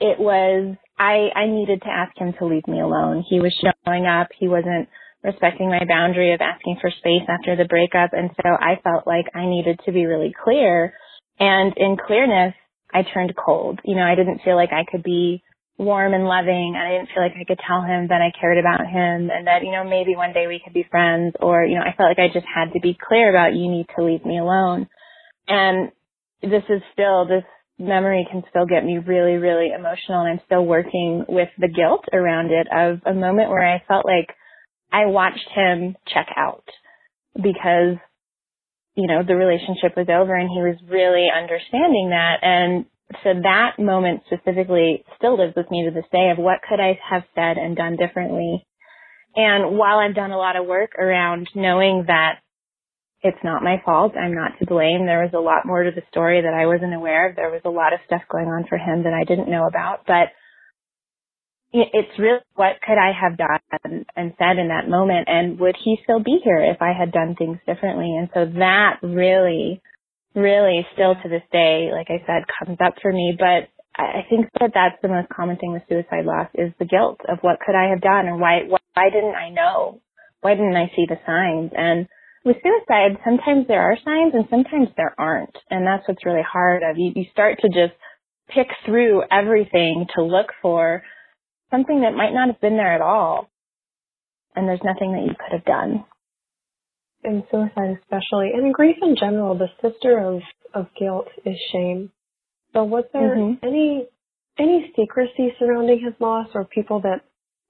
it 0.00 0.18
was, 0.18 0.76
I, 0.98 1.28
I 1.34 1.46
needed 1.46 1.82
to 1.82 1.88
ask 1.88 2.16
him 2.16 2.34
to 2.38 2.46
leave 2.46 2.66
me 2.66 2.80
alone. 2.80 3.24
He 3.28 3.40
was 3.40 3.54
showing 3.60 4.06
up. 4.06 4.28
He 4.38 4.48
wasn't 4.48 4.88
respecting 5.22 5.68
my 5.68 5.84
boundary 5.86 6.34
of 6.34 6.40
asking 6.40 6.78
for 6.80 6.90
space 6.90 7.24
after 7.28 7.56
the 7.56 7.64
breakup. 7.64 8.10
And 8.12 8.30
so 8.36 8.48
I 8.48 8.80
felt 8.82 9.06
like 9.06 9.26
I 9.34 9.46
needed 9.46 9.80
to 9.86 9.92
be 9.92 10.06
really 10.06 10.34
clear. 10.44 10.94
And 11.38 11.72
in 11.76 11.96
clearness, 11.96 12.54
I 12.92 13.02
turned 13.02 13.34
cold. 13.36 13.80
You 13.84 13.96
know, 13.96 14.02
I 14.02 14.14
didn't 14.14 14.42
feel 14.44 14.56
like 14.56 14.72
I 14.72 14.84
could 14.90 15.02
be 15.02 15.42
warm 15.76 16.14
and 16.14 16.24
loving 16.24 16.74
and 16.76 16.82
I 16.86 16.92
didn't 16.92 17.10
feel 17.12 17.22
like 17.22 17.34
I 17.34 17.44
could 17.44 17.58
tell 17.66 17.82
him 17.82 18.08
that 18.08 18.22
I 18.22 18.30
cared 18.38 18.58
about 18.58 18.86
him 18.86 19.30
and 19.30 19.46
that, 19.46 19.64
you 19.64 19.72
know, 19.72 19.82
maybe 19.82 20.14
one 20.14 20.32
day 20.32 20.46
we 20.46 20.60
could 20.62 20.72
be 20.72 20.86
friends 20.88 21.34
or, 21.40 21.64
you 21.64 21.74
know, 21.74 21.82
I 21.82 21.96
felt 21.96 22.08
like 22.08 22.22
I 22.22 22.32
just 22.32 22.46
had 22.46 22.72
to 22.74 22.80
be 22.80 22.96
clear 22.96 23.28
about 23.28 23.54
you 23.54 23.70
need 23.70 23.86
to 23.96 24.04
leave 24.04 24.24
me 24.24 24.38
alone. 24.38 24.88
And 25.48 25.90
this 26.42 26.62
is 26.68 26.80
still, 26.92 27.26
this 27.26 27.44
memory 27.76 28.26
can 28.30 28.44
still 28.50 28.66
get 28.66 28.84
me 28.84 28.98
really, 28.98 29.34
really 29.34 29.70
emotional 29.74 30.22
and 30.22 30.38
I'm 30.38 30.46
still 30.46 30.64
working 30.64 31.24
with 31.28 31.48
the 31.58 31.68
guilt 31.68 32.04
around 32.12 32.52
it 32.52 32.68
of 32.70 33.00
a 33.04 33.18
moment 33.18 33.50
where 33.50 33.66
I 33.66 33.82
felt 33.88 34.06
like 34.06 34.30
I 34.92 35.06
watched 35.06 35.48
him 35.56 35.96
check 36.06 36.28
out 36.36 36.64
because, 37.34 37.98
you 38.94 39.08
know, 39.08 39.26
the 39.26 39.34
relationship 39.34 39.96
was 39.96 40.06
over 40.08 40.36
and 40.36 40.48
he 40.48 40.62
was 40.62 40.78
really 40.88 41.26
understanding 41.34 42.10
that. 42.10 42.38
And 42.42 42.86
so 43.22 43.34
that 43.42 43.78
moment 43.78 44.22
specifically 44.26 45.04
still 45.16 45.38
lives 45.38 45.54
with 45.56 45.70
me 45.70 45.84
to 45.84 45.90
this 45.90 46.08
day 46.10 46.30
of 46.30 46.38
what 46.38 46.60
could 46.68 46.80
I 46.80 46.98
have 47.10 47.22
said 47.34 47.56
and 47.58 47.76
done 47.76 47.96
differently. 47.96 48.66
And 49.36 49.76
while 49.76 49.98
I've 49.98 50.14
done 50.14 50.30
a 50.30 50.38
lot 50.38 50.56
of 50.56 50.66
work 50.66 50.94
around 50.98 51.48
knowing 51.54 52.04
that 52.06 52.38
it's 53.24 53.42
not 53.42 53.62
my 53.62 53.80
fault. 53.84 54.12
I'm 54.16 54.34
not 54.34 54.58
to 54.58 54.66
blame. 54.66 55.06
There 55.06 55.24
was 55.24 55.32
a 55.32 55.40
lot 55.40 55.64
more 55.64 55.82
to 55.82 55.90
the 55.90 56.04
story 56.10 56.42
that 56.42 56.52
I 56.52 56.66
wasn't 56.66 56.92
aware 56.92 57.30
of. 57.30 57.36
There 57.36 57.50
was 57.50 57.62
a 57.64 57.70
lot 57.70 57.94
of 57.94 58.00
stuff 58.06 58.20
going 58.30 58.48
on 58.48 58.66
for 58.68 58.76
him 58.76 59.04
that 59.04 59.14
I 59.14 59.24
didn't 59.24 59.50
know 59.50 59.66
about, 59.66 60.04
but 60.06 60.28
it's 61.72 62.18
really 62.18 62.38
what 62.54 62.76
could 62.86 62.98
I 62.98 63.10
have 63.18 63.36
done 63.36 64.04
and 64.14 64.34
said 64.38 64.58
in 64.58 64.68
that 64.68 64.88
moment 64.88 65.26
and 65.26 65.58
would 65.58 65.74
he 65.82 65.98
still 66.04 66.22
be 66.22 66.38
here 66.44 66.60
if 66.60 66.80
I 66.80 66.92
had 66.92 67.10
done 67.10 67.34
things 67.34 67.58
differently? 67.66 68.14
And 68.14 68.28
so 68.32 68.44
that 68.58 69.00
really, 69.02 69.80
really 70.34 70.86
still 70.94 71.14
to 71.14 71.28
this 71.28 71.42
day, 71.52 71.90
like 71.92 72.08
I 72.10 72.24
said, 72.26 72.44
comes 72.58 72.78
up 72.84 72.94
for 73.00 73.12
me, 73.12 73.36
but 73.38 73.68
I 73.96 74.26
think 74.28 74.48
that 74.58 74.72
that's 74.74 75.00
the 75.02 75.08
most 75.08 75.28
common 75.28 75.56
thing 75.56 75.72
with 75.72 75.82
suicide 75.88 76.24
loss 76.24 76.48
is 76.54 76.72
the 76.78 76.84
guilt 76.84 77.20
of 77.28 77.38
what 77.42 77.60
could 77.64 77.76
I 77.76 77.90
have 77.90 78.00
done 78.00 78.26
or 78.26 78.36
why, 78.36 78.62
why 78.66 79.10
didn't 79.10 79.36
I 79.36 79.50
know? 79.50 80.00
Why 80.40 80.54
didn't 80.54 80.76
I 80.76 80.90
see 80.96 81.06
the 81.08 81.18
signs? 81.24 81.70
And 81.76 82.08
with 82.44 82.56
suicide, 82.62 83.22
sometimes 83.24 83.66
there 83.68 83.82
are 83.82 83.96
signs 84.04 84.34
and 84.34 84.46
sometimes 84.50 84.88
there 84.96 85.14
aren't. 85.16 85.56
And 85.70 85.86
that's 85.86 86.06
what's 86.08 86.26
really 86.26 86.42
hard 86.42 86.82
of 86.82 86.98
you, 86.98 87.12
you 87.14 87.24
start 87.30 87.58
to 87.60 87.68
just 87.68 87.94
pick 88.48 88.66
through 88.84 89.22
everything 89.30 90.06
to 90.16 90.24
look 90.24 90.48
for 90.60 91.02
something 91.70 92.02
that 92.02 92.14
might 92.14 92.34
not 92.34 92.48
have 92.48 92.60
been 92.60 92.76
there 92.76 92.94
at 92.94 93.00
all. 93.00 93.48
And 94.56 94.68
there's 94.68 94.84
nothing 94.84 95.12
that 95.12 95.22
you 95.22 95.34
could 95.38 95.52
have 95.52 95.64
done. 95.64 96.04
In 97.24 97.42
suicide 97.50 97.98
especially, 98.02 98.50
and 98.54 98.74
grief 98.74 98.96
in 99.00 99.16
general, 99.18 99.56
the 99.56 99.68
sister 99.80 100.18
of, 100.18 100.42
of 100.74 100.88
guilt 100.98 101.28
is 101.46 101.56
shame. 101.72 102.10
So 102.74 102.84
was 102.84 103.04
there 103.12 103.36
mm-hmm. 103.36 103.66
any 103.66 104.06
any 104.58 104.92
secrecy 104.94 105.54
surrounding 105.58 106.00
his 106.04 106.14
loss 106.20 106.48
or 106.54 106.64
people 106.64 107.00
that 107.00 107.22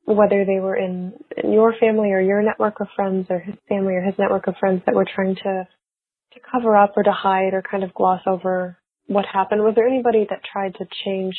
whether 0.06 0.44
they 0.44 0.60
were 0.60 0.76
in, 0.76 1.14
in 1.42 1.52
your 1.52 1.74
family 1.80 2.10
or 2.10 2.20
your 2.20 2.42
network 2.42 2.80
of 2.80 2.88
friends 2.94 3.26
or 3.30 3.38
his 3.38 3.54
family 3.68 3.94
or 3.94 4.02
his 4.02 4.14
network 4.18 4.46
of 4.46 4.54
friends 4.60 4.82
that 4.86 4.94
were 4.94 5.06
trying 5.14 5.34
to 5.36 5.66
to 6.32 6.40
cover 6.50 6.76
up 6.76 6.92
or 6.96 7.02
to 7.04 7.12
hide 7.12 7.54
or 7.54 7.62
kind 7.62 7.84
of 7.84 7.94
gloss 7.94 8.20
over 8.26 8.76
what 9.06 9.24
happened? 9.32 9.62
Was 9.62 9.74
there 9.76 9.86
anybody 9.86 10.26
that 10.28 10.40
tried 10.52 10.74
to 10.74 10.86
change 11.04 11.34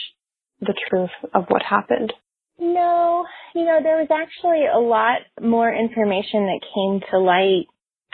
the 0.62 0.74
truth 0.90 1.10
of 1.34 1.46
what 1.50 1.64
happened? 1.64 2.14
No, 2.58 3.26
you 3.54 3.66
know, 3.66 3.80
there 3.84 3.98
was 3.98 4.08
actually 4.10 4.64
a 4.66 4.80
lot 4.80 5.20
more 5.42 5.74
information 5.74 6.46
that 6.46 6.62
came 6.74 7.02
to 7.12 7.20
light 7.20 7.68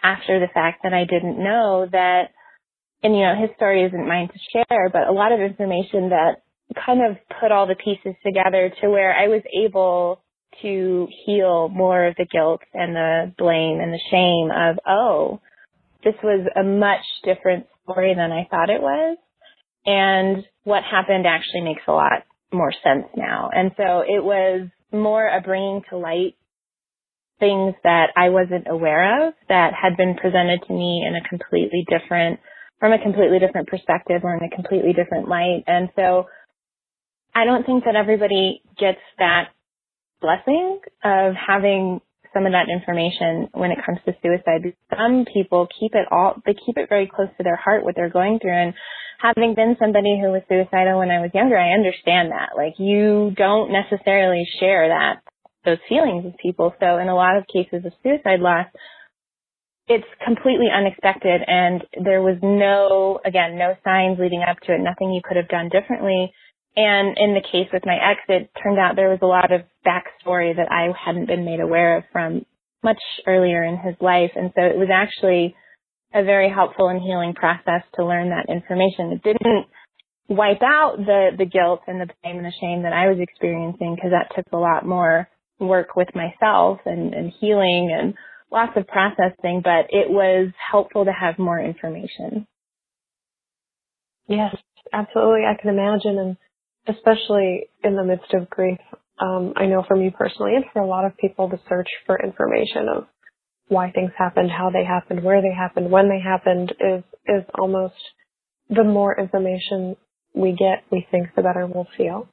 after 0.04 0.40
the 0.40 0.52
fact 0.54 0.84
that 0.84 0.94
I 0.94 1.06
didn't 1.06 1.42
know 1.42 1.88
that, 1.92 2.30
and 3.04 3.16
you 3.16 3.22
know, 3.22 3.36
his 3.40 3.50
story 3.56 3.84
isn't 3.84 4.08
mine 4.08 4.30
to 4.30 4.40
share, 4.52 4.90
but 4.90 5.08
a 5.08 5.12
lot 5.12 5.32
of 5.32 5.40
information 5.40 6.10
that 6.10 6.42
kind 6.86 7.02
of 7.04 7.18
put 7.40 7.52
all 7.52 7.68
the 7.68 7.76
pieces 7.76 8.16
together 8.26 8.72
to 8.82 8.90
where 8.90 9.14
I 9.14 9.28
was 9.28 9.42
able 9.54 10.24
to 10.62 11.08
heal 11.26 11.70
more 11.70 12.06
of 12.06 12.16
the 12.16 12.26
guilt 12.26 12.62
and 12.74 12.96
the 12.96 13.34
blame 13.38 13.80
and 13.80 13.94
the 13.94 14.00
shame 14.10 14.52
of, 14.52 14.78
oh, 14.88 15.40
this 16.04 16.16
was 16.24 16.48
a 16.56 16.64
much 16.64 17.06
different 17.24 17.68
story 17.84 18.14
than 18.16 18.32
I 18.32 18.48
thought 18.50 18.70
it 18.70 18.82
was. 18.82 19.18
And 19.86 20.46
what 20.64 20.84
happened 20.84 21.26
actually 21.26 21.62
makes 21.62 21.84
a 21.88 21.92
lot 21.92 22.24
more 22.52 22.72
sense 22.84 23.08
now. 23.16 23.50
And 23.54 23.72
so 23.78 24.02
it 24.02 24.24
was 24.24 24.68
more 24.92 25.28
a 25.28 25.42
bringing 25.42 25.82
to 25.90 25.98
light 25.98 26.36
things 27.42 27.74
that 27.84 28.14
I 28.16 28.30
wasn't 28.30 28.68
aware 28.70 29.28
of 29.28 29.34
that 29.50 29.74
had 29.74 29.98
been 29.98 30.16
presented 30.16 30.62
to 30.68 30.74
me 30.74 31.04
in 31.06 31.16
a 31.16 31.28
completely 31.28 31.84
different, 31.90 32.40
from 32.80 32.94
a 32.94 33.02
completely 33.02 33.40
different 33.40 33.68
perspective 33.68 34.22
or 34.24 34.38
in 34.38 34.44
a 34.46 34.56
completely 34.56 34.94
different 34.94 35.28
light. 35.28 35.64
And 35.68 35.90
so 35.98 36.28
I 37.34 37.44
don't 37.44 37.66
think 37.66 37.84
that 37.86 37.96
everybody 37.96 38.62
gets 38.78 39.02
that 39.18 39.50
blessing 40.22 40.80
of 41.04 41.34
having 41.36 42.00
some 42.34 42.46
of 42.46 42.54
that 42.54 42.70
information 42.72 43.50
when 43.54 43.72
it 43.72 43.80
comes 43.86 44.00
to 44.06 44.14
suicide. 44.22 44.74
Some 44.96 45.26
people 45.34 45.68
keep 45.68 45.96
it 45.96 46.08
all, 46.12 46.36
they 46.46 46.54
keep 46.54 46.78
it 46.78 46.88
very 46.88 47.10
close 47.14 47.28
to 47.38 47.44
their 47.44 47.58
heart 47.58 47.84
what 47.84 47.96
they're 47.96 48.10
going 48.10 48.40
through. 48.40 48.56
And 48.56 48.74
having 49.20 49.56
been 49.56 49.76
somebody 49.80 50.20
who 50.22 50.32
was 50.32 50.42
suicidal 50.48 51.00
when 51.00 51.12
I 51.12 51.20
was 51.20 51.32
younger, 51.34 51.58
I 51.58 51.74
understand 51.74 52.32
that. 52.32 52.52
Like 52.56 52.76
you 52.78 53.34
don't 53.36 53.72
necessarily 53.72 54.46
share 54.60 54.88
that, 54.90 55.22
those 55.66 55.78
feelings 55.88 56.26
with 56.26 56.38
people. 56.42 56.74
So 56.80 56.98
in 56.98 57.08
a 57.08 57.16
lot 57.16 57.38
of 57.38 57.46
cases 57.48 57.86
of 57.86 57.94
suicide 58.04 58.40
loss, 58.40 58.68
it's 59.88 60.08
completely 60.26 60.68
unexpected 60.74 61.42
and 61.46 61.84
there 62.04 62.22
was 62.22 62.38
no, 62.42 63.20
again, 63.26 63.58
no 63.58 63.76
signs 63.84 64.20
leading 64.20 64.44
up 64.48 64.60
to 64.62 64.74
it, 64.74 64.80
nothing 64.80 65.12
you 65.12 65.22
could 65.24 65.38
have 65.38 65.50
done 65.50 65.70
differently. 65.70 66.32
And 66.76 67.18
in 67.18 67.34
the 67.34 67.44
case 67.44 67.68
with 67.74 67.86
my 67.86 67.96
ex, 67.96 68.22
it 68.30 68.50
turned 68.64 68.80
out 68.80 68.96
there 68.96 69.10
was 69.10 69.20
a 69.22 69.26
lot 69.26 69.52
of 69.52 69.62
backstory 69.86 70.56
that 70.56 70.72
I 70.72 70.94
hadn't 70.96 71.28
been 71.28 71.44
made 71.44 71.60
aware 71.60 71.98
of 71.98 72.04
from 72.12 72.46
much 72.84 73.02
earlier 73.28 73.64
in 73.64 73.78
his 73.78 73.96
life. 74.00 74.32
And 74.36 74.52
so 74.56 74.64
it 74.64 74.78
was 74.78 74.90
actually 74.92 75.56
a 76.14 76.24
very 76.24 76.50
helpful 76.50 76.88
and 76.88 77.02
healing 77.02 77.34
process 77.34 77.84
to 77.96 78.06
learn 78.06 78.30
that 78.30 78.52
information. 78.52 79.12
It 79.12 79.24
didn't 79.24 79.66
wipe 80.30 80.62
out 80.64 80.98
the, 80.98 81.32
the 81.38 81.46
guilt 81.46 81.82
and 81.88 82.00
the 82.00 82.08
blame 82.24 82.38
and 82.38 82.46
the 82.46 82.54
shame 82.62 82.84
that 82.84 82.94
I 82.94 83.10
was 83.10 83.18
experiencing 83.20 83.96
because 83.96 84.12
that 84.12 84.34
took 84.36 84.52
a 84.54 84.58
lot 84.58 84.86
more 84.86 85.28
work 85.62 85.96
with 85.96 86.10
myself 86.16 86.80
and, 86.86 87.14
and 87.14 87.32
healing 87.40 87.96
and 87.98 88.14
lots 88.52 88.74
of 88.76 88.88
processing, 88.88 89.62
but 89.64 89.88
it 89.90 90.10
was 90.10 90.52
helpful 90.72 91.06
to 91.06 91.12
have 91.12 91.40
more 91.40 91.60
information. 91.60 92.48
Yes, 94.28 94.56
absolutely. 94.92 95.42
I 95.46 95.60
can 95.62 95.70
imagine. 95.70 96.18
And 96.18 96.38
especially 96.88 97.70
in 97.84 97.96
the 97.96 98.04
midst 98.04 98.34
of 98.34 98.50
grief. 98.50 98.80
Um, 99.20 99.54
I 99.56 99.66
know 99.68 99.84
for 99.88 99.96
me 99.96 100.12
personally 100.16 100.56
and 100.56 100.66
for 100.74 100.82
a 100.82 100.88
lot 100.88 101.06
of 101.06 101.18
people, 101.18 101.48
the 101.48 101.60
search 101.70 101.88
for 102.06 102.20
information 102.22 102.88
of 102.96 103.08
why 103.68 103.92
things 103.92 104.12
happened, 104.18 104.50
how 104.50 104.70
they 104.72 104.84
happened, 104.84 105.24
where 105.24 105.42
they 105.42 105.54
happened, 105.56 105.92
when 105.92 106.10
they 106.10 106.20
happened 106.20 106.74
is, 106.80 107.04
is 107.28 107.44
almost 107.58 107.96
the 108.70 108.84
more 108.84 109.18
information 109.18 109.96
we 110.34 110.52
get, 110.52 110.84
we 110.92 111.06
think 111.12 111.28
the 111.36 111.42
better 111.42 111.68
we'll 111.68 111.88
feel, 111.98 112.28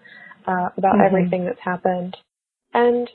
uh, 0.47 0.71
about 0.77 0.95
mm-hmm. 0.95 1.07
everything 1.07 1.45
that's 1.45 1.61
happened. 1.63 2.17
And 2.79 3.09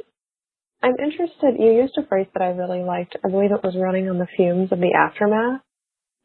I'm 0.82 0.96
interested, 1.02 1.56
you 1.60 1.72
used 1.72 1.98
a 1.98 2.06
phrase 2.06 2.28
that 2.34 2.44
I 2.44 2.50
really 2.50 2.84
liked. 2.84 3.16
I 3.24 3.30
believe 3.30 3.52
it 3.52 3.64
was 3.64 3.76
running 3.78 4.10
on 4.10 4.18
the 4.18 4.28
fumes 4.36 4.72
of 4.72 4.80
the 4.80 4.94
aftermath. 4.94 5.62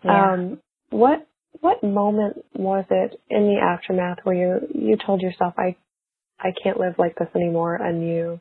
Yeah. 0.05 0.33
Um, 0.33 0.61
what 0.91 1.27
what 1.61 1.83
moment 1.83 2.45
was 2.55 2.85
it 2.91 3.21
in 3.31 3.47
the 3.47 3.61
aftermath 3.61 4.19
where 4.25 4.35
you 4.35 4.69
you 4.75 4.97
told 4.97 5.23
yourself 5.23 5.55
I 5.59 5.77
I 6.41 6.51
can't 6.63 6.79
live 6.81 6.95
like 6.99 7.17
this 7.17 7.29
anymore 7.35 7.77
and 7.77 8.07
you 8.07 8.41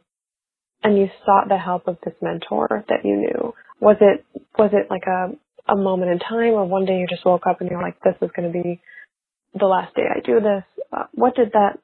and 0.84 0.98
you 0.98 1.08
sought 1.26 1.50
the 1.50 1.58
help 1.58 1.88
of 1.88 1.98
this 2.04 2.14
mentor 2.22 2.86
that 2.89 3.04
you 3.04 3.18
knew? 3.18 3.54
Was 3.80 3.98
it 4.02 4.26
was 4.58 4.72
it 4.74 4.89
like 4.89 5.06
a 5.08 5.32
a 5.72 5.76
moment 5.76 6.12
in 6.12 6.20
time 6.20 6.54
or 6.54 6.66
one 6.66 6.86
day 6.86 7.00
you 7.00 7.08
just 7.10 7.26
woke 7.26 7.48
up 7.48 7.62
and 7.62 7.70
you're 7.70 7.82
like 7.82 8.00
this 8.02 8.16
is 8.22 8.32
going 8.36 8.52
to 8.52 8.54
be 8.54 8.82
the 9.60 9.66
last 9.66 9.95
day 9.95 10.06
I 10.10 10.20
do 10.22 10.39
this? 10.39 10.64
Uh, 10.91 11.06
what 11.14 11.36
did 11.36 11.52
that 11.54 11.80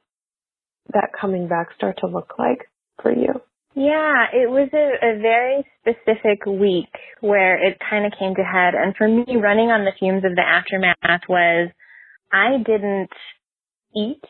that 0.93 1.09
coming 1.19 1.47
back 1.47 1.69
start 1.77 1.97
to 1.99 2.07
look 2.07 2.35
like? 2.39 2.69
For 3.01 3.11
you? 3.11 3.33
Yeah, 3.75 4.27
it 4.31 4.49
was 4.49 4.69
a, 4.73 4.87
a 5.01 5.19
very 5.19 5.65
specific 5.81 6.45
week 6.45 6.93
where 7.21 7.55
it 7.55 7.79
kind 7.89 8.05
of 8.05 8.13
came 8.19 8.35
to 8.35 8.43
head. 8.43 8.75
And 8.75 8.95
for 8.95 9.07
me, 9.07 9.25
running 9.37 9.69
on 9.69 9.83
the 9.83 9.93
fumes 9.97 10.23
of 10.23 10.35
the 10.35 10.43
aftermath 10.45 11.27
was 11.27 11.71
I 12.31 12.57
didn't 12.63 13.09
eat 13.95 14.21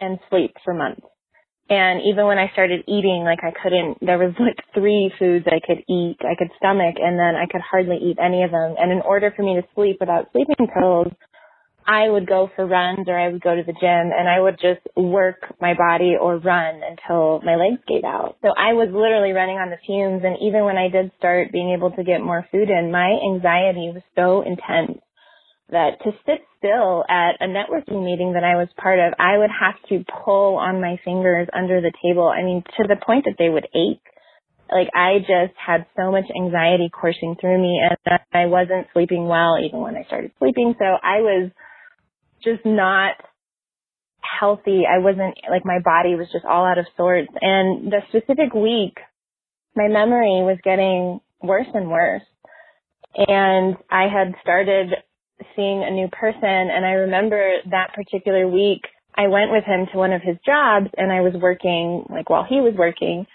and 0.00 0.18
sleep 0.28 0.52
for 0.64 0.74
months. 0.74 1.06
And 1.68 2.02
even 2.06 2.26
when 2.26 2.38
I 2.38 2.50
started 2.52 2.84
eating, 2.86 3.24
like 3.24 3.40
I 3.42 3.50
couldn't, 3.50 3.98
there 4.00 4.18
was 4.18 4.34
like 4.38 4.58
three 4.72 5.10
foods 5.18 5.46
I 5.48 5.58
could 5.66 5.82
eat, 5.88 6.16
I 6.20 6.36
could 6.38 6.50
stomach, 6.58 6.94
and 7.00 7.18
then 7.18 7.34
I 7.34 7.46
could 7.50 7.62
hardly 7.62 7.96
eat 7.96 8.18
any 8.22 8.44
of 8.44 8.52
them. 8.52 8.76
And 8.78 8.92
in 8.92 9.00
order 9.00 9.32
for 9.34 9.42
me 9.42 9.56
to 9.56 9.66
sleep 9.74 9.96
without 9.98 10.30
sleeping 10.32 10.68
pills, 10.70 11.10
I 11.86 12.08
would 12.08 12.26
go 12.26 12.50
for 12.56 12.66
runs 12.66 13.06
or 13.08 13.18
I 13.18 13.28
would 13.28 13.42
go 13.42 13.54
to 13.54 13.62
the 13.62 13.72
gym 13.72 14.10
and 14.10 14.28
I 14.28 14.40
would 14.40 14.58
just 14.60 14.82
work 14.96 15.54
my 15.60 15.74
body 15.74 16.14
or 16.20 16.38
run 16.38 16.80
until 16.82 17.40
my 17.44 17.54
legs 17.54 17.82
gave 17.86 18.04
out. 18.04 18.36
So 18.42 18.48
I 18.48 18.74
was 18.74 18.88
literally 18.90 19.32
running 19.32 19.56
on 19.56 19.70
the 19.70 19.78
fumes 19.86 20.22
and 20.24 20.36
even 20.42 20.64
when 20.64 20.76
I 20.76 20.88
did 20.88 21.12
start 21.18 21.52
being 21.52 21.70
able 21.76 21.92
to 21.92 22.02
get 22.04 22.20
more 22.20 22.46
food 22.50 22.70
in, 22.70 22.90
my 22.90 23.14
anxiety 23.22 23.94
was 23.94 24.02
so 24.16 24.42
intense 24.42 24.98
that 25.70 25.98
to 26.02 26.10
sit 26.26 26.42
still 26.58 27.04
at 27.08 27.38
a 27.40 27.46
networking 27.46 28.04
meeting 28.04 28.34
that 28.34 28.44
I 28.44 28.56
was 28.56 28.68
part 28.76 28.98
of, 28.98 29.14
I 29.18 29.38
would 29.38 29.50
have 29.50 29.74
to 29.90 30.04
pull 30.24 30.56
on 30.56 30.80
my 30.80 30.98
fingers 31.04 31.48
under 31.52 31.80
the 31.80 31.92
table. 32.02 32.26
I 32.26 32.42
mean, 32.42 32.62
to 32.78 32.84
the 32.86 32.96
point 32.96 33.24
that 33.26 33.36
they 33.38 33.48
would 33.48 33.66
ache. 33.74 34.02
Like 34.66 34.90
I 34.94 35.20
just 35.20 35.54
had 35.54 35.86
so 35.94 36.10
much 36.10 36.26
anxiety 36.34 36.90
coursing 36.90 37.36
through 37.40 37.62
me 37.62 37.78
and 37.78 38.18
I 38.34 38.46
wasn't 38.46 38.88
sleeping 38.92 39.28
well 39.28 39.62
even 39.62 39.78
when 39.78 39.94
I 39.94 40.02
started 40.02 40.32
sleeping. 40.40 40.74
So 40.76 40.84
I 40.84 41.22
was 41.22 41.52
just 42.46 42.64
not 42.64 43.16
healthy. 44.40 44.82
I 44.86 44.98
wasn't 44.98 45.36
like 45.50 45.64
my 45.64 45.78
body 45.84 46.14
was 46.14 46.28
just 46.32 46.44
all 46.44 46.64
out 46.64 46.78
of 46.78 46.86
sorts. 46.96 47.28
And 47.40 47.92
the 47.92 48.00
specific 48.08 48.54
week, 48.54 48.98
my 49.74 49.88
memory 49.88 50.42
was 50.42 50.58
getting 50.64 51.20
worse 51.42 51.66
and 51.74 51.90
worse. 51.90 52.22
And 53.16 53.76
I 53.90 54.08
had 54.08 54.34
started 54.42 54.94
seeing 55.54 55.82
a 55.82 55.90
new 55.90 56.08
person. 56.08 56.44
And 56.44 56.84
I 56.84 56.92
remember 56.92 57.54
that 57.70 57.94
particular 57.94 58.48
week, 58.48 58.82
I 59.14 59.28
went 59.28 59.50
with 59.50 59.64
him 59.64 59.86
to 59.92 59.98
one 59.98 60.12
of 60.12 60.22
his 60.22 60.36
jobs 60.44 60.88
and 60.96 61.10
I 61.10 61.22
was 61.22 61.32
working 61.40 62.04
like 62.10 62.28
while 62.28 62.46
he 62.48 62.60
was 62.60 62.74
working. 62.76 63.26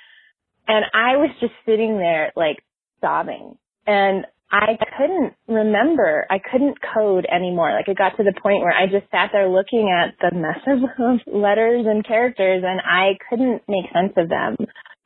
And 0.67 0.85
I 0.93 1.17
was 1.17 1.31
just 1.39 1.53
sitting 1.65 1.97
there 1.97 2.31
like 2.35 2.57
sobbing. 3.01 3.57
And 3.87 4.25
I 4.51 4.77
couldn't 4.97 5.33
remember. 5.47 6.27
I 6.29 6.39
couldn't 6.39 6.77
code 6.93 7.25
anymore. 7.31 7.73
Like 7.73 7.87
it 7.87 7.97
got 7.97 8.17
to 8.17 8.23
the 8.23 8.39
point 8.41 8.61
where 8.61 8.73
I 8.73 8.87
just 8.87 9.09
sat 9.11 9.31
there 9.33 9.49
looking 9.49 9.89
at 9.89 10.15
the 10.21 10.35
mess 10.37 10.59
of 10.67 10.79
letters 11.33 11.85
and 11.87 12.05
characters 12.05 12.63
and 12.65 12.81
I 12.81 13.17
couldn't 13.29 13.63
make 13.67 13.91
sense 13.93 14.13
of 14.17 14.29
them. 14.29 14.57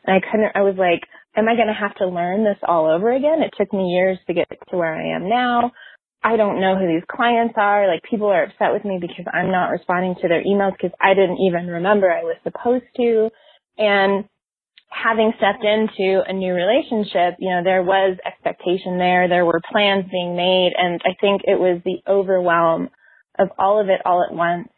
And 0.05 0.17
I 0.17 0.19
couldn't, 0.19 0.51
I 0.55 0.61
was 0.61 0.75
like, 0.77 1.01
am 1.37 1.49
I 1.49 1.55
going 1.55 1.69
to 1.69 1.73
have 1.79 1.95
to 1.97 2.07
learn 2.07 2.43
this 2.43 2.59
all 2.67 2.87
over 2.91 3.11
again? 3.13 3.43
It 3.43 3.53
took 3.57 3.73
me 3.73 3.93
years 3.95 4.19
to 4.27 4.33
get 4.33 4.47
to 4.49 4.77
where 4.77 4.95
I 4.95 5.15
am 5.15 5.29
now. 5.29 5.71
I 6.23 6.37
don't 6.37 6.61
know 6.61 6.77
who 6.77 6.87
these 6.87 7.05
clients 7.09 7.55
are. 7.57 7.87
Like 7.87 8.03
people 8.09 8.27
are 8.27 8.43
upset 8.43 8.73
with 8.73 8.85
me 8.85 8.99
because 8.99 9.25
I'm 9.31 9.51
not 9.51 9.69
responding 9.69 10.15
to 10.21 10.27
their 10.27 10.43
emails 10.43 10.73
because 10.73 10.95
I 11.01 11.13
didn't 11.13 11.39
even 11.39 11.67
remember 11.67 12.11
I 12.11 12.23
was 12.23 12.37
supposed 12.43 12.85
to. 12.97 13.29
And 13.77 14.25
having 14.95 15.33
stepped 15.37 15.63
into 15.63 16.23
a 16.25 16.33
new 16.33 16.53
relationship, 16.53 17.35
you 17.39 17.49
know, 17.49 17.63
there 17.63 17.83
was 17.83 18.17
expectation 18.25 18.97
there, 18.97 19.27
there 19.27 19.45
were 19.45 19.61
plans 19.71 20.05
being 20.09 20.35
made, 20.35 20.71
and 20.77 21.01
I 21.05 21.15
think 21.19 21.41
it 21.43 21.59
was 21.59 21.81
the 21.83 21.99
overwhelm 22.07 22.89
of 23.37 23.49
all 23.59 23.81
of 23.81 23.89
it 23.89 24.01
all 24.05 24.23
at 24.23 24.33
once 24.33 24.69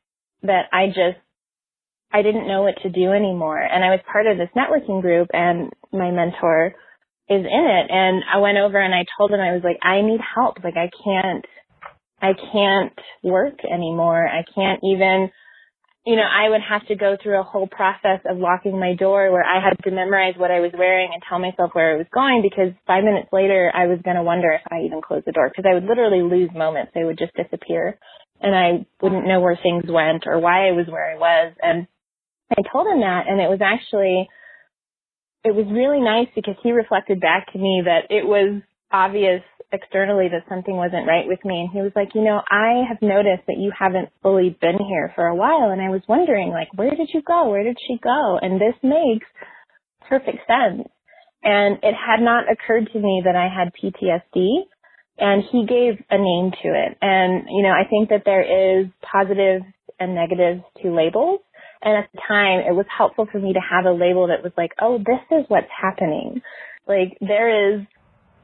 that 0.41 0.65
I 0.74 0.88
just, 0.88 1.22
I 2.11 2.22
didn't 2.24 2.47
know 2.47 2.63
what 2.63 2.82
to 2.82 2.89
do 2.89 3.11
anymore. 3.11 3.61
And 3.61 3.84
I 3.84 3.89
was 3.89 3.99
part 4.11 4.28
of 4.28 4.38
this 4.38 4.49
networking 4.55 5.01
group 5.01 5.28
and 5.34 5.72
my 5.91 6.09
mentor 6.09 6.74
is 7.30 7.45
in 7.45 7.45
it. 7.45 7.91
And 7.91 8.24
I 8.34 8.39
went 8.39 8.57
over 8.57 8.80
and 8.80 8.95
I 8.95 9.05
told 9.18 9.32
him, 9.32 9.39
I 9.39 9.53
was 9.53 9.61
like, 9.63 9.78
I 9.84 10.01
need 10.01 10.22
help. 10.36 10.63
Like 10.63 10.78
I 10.78 10.89
can't, 11.03 11.45
I 12.22 12.34
can't 12.34 12.97
work 13.24 13.59
anymore. 13.65 14.28
I 14.28 14.43
can't 14.55 14.80
even 14.84 15.30
you 16.08 16.16
know, 16.16 16.24
I 16.24 16.47
would 16.47 16.62
have 16.64 16.88
to 16.88 16.95
go 16.95 17.18
through 17.22 17.38
a 17.38 17.43
whole 17.43 17.68
process 17.68 18.24
of 18.24 18.38
locking 18.38 18.80
my 18.80 18.95
door 18.95 19.30
where 19.30 19.43
I 19.43 19.62
had 19.62 19.76
to 19.84 19.91
memorize 19.91 20.36
what 20.38 20.51
I 20.51 20.62
was 20.62 20.72
wearing 20.72 21.10
and 21.12 21.22
tell 21.28 21.38
myself 21.38 21.72
where 21.74 21.95
I 21.95 21.97
was 21.97 22.08
going 22.16 22.39
because 22.41 22.72
five 22.88 23.03
minutes 23.03 23.28
later 23.34 23.70
I 23.76 23.88
was 23.88 23.99
going 24.05 24.16
to 24.16 24.24
wonder 24.24 24.53
if 24.53 24.62
I 24.72 24.88
even 24.88 25.01
closed 25.01 25.26
the 25.28 25.34
door 25.34 25.51
because 25.51 25.68
I 25.70 25.74
would 25.74 25.84
literally 25.84 26.24
lose 26.24 26.49
moments. 26.55 26.93
They 26.95 27.03
would 27.03 27.20
just 27.20 27.36
disappear 27.36 27.99
and 28.39 28.55
I 28.55 28.88
wouldn't 29.03 29.28
know 29.28 29.41
where 29.41 29.60
things 29.62 29.84
went 29.86 30.24
or 30.28 30.39
why 30.39 30.70
I 30.70 30.72
was 30.72 30.88
where 30.88 31.12
I 31.12 31.20
was. 31.20 31.53
And 31.62 31.88
I 32.55 32.64
told 32.72 32.88
him 32.88 33.01
that 33.01 33.28
and 33.28 33.41
it 33.41 33.51
was 33.51 33.60
actually, 33.60 34.30
it 35.43 35.51
was 35.51 35.68
really 35.68 35.99
nice 35.99 36.32
because 36.34 36.55
he 36.64 36.72
reflected 36.72 37.20
back 37.20 37.51
to 37.51 37.60
me 37.60 37.84
that 37.84 38.16
it 38.16 38.24
was 38.24 38.64
obvious 38.91 39.41
externally 39.71 40.27
that 40.29 40.47
something 40.47 40.75
wasn't 40.75 41.07
right 41.07 41.27
with 41.27 41.43
me. 41.43 41.61
And 41.61 41.69
he 41.71 41.81
was 41.81 41.91
like, 41.95 42.15
you 42.15 42.23
know, 42.23 42.41
I 42.49 42.83
have 42.88 43.01
noticed 43.01 43.43
that 43.47 43.57
you 43.57 43.71
haven't 43.77 44.09
fully 44.21 44.57
been 44.61 44.77
here 44.89 45.11
for 45.15 45.27
a 45.27 45.35
while. 45.35 45.71
And 45.71 45.81
I 45.81 45.89
was 45.89 46.01
wondering, 46.07 46.49
like, 46.49 46.69
where 46.75 46.95
did 46.95 47.09
you 47.13 47.21
go? 47.21 47.49
Where 47.49 47.63
did 47.63 47.77
she 47.85 47.97
go? 48.01 48.39
And 48.41 48.61
this 48.61 48.75
makes 48.81 49.27
perfect 50.07 50.39
sense. 50.47 50.88
And 51.43 51.77
it 51.83 51.95
had 51.95 52.21
not 52.21 52.45
occurred 52.51 52.89
to 52.93 52.99
me 52.99 53.23
that 53.25 53.35
I 53.35 53.47
had 53.51 53.73
PTSD. 53.75 54.67
And 55.19 55.43
he 55.51 55.65
gave 55.65 55.97
a 56.09 56.17
name 56.17 56.51
to 56.51 56.67
it. 56.69 56.97
And, 57.01 57.47
you 57.49 57.63
know, 57.63 57.71
I 57.71 57.89
think 57.89 58.09
that 58.09 58.21
there 58.23 58.43
is 58.43 58.88
positives 59.01 59.65
and 59.99 60.13
negatives 60.13 60.61
to 60.83 60.95
labels. 60.95 61.41
And 61.81 61.97
at 61.97 62.09
the 62.13 62.21
time, 62.27 62.59
it 62.59 62.75
was 62.75 62.85
helpful 62.95 63.27
for 63.31 63.39
me 63.39 63.53
to 63.53 63.59
have 63.59 63.85
a 63.85 63.91
label 63.91 64.27
that 64.27 64.43
was 64.43 64.53
like, 64.57 64.71
oh, 64.79 64.97
this 64.99 65.21
is 65.31 65.45
what's 65.47 65.67
happening. 65.69 66.41
Like, 66.88 67.17
there 67.19 67.73
is 67.73 67.81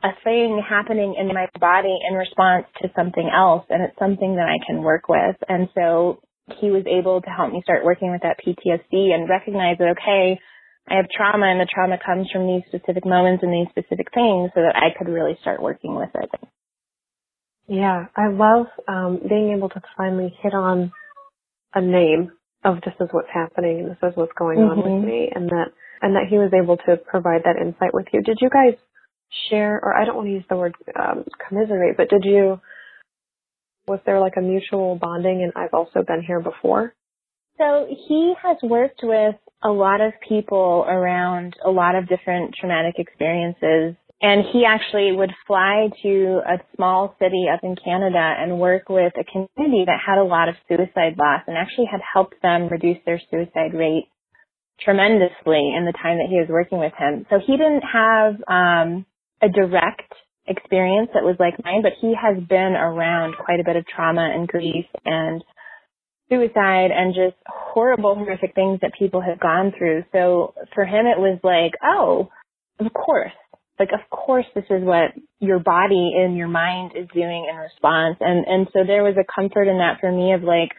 a 0.03 0.11
thing 0.23 0.61
happening 0.67 1.15
in 1.17 1.27
my 1.27 1.47
body 1.59 1.95
in 2.07 2.15
response 2.15 2.65
to 2.81 2.89
something 2.95 3.29
else 3.33 3.65
and 3.69 3.81
it's 3.81 3.97
something 3.97 4.35
that 4.35 4.49
I 4.49 4.59
can 4.67 4.83
work 4.83 5.07
with. 5.07 5.35
And 5.47 5.69
so 5.73 6.19
he 6.59 6.71
was 6.71 6.83
able 6.85 7.21
to 7.21 7.29
help 7.29 7.53
me 7.53 7.61
start 7.63 7.85
working 7.85 8.11
with 8.11 8.21
that 8.23 8.37
PTSD 8.43 9.15
and 9.15 9.29
recognize 9.29 9.77
that, 9.79 9.95
okay, 9.95 10.39
I 10.89 10.95
have 10.95 11.07
trauma 11.09 11.47
and 11.47 11.61
the 11.61 11.71
trauma 11.73 11.97
comes 12.03 12.27
from 12.31 12.47
these 12.47 12.63
specific 12.67 13.05
moments 13.05 13.43
and 13.43 13.53
these 13.53 13.71
specific 13.71 14.11
things 14.13 14.51
so 14.53 14.59
that 14.59 14.75
I 14.75 14.91
could 14.97 15.07
really 15.07 15.37
start 15.39 15.61
working 15.61 15.95
with 15.95 16.11
it. 16.13 16.29
Yeah, 17.67 18.07
I 18.17 18.27
love 18.27 18.67
um, 18.89 19.21
being 19.27 19.55
able 19.55 19.69
to 19.69 19.81
finally 19.95 20.35
hit 20.43 20.53
on 20.53 20.91
a 21.73 21.81
name 21.81 22.33
of 22.65 22.81
this 22.83 22.93
is 22.99 23.07
what's 23.11 23.31
happening 23.33 23.79
and 23.79 23.91
this 23.91 24.03
is 24.03 24.15
what's 24.15 24.35
going 24.37 24.59
mm-hmm. 24.59 24.71
on 24.71 24.77
with 24.77 24.85
mm-hmm. 24.85 25.07
me 25.07 25.31
and 25.33 25.49
that 25.49 25.71
and 26.01 26.15
that 26.15 26.27
he 26.29 26.35
was 26.35 26.51
able 26.51 26.75
to 26.75 26.97
provide 26.97 27.43
that 27.45 27.55
insight 27.55 27.93
with 27.93 28.07
you. 28.11 28.21
Did 28.21 28.39
you 28.41 28.49
guys 28.49 28.75
share, 29.49 29.79
or 29.83 29.95
I 29.95 30.05
don't 30.05 30.15
want 30.15 30.27
to 30.27 30.33
use 30.33 30.45
the 30.49 30.57
word 30.57 30.75
um, 30.99 31.25
commiserate, 31.47 31.97
but 31.97 32.09
did 32.09 32.23
you, 32.25 32.59
was 33.87 33.99
there 34.05 34.19
like 34.19 34.33
a 34.37 34.41
mutual 34.41 34.95
bonding 34.95 35.43
and 35.43 35.51
I've 35.55 35.73
also 35.73 36.03
been 36.05 36.23
here 36.25 36.39
before? 36.39 36.93
So 37.57 37.87
he 38.07 38.33
has 38.41 38.57
worked 38.63 39.01
with 39.03 39.35
a 39.63 39.69
lot 39.69 40.01
of 40.01 40.13
people 40.27 40.85
around 40.87 41.55
a 41.63 41.69
lot 41.69 41.95
of 41.95 42.07
different 42.07 42.55
traumatic 42.59 42.95
experiences. 42.97 43.95
And 44.21 44.45
he 44.53 44.63
actually 44.65 45.11
would 45.11 45.31
fly 45.45 45.89
to 46.01 46.41
a 46.47 46.57
small 46.75 47.15
city 47.19 47.45
up 47.53 47.59
in 47.61 47.75
Canada 47.75 48.35
and 48.39 48.57
work 48.57 48.87
with 48.87 49.13
a 49.19 49.23
community 49.25 49.83
that 49.85 49.99
had 50.05 50.17
a 50.17 50.23
lot 50.23 50.47
of 50.47 50.55
suicide 50.67 51.15
loss 51.17 51.41
and 51.45 51.57
actually 51.57 51.87
had 51.91 51.99
helped 52.13 52.41
them 52.41 52.69
reduce 52.69 52.97
their 53.05 53.21
suicide 53.29 53.73
rate 53.73 54.07
tremendously 54.79 55.73
in 55.75 55.85
the 55.85 55.93
time 56.01 56.17
that 56.17 56.27
he 56.29 56.39
was 56.39 56.47
working 56.49 56.79
with 56.79 56.93
him. 56.97 57.25
So 57.29 57.39
he 57.45 57.57
didn't 57.57 57.83
have 57.83 58.35
um, 58.47 59.05
a 59.43 59.49
direct 59.49 60.13
experience 60.47 61.09
that 61.13 61.23
was 61.23 61.35
like 61.39 61.53
mine, 61.63 61.81
but 61.81 61.93
he 62.01 62.13
has 62.15 62.41
been 62.47 62.75
around 62.75 63.35
quite 63.37 63.59
a 63.59 63.63
bit 63.63 63.75
of 63.75 63.85
trauma 63.87 64.29
and 64.33 64.47
grief 64.47 64.85
and 65.05 65.43
suicide 66.29 66.91
and 66.91 67.13
just 67.13 67.35
horrible, 67.45 68.15
horrific 68.15 68.55
things 68.55 68.79
that 68.81 68.91
people 68.97 69.21
have 69.21 69.39
gone 69.39 69.73
through. 69.77 70.03
So 70.11 70.53
for 70.73 70.85
him, 70.85 71.05
it 71.05 71.19
was 71.19 71.39
like, 71.43 71.73
oh, 71.83 72.29
of 72.79 72.91
course. 72.93 73.31
Like, 73.79 73.89
of 73.91 74.07
course, 74.09 74.45
this 74.55 74.65
is 74.69 74.83
what 74.83 75.11
your 75.39 75.59
body 75.59 76.13
and 76.15 76.37
your 76.37 76.47
mind 76.47 76.91
is 76.95 77.07
doing 77.13 77.47
in 77.49 77.55
response. 77.57 78.17
And, 78.21 78.45
and 78.45 78.67
so 78.71 78.79
there 78.85 79.03
was 79.03 79.15
a 79.17 79.25
comfort 79.33 79.67
in 79.67 79.79
that 79.79 79.99
for 79.99 80.11
me 80.11 80.33
of 80.33 80.43
like, 80.43 80.71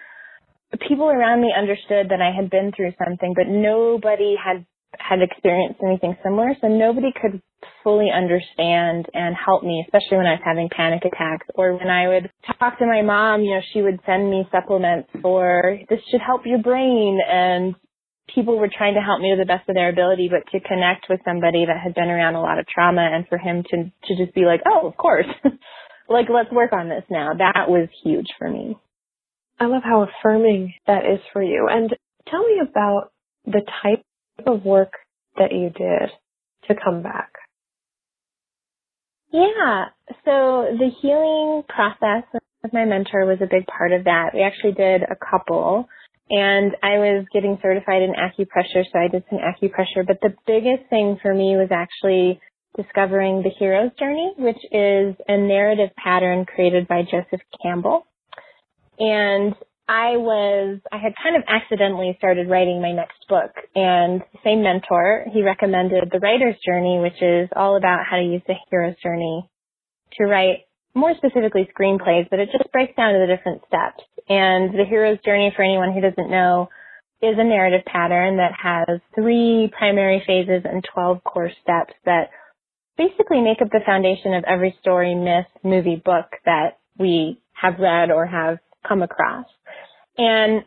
people 0.89 1.07
around 1.07 1.41
me 1.41 1.53
understood 1.57 2.11
that 2.11 2.23
I 2.23 2.35
had 2.35 2.51
been 2.51 2.73
through 2.75 2.93
something, 2.99 3.35
but 3.35 3.47
nobody 3.49 4.37
had 4.43 4.65
had 4.99 5.23
experienced 5.23 5.81
anything 5.83 6.17
similar, 6.23 6.55
so 6.61 6.69
nobody 6.69 7.11
could 7.11 7.43
fully 7.85 8.09
understand 8.11 9.07
and 9.15 9.37
help 9.37 9.63
me, 9.63 9.85
especially 9.87 10.17
when 10.17 10.27
I 10.27 10.33
was 10.33 10.43
having 10.45 10.69
panic 10.75 11.05
attacks 11.05 11.47
or 11.55 11.77
when 11.77 11.89
I 11.89 12.09
would 12.09 12.31
talk 12.59 12.79
to 12.79 12.87
my 12.87 13.03
mom, 13.03 13.43
you 13.43 13.55
know, 13.55 13.61
she 13.73 13.83
would 13.83 14.01
send 14.07 14.31
me 14.31 14.49
supplements 14.51 15.09
for 15.23 15.79
this 15.89 16.01
should 16.11 16.23
help 16.23 16.43
your 16.47 16.59
brain 16.59 17.21
and 17.29 17.75
people 18.35 18.59
were 18.59 18.71
trying 18.75 18.95
to 18.95 19.01
help 19.01 19.21
me 19.21 19.31
to 19.31 19.39
the 19.39 19.47
best 19.47 19.69
of 19.69 19.75
their 19.75 19.91
ability, 19.91 20.31
but 20.31 20.51
to 20.51 20.67
connect 20.67 21.07
with 21.11 21.21
somebody 21.25 21.67
that 21.67 21.79
had 21.79 21.95
been 21.95 22.09
around 22.09 22.35
a 22.35 22.41
lot 22.41 22.59
of 22.59 22.67
trauma 22.67 23.03
and 23.03 23.29
for 23.29 23.39
him 23.39 23.63
to, 23.71 23.77
to 23.85 24.25
just 24.25 24.35
be 24.35 24.47
like, 24.47 24.63
oh, 24.67 24.89
of 24.89 24.97
course, 24.97 25.27
like 26.09 26.27
let's 26.33 26.51
work 26.51 26.73
on 26.73 26.89
this 26.89 27.05
now. 27.11 27.35
That 27.37 27.69
was 27.69 27.89
huge 28.03 28.29
for 28.39 28.51
me. 28.51 28.77
I 29.61 29.67
love 29.67 29.83
how 29.85 30.09
affirming 30.09 30.75
that 30.87 31.05
is 31.05 31.21
for 31.33 31.43
you. 31.43 31.69
And 31.71 31.95
tell 32.29 32.43
me 32.43 32.61
about 32.61 33.13
the 33.45 33.61
type 33.83 34.03
of 34.47 34.65
work 34.65 34.93
that 35.37 35.53
you 35.53 35.71
did 35.71 36.11
to 36.69 36.75
come 36.83 37.03
back? 37.03 37.31
Yeah. 39.35 39.87
So 40.25 40.71
the 40.79 40.91
healing 41.03 41.65
process 41.69 42.23
with 42.63 42.73
my 42.73 42.85
mentor 42.85 43.27
was 43.27 43.39
a 43.43 43.51
big 43.51 43.67
part 43.67 43.93
of 43.93 44.05
that. 44.05 44.31
We 44.33 44.43
actually 44.43 44.73
did 44.73 45.03
a 45.03 45.17
couple 45.17 45.89
and 46.31 46.73
I 46.83 46.99
was 46.99 47.27
getting 47.35 47.59
certified 47.61 48.03
in 48.03 48.15
acupressure, 48.15 48.85
so 48.91 48.99
I 48.99 49.09
did 49.09 49.25
some 49.29 49.41
acupressure. 49.41 50.07
But 50.07 50.21
the 50.23 50.35
biggest 50.47 50.89
thing 50.89 51.19
for 51.21 51.35
me 51.35 51.57
was 51.57 51.69
actually 51.71 52.41
discovering 52.77 53.43
the 53.43 53.51
hero's 53.59 53.91
journey, 53.99 54.33
which 54.39 54.63
is 54.73 55.17
a 55.29 55.37
narrative 55.37 55.91
pattern 56.03 56.47
created 56.47 56.89
by 56.89 57.03
Joseph 57.03 57.43
Campbell. 57.63 58.07
And 58.99 59.55
I 59.87 60.17
was, 60.17 60.81
I 60.91 60.97
had 60.97 61.13
kind 61.23 61.37
of 61.37 61.43
accidentally 61.47 62.15
started 62.17 62.49
writing 62.49 62.81
my 62.81 62.93
next 62.93 63.19
book 63.29 63.53
and 63.75 64.23
the 64.33 64.39
same 64.43 64.63
mentor, 64.63 65.27
he 65.33 65.43
recommended 65.43 66.09
the 66.11 66.21
writer's 66.21 66.57
journey, 66.65 67.01
which 67.01 67.21
is 67.21 67.51
all 67.55 67.77
about 67.77 68.07
how 68.09 68.17
to 68.17 68.23
use 68.23 68.43
the 68.47 68.55
hero's 68.71 68.97
journey 69.03 69.49
to 70.17 70.25
write 70.25 70.65
more 70.95 71.13
specifically 71.17 71.69
screenplays, 71.77 72.31
but 72.31 72.39
it 72.39 72.49
just 72.57 72.71
breaks 72.73 72.97
down 72.97 73.13
to 73.13 73.19
the 73.19 73.27
different 73.27 73.63
steps. 73.67 74.05
And 74.29 74.73
the 74.73 74.87
hero's 74.89 75.19
journey, 75.25 75.53
for 75.55 75.63
anyone 75.63 75.93
who 75.93 76.01
doesn't 76.01 76.31
know, 76.31 76.69
is 77.21 77.35
a 77.37 77.45
narrative 77.45 77.85
pattern 77.85 78.37
that 78.37 78.53
has 78.53 79.01
three 79.15 79.71
primary 79.77 80.23
phases 80.27 80.63
and 80.65 80.85
12 80.95 81.25
core 81.25 81.51
steps 81.63 81.95
that 82.05 82.31
basically 82.97 83.41
make 83.41 83.61
up 83.61 83.69
the 83.71 83.81
foundation 83.85 84.35
of 84.35 84.45
every 84.45 84.77
story, 84.81 85.15
myth, 85.15 85.47
movie, 85.63 86.01
book 86.03 86.27
that 86.45 86.79
we 86.99 87.41
have 87.53 87.79
read 87.79 88.11
or 88.11 88.27
have 88.27 88.59
come 88.87 89.03
across. 89.03 89.47
And 90.17 90.63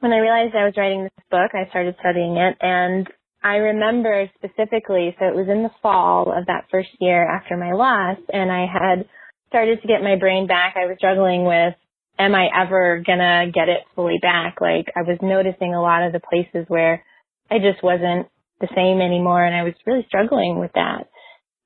when 0.00 0.12
I 0.12 0.18
realized 0.18 0.54
I 0.54 0.64
was 0.64 0.74
writing 0.76 1.04
this 1.04 1.24
book, 1.30 1.52
I 1.54 1.68
started 1.70 1.96
studying 2.00 2.36
it 2.36 2.56
and 2.60 3.08
I 3.42 3.56
remember 3.56 4.28
specifically, 4.36 5.14
so 5.18 5.26
it 5.26 5.34
was 5.34 5.48
in 5.48 5.62
the 5.62 5.70
fall 5.82 6.32
of 6.36 6.46
that 6.46 6.66
first 6.70 6.88
year 7.00 7.22
after 7.28 7.56
my 7.56 7.72
loss 7.72 8.18
and 8.32 8.50
I 8.50 8.66
had 8.66 9.06
started 9.48 9.80
to 9.80 9.88
get 9.88 10.02
my 10.02 10.16
brain 10.16 10.46
back. 10.46 10.74
I 10.76 10.86
was 10.86 10.96
struggling 10.98 11.44
with, 11.44 11.74
am 12.18 12.34
I 12.34 12.48
ever 12.54 13.02
gonna 13.06 13.50
get 13.52 13.68
it 13.68 13.80
fully 13.94 14.18
back? 14.20 14.60
Like 14.60 14.86
I 14.96 15.02
was 15.02 15.18
noticing 15.22 15.74
a 15.74 15.82
lot 15.82 16.02
of 16.02 16.12
the 16.12 16.20
places 16.20 16.66
where 16.68 17.04
I 17.50 17.58
just 17.58 17.82
wasn't 17.82 18.26
the 18.60 18.68
same 18.74 19.00
anymore 19.00 19.44
and 19.44 19.54
I 19.54 19.62
was 19.62 19.74
really 19.86 20.04
struggling 20.08 20.58
with 20.58 20.72
that 20.74 21.08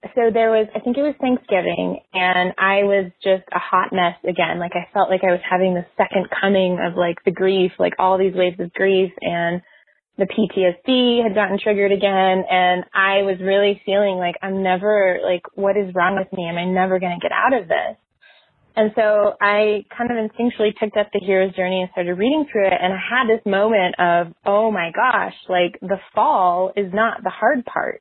so 0.03 0.33
there 0.33 0.51
was, 0.51 0.67
I 0.75 0.81
think 0.81 0.97
it 0.97 1.05
was 1.05 1.15
Thanksgiving 1.21 2.01
and 2.15 2.55
I 2.57 2.89
was 2.89 3.13
just 3.23 3.45
a 3.53 3.61
hot 3.61 3.93
mess 3.93 4.17
again. 4.25 4.59
Like 4.59 4.73
I 4.73 4.89
felt 4.95 5.11
like 5.11 5.21
I 5.25 5.33
was 5.33 5.45
having 5.45 5.75
the 5.75 5.85
second 6.01 6.29
coming 6.33 6.81
of 6.81 6.97
like 6.97 7.21
the 7.25 7.31
grief, 7.31 7.73
like 7.79 7.93
all 7.99 8.17
these 8.17 8.35
waves 8.35 8.59
of 8.61 8.73
grief 8.73 9.13
and 9.21 9.61
the 10.17 10.25
PTSD 10.25 11.23
had 11.23 11.35
gotten 11.35 11.59
triggered 11.61 11.93
again 11.93 12.45
and 12.49 12.85
I 12.95 13.29
was 13.29 13.37
really 13.41 13.81
feeling 13.85 14.17
like 14.17 14.37
I'm 14.41 14.63
never, 14.63 15.21
like 15.23 15.43
what 15.53 15.77
is 15.77 15.95
wrong 15.95 16.17
with 16.17 16.33
me? 16.33 16.49
Am 16.49 16.57
I 16.57 16.65
never 16.65 16.99
going 16.99 17.13
to 17.13 17.23
get 17.23 17.33
out 17.33 17.53
of 17.53 17.69
this? 17.69 18.01
And 18.77 18.93
so 18.97 19.37
I 19.37 19.85
kind 19.93 20.09
of 20.09 20.17
instinctually 20.17 20.73
picked 20.81 20.97
up 20.97 21.13
the 21.13 21.21
hero's 21.21 21.55
journey 21.55 21.83
and 21.83 21.91
started 21.93 22.15
reading 22.15 22.47
through 22.51 22.69
it 22.69 22.81
and 22.81 22.95
I 22.95 22.97
had 22.97 23.29
this 23.29 23.45
moment 23.45 23.97
of, 23.99 24.33
oh 24.47 24.71
my 24.71 24.93
gosh, 24.97 25.37
like 25.51 25.77
the 25.83 26.01
fall 26.15 26.73
is 26.75 26.89
not 26.91 27.23
the 27.23 27.29
hard 27.29 27.67
part 27.67 28.01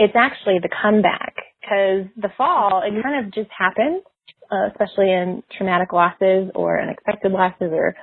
it's 0.00 0.16
actually 0.16 0.58
the 0.62 0.70
comeback 0.82 1.36
because 1.60 2.08
the 2.16 2.32
fall, 2.38 2.82
it 2.82 2.90
kind 3.02 3.24
of 3.24 3.34
just 3.34 3.50
happens, 3.56 4.00
uh, 4.50 4.72
especially 4.72 5.12
in 5.12 5.42
traumatic 5.56 5.92
losses 5.92 6.50
or 6.54 6.80
unexpected 6.80 7.30
losses 7.30 7.68
or 7.70 7.94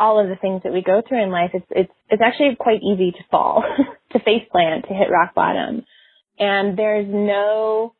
all 0.00 0.18
of 0.18 0.28
the 0.28 0.36
things 0.40 0.62
that 0.64 0.72
we 0.72 0.82
go 0.82 1.02
through 1.06 1.22
in 1.22 1.30
life. 1.30 1.50
It's, 1.52 1.66
it's, 1.70 1.92
it's 2.08 2.22
actually 2.24 2.56
quite 2.58 2.80
easy 2.80 3.10
to 3.10 3.24
fall, 3.30 3.62
to 4.12 4.18
face 4.20 4.48
plant, 4.50 4.86
to 4.88 4.94
hit 4.94 5.12
rock 5.12 5.34
bottom. 5.34 5.84
And 6.38 6.78
there's 6.78 7.06
no, 7.06 7.92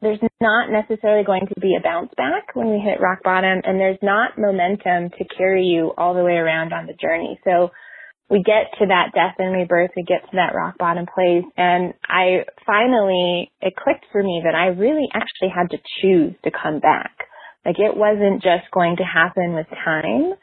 there's 0.00 0.20
not 0.40 0.70
necessarily 0.70 1.24
going 1.24 1.48
to 1.48 1.60
be 1.60 1.74
a 1.76 1.82
bounce 1.82 2.12
back 2.16 2.54
when 2.54 2.70
we 2.70 2.78
hit 2.78 3.00
rock 3.00 3.24
bottom 3.24 3.62
and 3.64 3.80
there's 3.80 3.98
not 4.00 4.38
momentum 4.38 5.10
to 5.18 5.24
carry 5.36 5.64
you 5.64 5.92
all 5.98 6.14
the 6.14 6.22
way 6.22 6.34
around 6.34 6.72
on 6.72 6.86
the 6.86 6.94
journey. 6.94 7.40
So 7.42 7.72
we 8.30 8.42
get 8.42 8.72
to 8.78 8.86
that 8.86 9.12
death 9.14 9.36
and 9.38 9.52
rebirth, 9.52 9.90
we 9.96 10.02
get 10.02 10.22
to 10.30 10.36
that 10.36 10.54
rock 10.54 10.78
bottom 10.78 11.06
place. 11.06 11.44
And 11.56 11.92
I 12.08 12.44
finally, 12.64 13.52
it 13.60 13.76
clicked 13.76 14.06
for 14.10 14.22
me 14.22 14.42
that 14.44 14.54
I 14.54 14.68
really 14.68 15.08
actually 15.12 15.50
had 15.54 15.70
to 15.70 15.78
choose 16.00 16.34
to 16.44 16.50
come 16.50 16.80
back. 16.80 17.12
Like 17.64 17.78
it 17.78 17.96
wasn't 17.96 18.42
just 18.42 18.70
going 18.72 18.96
to 18.96 19.04
happen 19.04 19.54
with 19.54 19.66
time. 19.84 20.34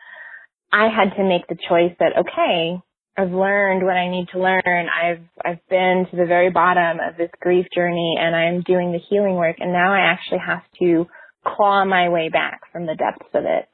I 0.72 0.90
had 0.90 1.16
to 1.18 1.24
make 1.24 1.48
the 1.48 1.58
choice 1.68 1.94
that, 2.00 2.18
okay, 2.18 2.80
I've 3.18 3.32
learned 3.32 3.84
what 3.84 3.98
I 3.98 4.10
need 4.10 4.28
to 4.34 4.40
learn. 4.40 4.88
I've, 4.88 5.26
I've 5.44 5.68
been 5.70 6.06
to 6.10 6.18
the 6.18 6.26
very 6.26 6.50
bottom 6.50 7.00
of 7.00 7.18
this 7.18 7.30
grief 7.42 7.66
journey 7.76 8.16
and 8.20 8.36
I'm 8.36 8.62
doing 8.62 8.92
the 8.92 9.02
healing 9.10 9.36
work. 9.36 9.58
And 9.60 9.74
now 9.74 9.94
I 9.94 10.12
actually 10.12 10.40
have 10.46 10.64
to 10.80 11.08
claw 11.46 11.84
my 11.84 12.10
way 12.10 12.30
back 12.30 12.62
from 12.72 12.86
the 12.86 12.96
depths 12.96 13.30
of 13.34 13.44
it. 13.46 13.68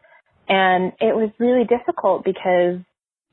And 0.49 0.93
it 0.99 1.13
was 1.15 1.29
really 1.39 1.65
difficult 1.65 2.23
because 2.23 2.79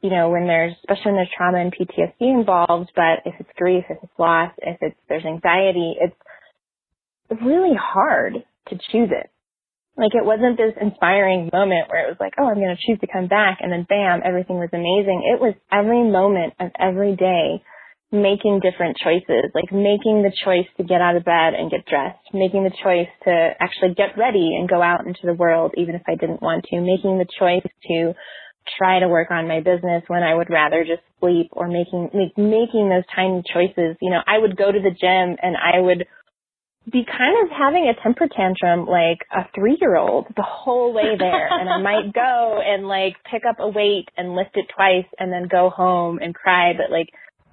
you 0.04 0.10
know, 0.10 0.28
when 0.28 0.46
there's, 0.46 0.74
especially 0.84 1.12
when 1.12 1.14
there's 1.14 1.32
trauma 1.34 1.64
and 1.64 1.72
PTSD 1.72 2.20
involved, 2.20 2.92
but 2.94 3.24
if 3.24 3.32
it's 3.40 3.48
grief, 3.56 3.84
if 3.88 3.96
it's 4.02 4.12
loss, 4.18 4.52
if 4.58 4.76
it's, 4.82 5.00
there's 5.08 5.24
anxiety, 5.24 5.96
it's 5.98 7.40
really 7.40 7.72
hard 7.74 8.34
to 8.68 8.74
choose 8.92 9.08
it. 9.08 9.30
Like 9.96 10.12
it 10.12 10.26
wasn't 10.26 10.58
this 10.58 10.76
inspiring 10.78 11.48
moment 11.50 11.88
where 11.88 12.04
it 12.04 12.10
was 12.12 12.20
like, 12.20 12.34
oh, 12.36 12.44
I'm 12.44 12.60
going 12.60 12.76
to 12.76 12.86
choose 12.86 13.00
to 13.00 13.08
come 13.10 13.28
back 13.28 13.60
and 13.62 13.72
then 13.72 13.86
bam, 13.88 14.20
everything 14.22 14.56
was 14.60 14.68
amazing. 14.74 15.24
It 15.24 15.40
was 15.40 15.54
every 15.72 16.04
moment 16.04 16.52
of 16.60 16.68
every 16.78 17.16
day 17.16 17.64
making 18.12 18.60
different 18.60 18.98
choices, 19.00 19.56
like 19.56 19.72
making 19.72 20.20
the 20.20 20.36
choice 20.44 20.68
to 20.76 20.84
get 20.84 21.00
out 21.00 21.16
of 21.16 21.24
bed 21.24 21.56
and 21.56 21.70
get 21.70 21.86
dressed, 21.88 22.20
making 22.34 22.64
the 22.64 22.76
choice 22.76 23.08
to 23.24 23.32
actually 23.58 23.94
get 23.96 24.18
ready 24.20 24.52
and 24.52 24.68
go 24.68 24.82
out 24.82 25.06
into 25.06 25.24
the 25.24 25.32
world 25.32 25.72
even 25.78 25.94
if 25.94 26.02
I 26.06 26.14
didn't 26.14 26.42
want 26.42 26.64
to, 26.68 26.80
making 26.84 27.16
the 27.16 27.30
choice 27.40 27.64
to 27.88 28.12
try 28.78 29.00
to 29.00 29.08
work 29.08 29.30
on 29.30 29.48
my 29.48 29.60
business 29.60 30.02
when 30.08 30.22
I 30.22 30.34
would 30.34 30.50
rather 30.50 30.84
just 30.84 31.02
sleep 31.20 31.48
or 31.52 31.68
making 31.68 32.10
make, 32.14 32.36
making 32.36 32.88
those 32.88 33.04
tiny 33.14 33.42
choices. 33.52 33.96
You 34.00 34.10
know, 34.10 34.20
I 34.26 34.38
would 34.38 34.56
go 34.56 34.70
to 34.70 34.78
the 34.80 34.90
gym 34.90 35.36
and 35.42 35.56
I 35.56 35.80
would 35.80 36.06
be 36.90 37.04
kind 37.04 37.44
of 37.44 37.56
having 37.56 37.88
a 37.88 38.02
temper 38.02 38.28
tantrum 38.28 38.86
like 38.86 39.24
a 39.32 39.48
three 39.54 39.78
year 39.80 39.96
old 39.96 40.26
the 40.36 40.44
whole 40.46 40.92
way 40.92 41.16
there. 41.18 41.48
and 41.50 41.68
I 41.68 41.78
might 41.78 42.12
go 42.12 42.60
and 42.64 42.86
like 42.86 43.16
pick 43.30 43.42
up 43.48 43.56
a 43.58 43.68
weight 43.68 44.08
and 44.16 44.34
lift 44.34 44.50
it 44.54 44.66
twice 44.74 45.06
and 45.18 45.32
then 45.32 45.48
go 45.50 45.70
home 45.70 46.18
and 46.20 46.34
cry. 46.34 46.72
But 46.72 46.90
like 46.90 47.08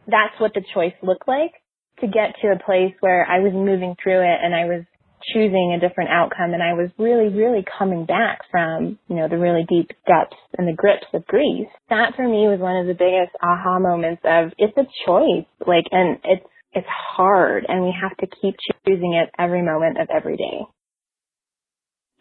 that's 0.08 0.40
what 0.40 0.54
the 0.54 0.64
choice 0.74 0.96
looked 1.02 1.28
like 1.28 1.54
to 2.02 2.08
get 2.08 2.36
to 2.42 2.48
a 2.50 2.64
place 2.64 2.94
where 3.00 3.26
I 3.26 3.40
was 3.40 3.54
moving 3.54 3.96
through 4.02 4.22
it 4.22 4.40
and 4.44 4.54
I 4.54 4.66
was 4.66 4.84
choosing 5.34 5.74
a 5.76 5.80
different 5.80 6.10
outcome 6.10 6.54
and 6.54 6.64
I 6.64 6.74
was 6.74 6.90
really, 6.98 7.30
really 7.30 7.64
coming 7.78 8.06
back 8.06 8.40
from, 8.50 9.00
you 9.08 9.16
know, 9.16 9.28
the 9.28 9.38
really 9.38 9.66
deep 9.68 9.90
depths 10.08 10.38
and 10.58 10.68
the 10.68 10.76
grips 10.76 11.08
of 11.14 11.26
grief. 11.26 11.68
That 11.90 12.16
for 12.16 12.28
me 12.28 12.48
was 12.48 12.60
one 12.60 12.78
of 12.78 12.88
the 12.88 12.94
biggest 12.94 13.36
aha 13.42 13.80
moments 13.80 14.22
of 14.26 14.52
it's 14.58 14.78
a 14.78 14.88
choice. 15.06 15.48
Like, 15.66 15.86
and 15.92 16.18
it's, 16.24 16.46
it's 16.74 16.88
hard 17.16 17.66
and 17.68 17.84
we 17.84 17.94
have 18.00 18.16
to 18.18 18.28
keep 18.42 18.56
choosing 18.86 19.14
it 19.14 19.30
every 19.38 19.62
moment 19.62 20.00
of 20.00 20.08
every 20.14 20.38
day. 20.38 20.66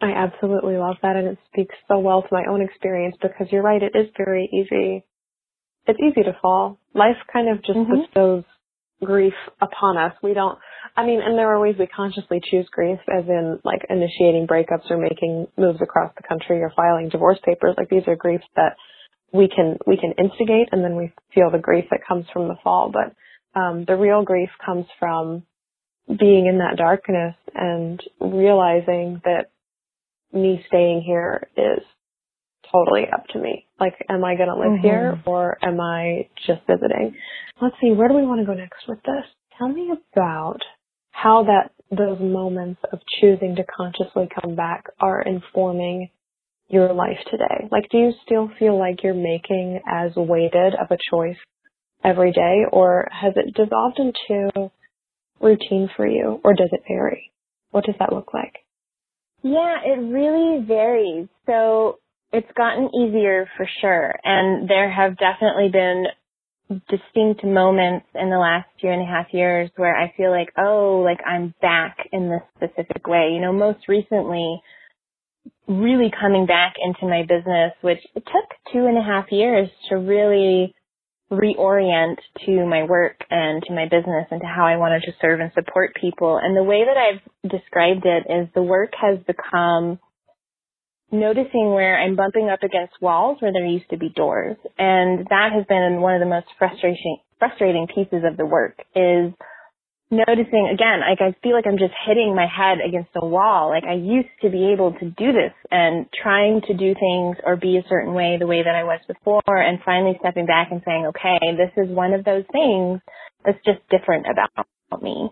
I 0.01 0.11
absolutely 0.11 0.77
love 0.77 0.95
that 1.03 1.15
and 1.15 1.27
it 1.27 1.37
speaks 1.51 1.75
so 1.87 1.99
well 1.99 2.23
to 2.23 2.27
my 2.31 2.45
own 2.49 2.61
experience 2.61 3.15
because 3.21 3.47
you're 3.51 3.61
right, 3.61 3.81
it 3.81 3.95
is 3.95 4.07
very 4.17 4.49
easy. 4.51 5.05
It's 5.87 5.99
easy 5.99 6.23
to 6.23 6.37
fall. 6.41 6.79
Life 6.93 7.17
kind 7.31 7.49
of 7.49 7.63
just 7.63 7.77
mm-hmm. 7.77 8.01
bestows 8.01 8.43
grief 9.03 9.33
upon 9.61 9.97
us. 9.97 10.13
We 10.21 10.33
don't, 10.33 10.57
I 10.95 11.05
mean, 11.05 11.21
and 11.23 11.37
there 11.37 11.49
are 11.49 11.59
ways 11.59 11.75
we 11.79 11.87
consciously 11.87 12.39
choose 12.49 12.67
grief, 12.71 12.99
as 13.09 13.25
in 13.27 13.59
like 13.63 13.81
initiating 13.89 14.47
breakups 14.47 14.89
or 14.89 14.97
making 14.97 15.47
moves 15.57 15.81
across 15.81 16.11
the 16.15 16.27
country 16.27 16.61
or 16.61 16.71
filing 16.75 17.09
divorce 17.09 17.39
papers. 17.43 17.75
Like 17.77 17.89
these 17.89 18.07
are 18.07 18.15
griefs 18.15 18.45
that 18.55 18.75
we 19.33 19.47
can 19.47 19.77
we 19.87 19.97
can 19.97 20.13
instigate, 20.17 20.69
and 20.71 20.83
then 20.83 20.95
we 20.95 21.13
feel 21.33 21.49
the 21.51 21.59
grief 21.59 21.85
that 21.91 22.05
comes 22.07 22.25
from 22.33 22.47
the 22.47 22.57
fall. 22.63 22.91
But 22.91 23.59
um, 23.59 23.85
the 23.87 23.95
real 23.95 24.23
grief 24.23 24.49
comes 24.65 24.85
from 24.99 25.43
being 26.07 26.47
in 26.47 26.59
that 26.59 26.77
darkness 26.77 27.35
and 27.53 28.01
realizing 28.19 29.21
that 29.23 29.51
me 30.33 30.63
staying 30.67 31.01
here 31.05 31.47
is 31.55 31.83
totally 32.71 33.03
up 33.13 33.25
to 33.33 33.39
me. 33.39 33.67
Like, 33.79 33.93
am 34.09 34.23
I 34.23 34.35
going 34.35 34.49
to 34.49 34.55
live 34.55 34.79
mm-hmm. 34.79 34.87
here 34.87 35.21
or 35.25 35.57
am 35.63 35.79
I 35.79 36.29
just 36.47 36.61
visiting? 36.67 37.15
Let's 37.61 37.75
see, 37.81 37.91
where 37.91 38.07
do 38.07 38.15
we 38.15 38.25
want 38.25 38.39
to 38.41 38.45
go 38.45 38.53
next 38.53 38.87
with 38.87 38.99
this? 39.03 39.25
Tell 39.57 39.69
me 39.69 39.91
about 39.91 40.59
how 41.11 41.43
that 41.43 41.71
those 41.91 42.19
moments 42.19 42.81
of 42.91 42.99
choosing 43.19 43.55
to 43.57 43.63
consciously 43.63 44.29
come 44.41 44.55
back 44.55 44.85
are 44.99 45.21
informing 45.21 46.09
your 46.69 46.93
life 46.93 47.19
today. 47.29 47.67
Like, 47.69 47.89
do 47.91 47.97
you 47.97 48.13
still 48.25 48.49
feel 48.57 48.79
like 48.79 49.03
you're 49.03 49.13
making 49.13 49.81
as 49.85 50.11
weighted 50.15 50.73
of 50.73 50.87
a 50.89 50.97
choice 51.11 51.37
every 52.03 52.31
day, 52.31 52.63
or 52.71 53.07
has 53.11 53.33
it 53.35 53.53
dissolved 53.53 53.99
into 53.99 54.71
routine 55.41 55.89
for 55.95 56.07
you, 56.07 56.39
or 56.43 56.53
does 56.53 56.69
it 56.71 56.83
vary? 56.87 57.31
What 57.71 57.85
does 57.85 57.95
that 57.99 58.13
look 58.13 58.33
like? 58.33 58.53
Yeah, 59.43 59.77
it 59.83 59.99
really 59.99 60.65
varies. 60.65 61.27
So 61.45 61.99
it's 62.33 62.51
gotten 62.55 62.89
easier 62.95 63.49
for 63.57 63.67
sure, 63.81 64.15
and 64.23 64.69
there 64.69 64.89
have 64.91 65.17
definitely 65.17 65.69
been 65.71 66.05
distinct 66.89 67.43
moments 67.43 68.05
in 68.15 68.29
the 68.29 68.37
last 68.37 68.67
two 68.79 68.87
and 68.87 69.01
a 69.01 69.05
half 69.05 69.27
years 69.33 69.69
where 69.75 69.95
I 69.95 70.13
feel 70.15 70.31
like, 70.31 70.49
oh, 70.57 71.01
like 71.03 71.19
I'm 71.27 71.53
back 71.61 71.97
in 72.13 72.29
this 72.29 72.41
specific 72.55 73.07
way. 73.07 73.31
You 73.33 73.41
know, 73.41 73.51
most 73.51 73.87
recently, 73.89 74.61
really 75.67 76.11
coming 76.19 76.45
back 76.45 76.75
into 76.81 77.07
my 77.07 77.23
business, 77.23 77.73
which 77.81 77.99
it 78.15 78.23
took 78.25 78.73
two 78.73 78.85
and 78.85 78.97
a 78.97 79.03
half 79.03 79.25
years 79.31 79.69
to 79.89 79.95
really 79.95 80.73
reorient 81.31 82.17
to 82.45 82.65
my 82.65 82.83
work 82.83 83.15
and 83.29 83.63
to 83.63 83.73
my 83.73 83.85
business 83.85 84.27
and 84.31 84.41
to 84.41 84.47
how 84.47 84.65
I 84.65 84.75
wanted 84.75 85.03
to 85.03 85.13
serve 85.21 85.39
and 85.39 85.51
support 85.53 85.95
people. 85.99 86.39
And 86.41 86.55
the 86.55 86.63
way 86.63 86.83
that 86.85 86.97
I've 86.97 87.49
described 87.49 88.05
it 88.05 88.25
is 88.29 88.49
the 88.53 88.61
work 88.61 88.91
has 89.01 89.17
become 89.25 89.99
noticing 91.11 91.73
where 91.73 91.99
I'm 91.99 92.15
bumping 92.15 92.49
up 92.49 92.63
against 92.63 93.01
walls 93.01 93.37
where 93.39 93.51
there 93.51 93.65
used 93.65 93.89
to 93.89 93.97
be 93.97 94.09
doors. 94.09 94.57
And 94.77 95.27
that 95.29 95.51
has 95.53 95.65
been 95.67 96.01
one 96.01 96.15
of 96.15 96.19
the 96.21 96.25
most 96.25 96.47
frustrating, 96.57 97.17
frustrating 97.39 97.87
pieces 97.87 98.23
of 98.25 98.37
the 98.37 98.45
work 98.45 98.77
is 98.95 99.33
noticing 100.11 100.69
again, 100.73 100.99
like 100.99 101.21
I 101.21 101.35
feel 101.41 101.53
like 101.53 101.65
I'm 101.65 101.79
just 101.79 101.93
hitting 102.05 102.35
my 102.35 102.45
head 102.45 102.79
against 102.85 103.09
a 103.15 103.25
wall. 103.25 103.69
Like 103.69 103.85
I 103.85 103.93
used 103.93 104.35
to 104.41 104.49
be 104.49 104.71
able 104.73 104.91
to 104.99 105.05
do 105.05 105.31
this 105.31 105.55
and 105.71 106.05
trying 106.21 106.61
to 106.67 106.73
do 106.73 106.93
things 106.93 107.37
or 107.45 107.55
be 107.55 107.77
a 107.77 107.87
certain 107.87 108.13
way 108.13 108.37
the 108.37 108.47
way 108.47 108.61
that 108.61 108.75
I 108.75 108.83
was 108.83 108.99
before 109.07 109.41
and 109.47 109.79
finally 109.85 110.17
stepping 110.19 110.45
back 110.45 110.67
and 110.71 110.81
saying, 110.85 111.07
okay, 111.07 111.39
this 111.55 111.71
is 111.77 111.95
one 111.95 112.13
of 112.13 112.25
those 112.25 112.43
things 112.51 112.99
that's 113.45 113.57
just 113.65 113.79
different 113.89 114.27
about 114.29 114.67
me. 115.01 115.31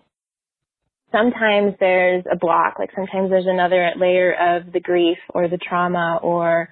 Sometimes 1.11 1.73
there's 1.79 2.23
a 2.31 2.37
block, 2.37 2.75
like 2.77 2.91
sometimes 2.95 3.29
there's 3.29 3.47
another 3.47 3.91
layer 3.97 4.33
of 4.33 4.71
the 4.71 4.79
grief 4.79 5.17
or 5.33 5.47
the 5.47 5.57
trauma 5.57 6.19
or 6.21 6.69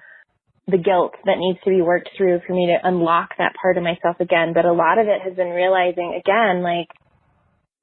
the 0.68 0.78
guilt 0.78 1.14
that 1.24 1.38
needs 1.38 1.58
to 1.64 1.70
be 1.70 1.80
worked 1.80 2.10
through 2.16 2.40
for 2.46 2.52
me 2.52 2.66
to 2.66 2.88
unlock 2.88 3.30
that 3.38 3.54
part 3.60 3.76
of 3.76 3.82
myself 3.82 4.16
again. 4.20 4.52
But 4.54 4.66
a 4.66 4.72
lot 4.72 4.98
of 4.98 5.06
it 5.06 5.22
has 5.24 5.34
been 5.34 5.48
realizing 5.48 6.20
again, 6.20 6.62
like 6.62 6.88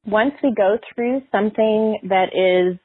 once 0.06 0.34
we 0.43 0.53
go 0.56 0.78
through 0.93 1.24
something 1.32 1.99
that 2.03 2.30
is 2.34 2.80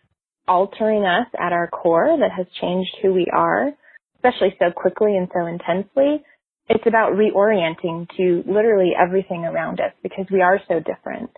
altering 0.48 1.04
us 1.04 1.26
at 1.38 1.52
our 1.52 1.68
core, 1.68 2.16
that 2.18 2.32
has 2.36 2.46
changed 2.60 2.90
who 3.02 3.12
we 3.12 3.26
are, 3.32 3.70
especially 4.16 4.56
so 4.58 4.72
quickly 4.74 5.16
and 5.16 5.28
so 5.32 5.46
intensely, 5.46 6.24
it's 6.68 6.86
about 6.86 7.12
reorienting 7.12 8.08
to 8.16 8.42
literally 8.50 8.92
everything 8.98 9.44
around 9.44 9.80
us 9.80 9.92
because 10.02 10.26
we 10.32 10.40
are 10.40 10.58
so 10.66 10.80
different. 10.80 11.30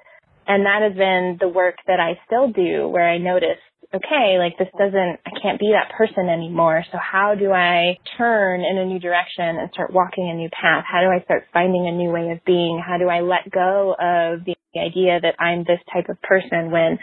And 0.47 0.67
that 0.67 0.83
has 0.83 0.97
been 0.97 1.39
the 1.41 1.49
work 1.49 1.77
that 1.87 2.01
I 2.01 2.19
still 2.27 2.49
do 2.49 2.89
where 2.89 3.09
I 3.09 3.19
notice 3.19 3.59
okay, 3.95 4.39
like 4.39 4.57
this 4.59 4.73
doesn't, 4.79 5.21
I 5.27 5.31
can't 5.43 5.61
be 5.61 5.73
that 5.73 5.95
person 5.97 6.29
anymore. 6.29 6.85
So 6.91 6.99
how 6.99 7.35
do 7.35 7.53
I 7.53 7.99
turn 8.17 8.63
in 8.63 8.79
a 8.79 8.87
new 8.87 8.99
direction 8.99 9.45
and 9.45 9.71
start 9.73 9.93
walking 9.93 10.31
a 10.31 10.35
new 10.35 10.49
path? 10.49 10.85
How 10.91 11.03
do 11.03 11.09
I 11.09 11.23
start 11.25 11.45
finding 11.53 11.87
a 11.87 11.93
new 11.93 12.11
way 12.11 12.31
of 12.31 12.45
being? 12.45 12.83
How 12.85 12.97
do 12.97 13.09
I 13.09 13.21
let 13.21 13.51
go 13.51 13.93
of 13.93 14.45
the 14.45 14.57
idea 14.81 15.21
that 15.21 15.37
I'm 15.39 15.65
this 15.65 15.81
type 15.93 16.09
of 16.09 16.21
person 16.23 16.71
when 16.71 16.99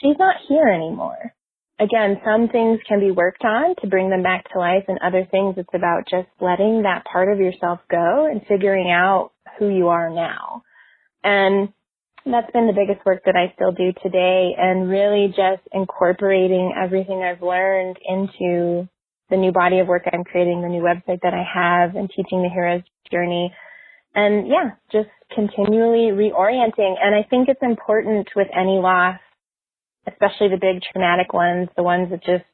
she's 0.00 0.16
not 0.18 0.36
here 0.48 0.68
anymore? 0.68 1.34
Again, 1.80 2.20
some 2.24 2.48
things 2.48 2.80
can 2.88 2.98
be 3.00 3.12
worked 3.12 3.44
on 3.44 3.74
to 3.80 3.88
bring 3.88 4.10
them 4.10 4.22
back 4.22 4.50
to 4.52 4.58
life 4.58 4.84
and 4.88 4.98
other 4.98 5.26
things 5.30 5.54
it's 5.58 5.74
about 5.74 6.08
just 6.10 6.28
letting 6.40 6.82
that 6.82 7.04
part 7.04 7.32
of 7.32 7.38
yourself 7.38 7.78
go 7.90 8.26
and 8.30 8.42
figuring 8.48 8.90
out 8.90 9.30
who 9.58 9.68
you 9.68 9.88
are 9.88 10.10
now. 10.10 10.62
And 11.22 11.68
that's 12.32 12.50
been 12.52 12.66
the 12.66 12.72
biggest 12.72 13.04
work 13.04 13.22
that 13.26 13.36
I 13.36 13.52
still 13.54 13.72
do 13.72 13.92
today 14.02 14.54
and 14.56 14.88
really 14.88 15.28
just 15.28 15.62
incorporating 15.72 16.74
everything 16.76 17.22
I've 17.22 17.42
learned 17.42 17.96
into 18.06 18.88
the 19.30 19.36
new 19.36 19.52
body 19.52 19.78
of 19.78 19.88
work 19.88 20.02
I'm 20.12 20.24
creating, 20.24 20.62
the 20.62 20.68
new 20.68 20.82
website 20.82 21.20
that 21.22 21.34
I 21.34 21.44
have 21.44 21.94
and 21.96 22.08
teaching 22.08 22.42
the 22.42 22.48
hero's 22.48 22.82
journey. 23.10 23.52
And 24.14 24.48
yeah, 24.48 24.70
just 24.90 25.10
continually 25.34 26.12
reorienting. 26.12 26.94
And 27.02 27.14
I 27.14 27.26
think 27.28 27.48
it's 27.48 27.62
important 27.62 28.28
with 28.34 28.48
any 28.54 28.78
loss, 28.80 29.20
especially 30.06 30.48
the 30.48 30.60
big 30.60 30.82
traumatic 30.92 31.32
ones, 31.32 31.68
the 31.76 31.82
ones 31.82 32.10
that 32.10 32.24
just 32.24 32.44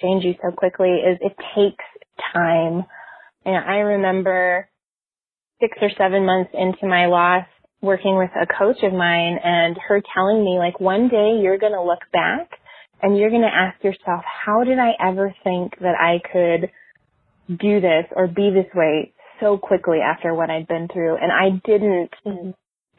change 0.00 0.24
you 0.24 0.34
so 0.42 0.50
quickly 0.56 0.88
is 0.88 1.18
it 1.20 1.36
takes 1.54 1.84
time. 2.32 2.84
And 3.44 3.56
I 3.56 3.84
remember 3.84 4.68
six 5.60 5.76
or 5.80 5.90
seven 5.98 6.24
months 6.26 6.50
into 6.54 6.86
my 6.86 7.06
loss, 7.06 7.46
working 7.82 8.16
with 8.16 8.30
a 8.40 8.46
coach 8.46 8.78
of 8.84 8.92
mine 8.92 9.38
and 9.42 9.76
her 9.88 10.00
telling 10.14 10.44
me 10.44 10.56
like 10.58 10.80
one 10.80 11.08
day 11.08 11.40
you're 11.42 11.58
going 11.58 11.72
to 11.72 11.82
look 11.82 12.00
back 12.12 12.48
and 13.02 13.18
you're 13.18 13.30
going 13.30 13.42
to 13.42 13.48
ask 13.48 13.82
yourself, 13.82 14.22
how 14.24 14.62
did 14.62 14.78
I 14.78 14.92
ever 15.00 15.34
think 15.42 15.78
that 15.80 15.96
I 15.98 16.20
could 16.32 16.70
do 17.58 17.80
this 17.80 18.06
or 18.14 18.28
be 18.28 18.50
this 18.50 18.72
way 18.74 19.12
so 19.40 19.58
quickly 19.58 19.98
after 19.98 20.32
what 20.32 20.48
I'd 20.48 20.68
been 20.68 20.86
through? 20.86 21.16
And 21.16 21.32
I 21.32 21.60
didn't, 21.66 22.10
mm-hmm. 22.24 22.50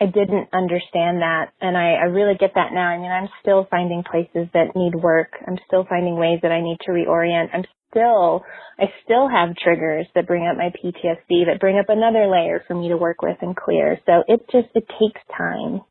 I 0.01 0.07
didn't 0.07 0.49
understand 0.51 1.21
that. 1.21 1.53
And 1.61 1.77
I, 1.77 1.93
I 1.93 2.05
really 2.11 2.35
get 2.37 2.51
that 2.55 2.73
now. 2.73 2.87
I 2.89 2.97
mean, 2.97 3.11
I'm 3.11 3.29
still 3.41 3.65
finding 3.71 4.03
places 4.03 4.49
that 4.53 4.75
need 4.75 4.95
work. 4.95 5.31
I'm 5.47 5.57
still 5.65 5.85
finding 5.87 6.17
ways 6.17 6.39
that 6.41 6.51
I 6.51 6.61
need 6.61 6.79
to 6.81 6.91
reorient. 6.91 7.47
I'm 7.53 7.63
still, 7.93 8.43
I 8.79 8.85
still 9.05 9.29
have 9.29 9.55
triggers 9.55 10.07
that 10.15 10.27
bring 10.27 10.47
up 10.47 10.57
my 10.57 10.69
PTSD 10.69 11.45
that 11.45 11.59
bring 11.59 11.77
up 11.77 11.85
another 11.89 12.27
layer 12.27 12.63
for 12.67 12.73
me 12.73 12.89
to 12.89 12.97
work 12.97 13.21
with 13.21 13.37
and 13.41 13.55
clear. 13.55 13.99
So 14.05 14.23
it 14.27 14.41
just, 14.51 14.67
it 14.73 14.87
takes 14.99 15.21
time. 15.37 15.81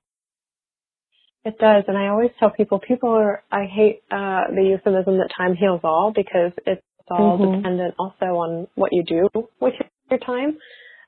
It 1.45 1.59
does. 1.59 1.85
And 1.89 1.97
I 1.97 2.09
always 2.09 2.31
tell 2.39 2.51
people, 2.51 2.81
people 2.81 3.11
are, 3.11 3.43
I 3.51 3.65
hate, 3.65 4.03
uh, 4.11 4.53
the 4.55 4.63
euphemism 4.71 5.19
that 5.19 5.31
time 5.37 5.55
heals 5.55 5.81
all 5.83 6.13
because 6.15 6.53
it's 6.67 6.83
all 7.09 7.39
mm-hmm. 7.39 7.57
dependent 7.57 7.95
also 7.99 8.27
on 8.37 8.69
what 8.75 8.91
you 8.93 9.05
do 9.05 9.29
with 9.61 9.75
your 10.11 10.21
time. 10.21 10.59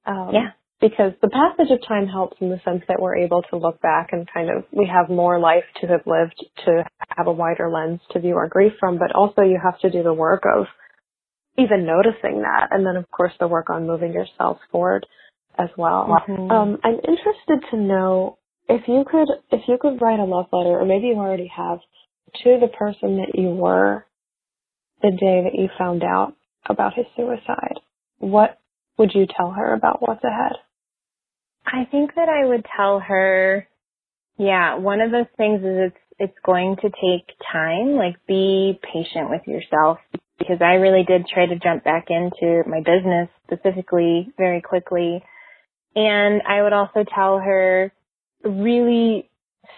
Um, 0.06 0.30
yeah 0.32 0.50
because 0.84 1.12
the 1.22 1.30
passage 1.30 1.70
of 1.70 1.78
time 1.88 2.06
helps 2.06 2.36
in 2.40 2.50
the 2.50 2.60
sense 2.62 2.82
that 2.88 3.00
we're 3.00 3.16
able 3.16 3.42
to 3.48 3.56
look 3.56 3.80
back 3.80 4.08
and 4.12 4.28
kind 4.32 4.50
of 4.50 4.64
we 4.70 4.86
have 4.86 5.08
more 5.08 5.38
life 5.38 5.64
to 5.80 5.86
have 5.86 6.02
lived 6.04 6.34
to 6.66 6.84
have 7.16 7.26
a 7.26 7.32
wider 7.32 7.70
lens 7.70 8.00
to 8.10 8.20
view 8.20 8.36
our 8.36 8.48
grief 8.48 8.72
from 8.78 8.98
but 8.98 9.14
also 9.14 9.40
you 9.40 9.58
have 9.62 9.78
to 9.80 9.90
do 9.90 10.02
the 10.02 10.12
work 10.12 10.42
of 10.44 10.66
even 11.58 11.86
noticing 11.86 12.42
that. 12.42 12.68
And 12.70 12.86
then 12.86 12.96
of 12.96 13.10
course 13.10 13.32
the 13.38 13.48
work 13.48 13.70
on 13.70 13.86
moving 13.86 14.12
yourself 14.12 14.58
forward 14.70 15.06
as 15.58 15.68
well. 15.76 16.08
Mm-hmm. 16.08 16.50
um, 16.50 16.78
i'm 16.82 16.94
interested 16.94 17.70
to 17.70 17.76
know 17.76 18.38
if 18.68 18.88
you 18.88 19.04
could 19.08 19.28
if 19.50 19.62
you 19.68 19.78
could 19.80 20.00
write 20.00 20.18
a 20.18 20.24
love 20.24 20.46
letter 20.52 20.80
or 20.80 20.84
maybe 20.84 21.08
you 21.08 21.14
already 21.14 21.50
have 21.54 21.78
to 22.42 22.58
the 22.60 22.68
person 22.68 23.18
that 23.18 23.38
you 23.38 23.50
were 23.50 24.04
the 25.02 25.10
day 25.10 25.42
that 25.44 25.54
you 25.54 25.68
found 25.78 26.02
out 26.02 26.34
about 26.68 26.94
his 26.94 27.06
suicide. 27.16 27.78
What 28.18 28.58
would 28.98 29.12
you 29.14 29.26
tell 29.26 29.50
her 29.50 29.74
about 29.74 30.00
what's 30.00 30.24
ahead? 30.24 30.52
I 31.66 31.84
think 31.90 32.14
that 32.16 32.28
I 32.28 32.46
would 32.46 32.64
tell 32.76 33.00
her, 33.00 33.68
yeah, 34.38 34.76
one 34.76 35.00
of 35.00 35.10
those 35.10 35.26
things 35.36 35.60
is 35.60 35.92
it's 35.92 35.96
it's 36.16 36.38
going 36.44 36.76
to 36.76 36.88
take 36.88 37.36
time. 37.52 37.96
Like 37.96 38.14
be 38.26 38.78
patient 38.82 39.30
with 39.30 39.42
yourself 39.46 39.98
because 40.38 40.58
I 40.60 40.74
really 40.74 41.04
did 41.04 41.26
try 41.26 41.46
to 41.46 41.58
jump 41.58 41.84
back 41.84 42.06
into 42.08 42.62
my 42.68 42.80
business 42.80 43.28
specifically 43.44 44.28
very 44.36 44.60
quickly. 44.60 45.22
And 45.94 46.42
I 46.48 46.62
would 46.62 46.72
also 46.72 47.04
tell 47.14 47.38
her 47.38 47.92
really 48.44 49.30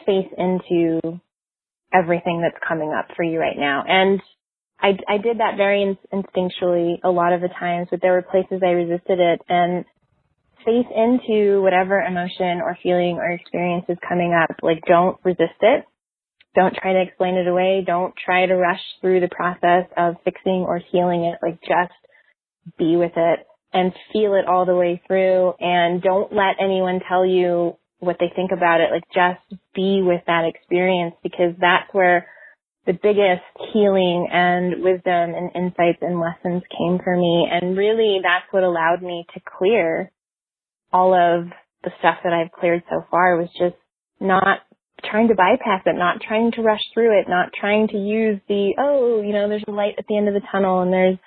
face 0.06 0.32
into 0.36 1.20
everything 1.92 2.42
that's 2.42 2.62
coming 2.66 2.92
up 2.92 3.08
for 3.16 3.22
you 3.22 3.38
right 3.38 3.56
now. 3.56 3.84
And 3.86 4.20
I, 4.80 4.98
I 5.08 5.18
did 5.18 5.38
that 5.38 5.56
very 5.56 5.96
instinctually 6.12 6.96
a 7.04 7.10
lot 7.10 7.32
of 7.32 7.40
the 7.40 7.48
times, 7.48 7.88
but 7.90 8.00
there 8.02 8.12
were 8.12 8.22
places 8.22 8.60
I 8.62 8.70
resisted 8.70 9.20
it. 9.20 9.40
And 9.48 9.84
face 10.66 10.86
into 10.94 11.62
whatever 11.62 12.00
emotion 12.00 12.60
or 12.60 12.76
feeling 12.82 13.18
or 13.18 13.30
experience 13.30 13.84
is 13.88 13.96
coming 14.06 14.34
up. 14.34 14.56
Like 14.62 14.82
don't 14.86 15.16
resist 15.24 15.60
it. 15.62 15.84
Don't 16.56 16.74
try 16.74 16.94
to 16.94 17.02
explain 17.02 17.36
it 17.36 17.46
away. 17.46 17.84
Don't 17.86 18.14
try 18.16 18.46
to 18.46 18.56
rush 18.56 18.80
through 19.00 19.20
the 19.20 19.28
process 19.28 19.84
of 19.96 20.16
fixing 20.24 20.64
or 20.66 20.80
healing 20.90 21.24
it. 21.24 21.38
Like 21.42 21.60
just 21.60 21.92
be 22.78 22.96
with 22.96 23.12
it 23.14 23.46
and 23.72 23.92
feel 24.12 24.34
it 24.34 24.48
all 24.48 24.64
the 24.64 24.74
way 24.74 25.00
through 25.06 25.52
and 25.60 26.02
don't 26.02 26.32
let 26.32 26.56
anyone 26.58 27.00
tell 27.06 27.26
you 27.26 27.76
what 27.98 28.16
they 28.18 28.32
think 28.34 28.50
about 28.52 28.80
it. 28.80 28.90
Like 28.90 29.04
just 29.14 29.60
be 29.74 30.00
with 30.02 30.22
that 30.26 30.44
experience 30.44 31.14
because 31.22 31.54
that's 31.60 31.92
where 31.92 32.26
the 32.86 32.94
biggest 32.94 33.44
healing 33.72 34.28
and 34.32 34.82
wisdom 34.82 35.34
and 35.34 35.50
insights 35.54 35.98
and 36.00 36.20
lessons 36.20 36.62
came 36.70 36.98
for 37.04 37.16
me. 37.16 37.48
And 37.50 37.76
really 37.76 38.20
that's 38.22 38.50
what 38.50 38.62
allowed 38.62 39.02
me 39.02 39.26
to 39.34 39.40
clear 39.58 40.10
all 40.92 41.12
of 41.12 41.48
the 41.84 41.90
stuff 41.98 42.16
that 42.24 42.32
I've 42.32 42.52
cleared 42.52 42.82
so 42.88 43.04
far 43.10 43.36
was 43.36 43.48
just 43.58 43.76
not 44.20 44.60
trying 45.04 45.28
to 45.28 45.34
bypass 45.34 45.82
it, 45.86 45.96
not 45.96 46.20
trying 46.20 46.52
to 46.52 46.62
rush 46.62 46.80
through 46.94 47.20
it, 47.20 47.28
not 47.28 47.50
trying 47.58 47.88
to 47.88 47.96
use 47.96 48.40
the, 48.48 48.72
oh, 48.78 49.22
you 49.22 49.32
know, 49.32 49.48
there's 49.48 49.64
a 49.68 49.72
light 49.72 49.94
at 49.98 50.06
the 50.08 50.16
end 50.16 50.28
of 50.28 50.34
the 50.34 50.46
tunnel 50.50 50.82
and 50.82 50.92
there's 50.92 51.18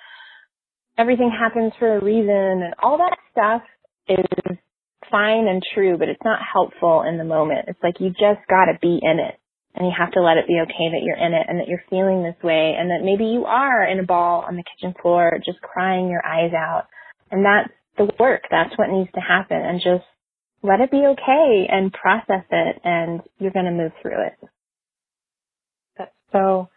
everything 0.98 1.30
happens 1.30 1.72
for 1.78 1.96
a 1.96 2.04
reason 2.04 2.62
and 2.62 2.74
all 2.82 2.98
that 2.98 3.16
stuff 3.32 3.62
is 4.08 4.58
fine 5.10 5.46
and 5.48 5.62
true, 5.74 5.96
but 5.96 6.08
it's 6.08 6.24
not 6.24 6.40
helpful 6.40 7.04
in 7.08 7.16
the 7.16 7.24
moment. 7.24 7.66
It's 7.68 7.82
like 7.82 8.00
you 8.00 8.10
just 8.10 8.46
gotta 8.48 8.78
be 8.80 8.98
in 9.02 9.18
it 9.18 9.38
and 9.74 9.86
you 9.86 9.92
have 9.96 10.12
to 10.12 10.20
let 10.20 10.36
it 10.36 10.46
be 10.46 10.60
okay 10.60 10.90
that 10.90 11.02
you're 11.02 11.16
in 11.16 11.32
it 11.32 11.46
and 11.48 11.58
that 11.60 11.68
you're 11.68 11.84
feeling 11.88 12.22
this 12.22 12.42
way 12.42 12.74
and 12.78 12.90
that 12.90 13.04
maybe 13.04 13.24
you 13.24 13.46
are 13.46 13.84
in 13.84 14.00
a 14.00 14.04
ball 14.04 14.44
on 14.46 14.56
the 14.56 14.64
kitchen 14.64 14.94
floor 15.00 15.38
just 15.44 15.60
crying 15.60 16.08
your 16.08 16.24
eyes 16.26 16.52
out. 16.52 16.86
And 17.30 17.44
that's 17.44 17.70
the 17.96 18.10
work. 18.18 18.42
That's 18.50 18.76
what 18.76 18.90
needs 18.90 19.10
to 19.14 19.20
happen 19.20 19.56
and 19.56 19.80
just 19.80 20.04
let 20.62 20.80
it 20.80 20.90
be 20.90 20.98
okay 20.98 21.66
and 21.70 21.92
process 21.92 22.44
it 22.50 22.80
and 22.84 23.20
you're 23.38 23.52
going 23.52 23.66
to 23.66 23.70
move 23.70 23.92
through 24.02 24.26
it. 24.26 24.48
That's 25.96 26.12
so 26.32 26.68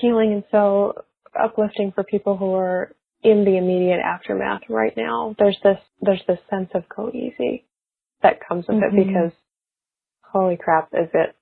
healing 0.00 0.32
and 0.32 0.44
so 0.50 1.04
uplifting 1.38 1.92
for 1.94 2.04
people 2.04 2.36
who 2.36 2.54
are 2.54 2.94
in 3.22 3.44
the 3.44 3.56
immediate 3.56 4.00
aftermath 4.00 4.62
right 4.68 4.96
now. 4.96 5.34
There's 5.38 5.58
this, 5.62 5.78
there's 6.00 6.22
this 6.26 6.38
sense 6.50 6.70
of 6.74 6.84
go 6.94 7.10
easy 7.10 7.64
that 8.22 8.38
comes 8.46 8.66
with 8.68 8.78
mm-hmm. 8.78 8.98
it 8.98 9.06
because 9.06 9.32
holy 10.22 10.56
crap, 10.56 10.88
is 10.92 11.08
it 11.12 11.34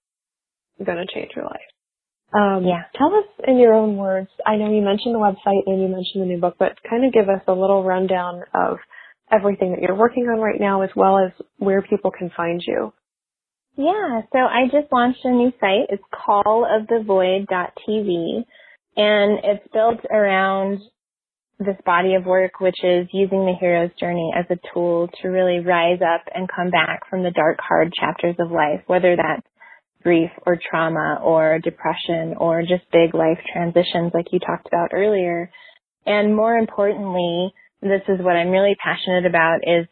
going 0.84 0.98
to 0.98 1.14
change 1.14 1.32
your 1.36 1.44
life? 1.44 1.60
Um, 2.32 2.64
yeah. 2.64 2.84
Tell 2.96 3.12
us 3.14 3.26
in 3.46 3.58
your 3.58 3.74
own 3.74 3.96
words. 3.96 4.28
I 4.46 4.56
know 4.56 4.72
you 4.72 4.82
mentioned 4.82 5.14
the 5.14 5.18
website 5.18 5.62
and 5.66 5.82
you 5.82 5.88
mentioned 5.88 6.22
the 6.22 6.26
new 6.26 6.40
book, 6.40 6.56
but 6.58 6.78
kind 6.88 7.04
of 7.04 7.12
give 7.12 7.28
us 7.28 7.42
a 7.48 7.52
little 7.52 7.82
rundown 7.82 8.42
of 8.54 8.78
everything 9.30 9.72
that 9.72 9.82
you're 9.82 9.94
working 9.94 10.24
on 10.24 10.40
right 10.40 10.60
now 10.60 10.80
as 10.82 10.90
well 10.96 11.18
as 11.18 11.30
where 11.58 11.82
people 11.82 12.10
can 12.10 12.30
find 12.36 12.60
you. 12.66 12.92
Yeah, 13.76 14.22
so 14.32 14.38
I 14.38 14.64
just 14.64 14.92
launched 14.92 15.24
a 15.24 15.30
new 15.30 15.52
site. 15.60 15.86
It's 15.88 16.02
callofthevoid.tv 16.12 18.44
and 18.96 19.38
it's 19.44 19.66
built 19.72 20.00
around 20.12 20.80
this 21.58 21.76
body 21.84 22.14
of 22.14 22.24
work, 22.24 22.60
which 22.60 22.82
is 22.82 23.06
using 23.12 23.44
the 23.44 23.54
hero's 23.58 23.90
journey 23.98 24.32
as 24.36 24.46
a 24.50 24.58
tool 24.72 25.08
to 25.22 25.28
really 25.28 25.60
rise 25.60 26.00
up 26.02 26.22
and 26.34 26.48
come 26.48 26.70
back 26.70 27.08
from 27.08 27.22
the 27.22 27.30
dark, 27.30 27.58
hard 27.60 27.92
chapters 27.92 28.36
of 28.38 28.50
life, 28.50 28.82
whether 28.86 29.16
that's 29.16 29.46
grief 30.02 30.30
or 30.46 30.58
trauma 30.70 31.20
or 31.22 31.58
depression 31.58 32.34
or 32.38 32.62
just 32.62 32.90
big 32.92 33.14
life 33.14 33.38
transitions 33.52 34.12
like 34.14 34.32
you 34.32 34.38
talked 34.38 34.66
about 34.66 34.90
earlier. 34.92 35.50
And 36.06 36.34
more 36.34 36.56
importantly, 36.56 37.52
this 37.82 38.02
is 38.08 38.20
what 38.20 38.36
I'm 38.36 38.50
really 38.50 38.76
passionate 38.82 39.26
about 39.26 39.60
is 39.62 39.86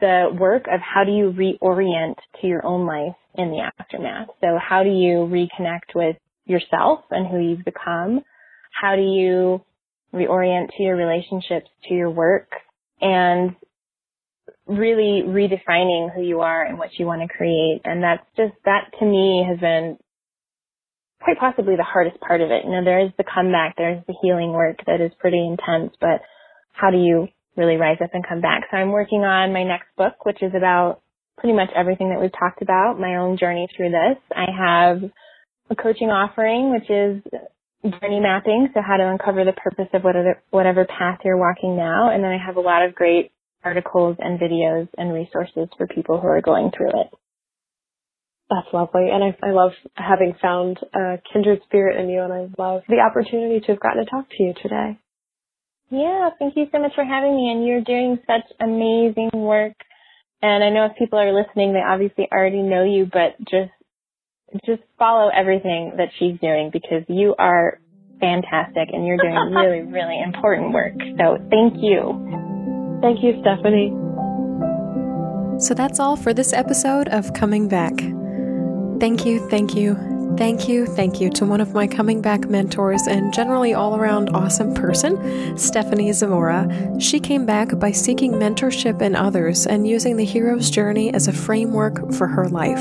the 0.00 0.28
work 0.38 0.66
of 0.72 0.80
how 0.80 1.04
do 1.04 1.12
you 1.12 1.32
reorient 1.32 2.14
to 2.40 2.46
your 2.46 2.64
own 2.64 2.86
life 2.86 3.16
in 3.34 3.50
the 3.50 3.68
aftermath. 3.78 4.28
So 4.40 4.58
how 4.58 4.82
do 4.82 4.90
you 4.90 5.28
reconnect 5.30 5.94
with 5.94 6.16
yourself 6.46 7.00
and 7.10 7.26
who 7.26 7.38
you've 7.38 7.64
become? 7.64 8.20
How 8.72 8.96
do 8.96 9.02
you 9.02 9.60
reorient 10.14 10.68
to 10.76 10.82
your 10.82 10.96
relationships, 10.96 11.68
to 11.88 11.94
your 11.94 12.10
work, 12.10 12.50
and 13.00 13.54
really 14.66 15.22
redefining 15.26 16.14
who 16.14 16.22
you 16.22 16.40
are 16.40 16.64
and 16.64 16.78
what 16.78 16.90
you 16.98 17.06
want 17.06 17.22
to 17.22 17.36
create. 17.36 17.80
And 17.84 18.02
that's 18.02 18.24
just, 18.36 18.52
that 18.64 18.92
to 18.98 19.04
me 19.04 19.44
has 19.48 19.58
been 19.58 19.98
quite 21.20 21.38
possibly 21.38 21.76
the 21.76 21.82
hardest 21.82 22.20
part 22.20 22.40
of 22.40 22.50
it. 22.50 22.64
You 22.64 22.70
know, 22.70 22.84
there 22.84 23.04
is 23.04 23.10
the 23.16 23.24
comeback, 23.24 23.74
there's 23.76 24.04
the 24.06 24.14
healing 24.22 24.52
work 24.52 24.78
that 24.86 25.00
is 25.00 25.10
pretty 25.18 25.44
intense, 25.44 25.92
but 26.00 26.20
how 26.78 26.90
do 26.90 26.98
you 26.98 27.28
really 27.56 27.76
rise 27.76 27.98
up 28.02 28.10
and 28.12 28.26
come 28.26 28.40
back? 28.40 28.62
So 28.70 28.76
I'm 28.76 28.90
working 28.90 29.24
on 29.24 29.52
my 29.52 29.64
next 29.64 29.88
book, 29.96 30.24
which 30.24 30.42
is 30.42 30.52
about 30.56 31.02
pretty 31.38 31.54
much 31.54 31.70
everything 31.74 32.10
that 32.10 32.20
we've 32.20 32.32
talked 32.32 32.62
about, 32.62 33.00
my 33.00 33.16
own 33.16 33.36
journey 33.38 33.68
through 33.76 33.90
this. 33.90 34.18
I 34.34 34.46
have 34.56 35.10
a 35.70 35.76
coaching 35.76 36.08
offering, 36.08 36.70
which 36.70 36.88
is 36.90 37.22
journey 38.00 38.20
mapping, 38.20 38.68
so 38.74 38.80
how 38.80 38.96
to 38.96 39.08
uncover 39.08 39.44
the 39.44 39.52
purpose 39.52 39.88
of 39.92 40.02
whatever, 40.02 40.42
whatever 40.50 40.84
path 40.84 41.18
you're 41.24 41.38
walking 41.38 41.76
now. 41.76 42.10
And 42.10 42.22
then 42.22 42.30
I 42.30 42.38
have 42.44 42.56
a 42.56 42.60
lot 42.60 42.84
of 42.84 42.94
great 42.94 43.30
articles 43.64 44.16
and 44.18 44.38
videos 44.38 44.88
and 44.96 45.12
resources 45.12 45.68
for 45.76 45.86
people 45.86 46.20
who 46.20 46.28
are 46.28 46.40
going 46.40 46.70
through 46.76 47.00
it. 47.00 47.08
That's 48.50 48.72
lovely. 48.72 49.08
And 49.12 49.22
I, 49.22 49.46
I 49.46 49.50
love 49.52 49.72
having 49.94 50.34
found 50.40 50.78
a 50.94 51.18
kindred 51.32 51.60
spirit 51.66 52.00
in 52.00 52.08
you 52.08 52.22
and 52.22 52.32
I 52.32 52.48
love 52.56 52.82
the 52.88 53.00
opportunity 53.00 53.60
to 53.60 53.66
have 53.72 53.80
gotten 53.80 54.04
to 54.04 54.10
talk 54.10 54.28
to 54.30 54.42
you 54.42 54.54
today. 54.62 54.98
Yeah, 55.90 56.30
thank 56.38 56.56
you 56.56 56.66
so 56.70 56.80
much 56.80 56.92
for 56.94 57.04
having 57.04 57.34
me 57.34 57.50
and 57.50 57.66
you're 57.66 57.80
doing 57.80 58.18
such 58.26 58.44
amazing 58.60 59.30
work. 59.32 59.74
And 60.42 60.62
I 60.62 60.70
know 60.70 60.86
if 60.86 60.96
people 60.98 61.18
are 61.18 61.32
listening, 61.32 61.72
they 61.72 61.80
obviously 61.80 62.28
already 62.30 62.62
know 62.62 62.84
you, 62.84 63.08
but 63.10 63.38
just, 63.40 63.72
just 64.66 64.82
follow 64.98 65.30
everything 65.34 65.94
that 65.96 66.08
she's 66.18 66.38
doing 66.40 66.70
because 66.72 67.02
you 67.08 67.34
are 67.38 67.80
fantastic 68.20 68.88
and 68.92 69.06
you're 69.06 69.16
doing 69.16 69.34
really, 69.52 69.80
really 69.80 70.20
important 70.20 70.72
work. 70.72 70.94
So 71.18 71.38
thank 71.50 71.74
you. 71.82 72.98
Thank 73.00 73.22
you, 73.22 73.40
Stephanie. 73.40 73.94
So 75.60 75.74
that's 75.74 75.98
all 75.98 76.16
for 76.16 76.32
this 76.32 76.52
episode 76.52 77.08
of 77.08 77.32
Coming 77.32 77.66
Back. 77.66 77.94
Thank 79.00 79.24
you, 79.24 79.48
thank 79.48 79.74
you, 79.74 80.17
thank 80.38 80.68
you, 80.68 80.86
thank 80.86 81.20
you 81.20 81.28
to 81.30 81.44
one 81.44 81.60
of 81.60 81.74
my 81.74 81.88
coming 81.88 82.22
back 82.22 82.48
mentors 82.48 83.08
and 83.08 83.34
generally 83.34 83.74
all 83.74 83.96
around 83.96 84.30
awesome 84.30 84.72
person, 84.72 85.58
Stephanie 85.58 86.12
Zamora. 86.12 86.68
She 87.00 87.18
came 87.18 87.44
back 87.44 87.76
by 87.78 87.90
seeking 87.90 88.30
mentorship 88.32 89.02
in 89.02 89.16
others 89.16 89.66
and 89.66 89.88
using 89.88 90.16
the 90.16 90.24
hero's 90.24 90.70
journey 90.70 91.12
as 91.12 91.26
a 91.26 91.32
framework 91.32 92.14
for 92.14 92.28
her 92.28 92.48
life. 92.48 92.78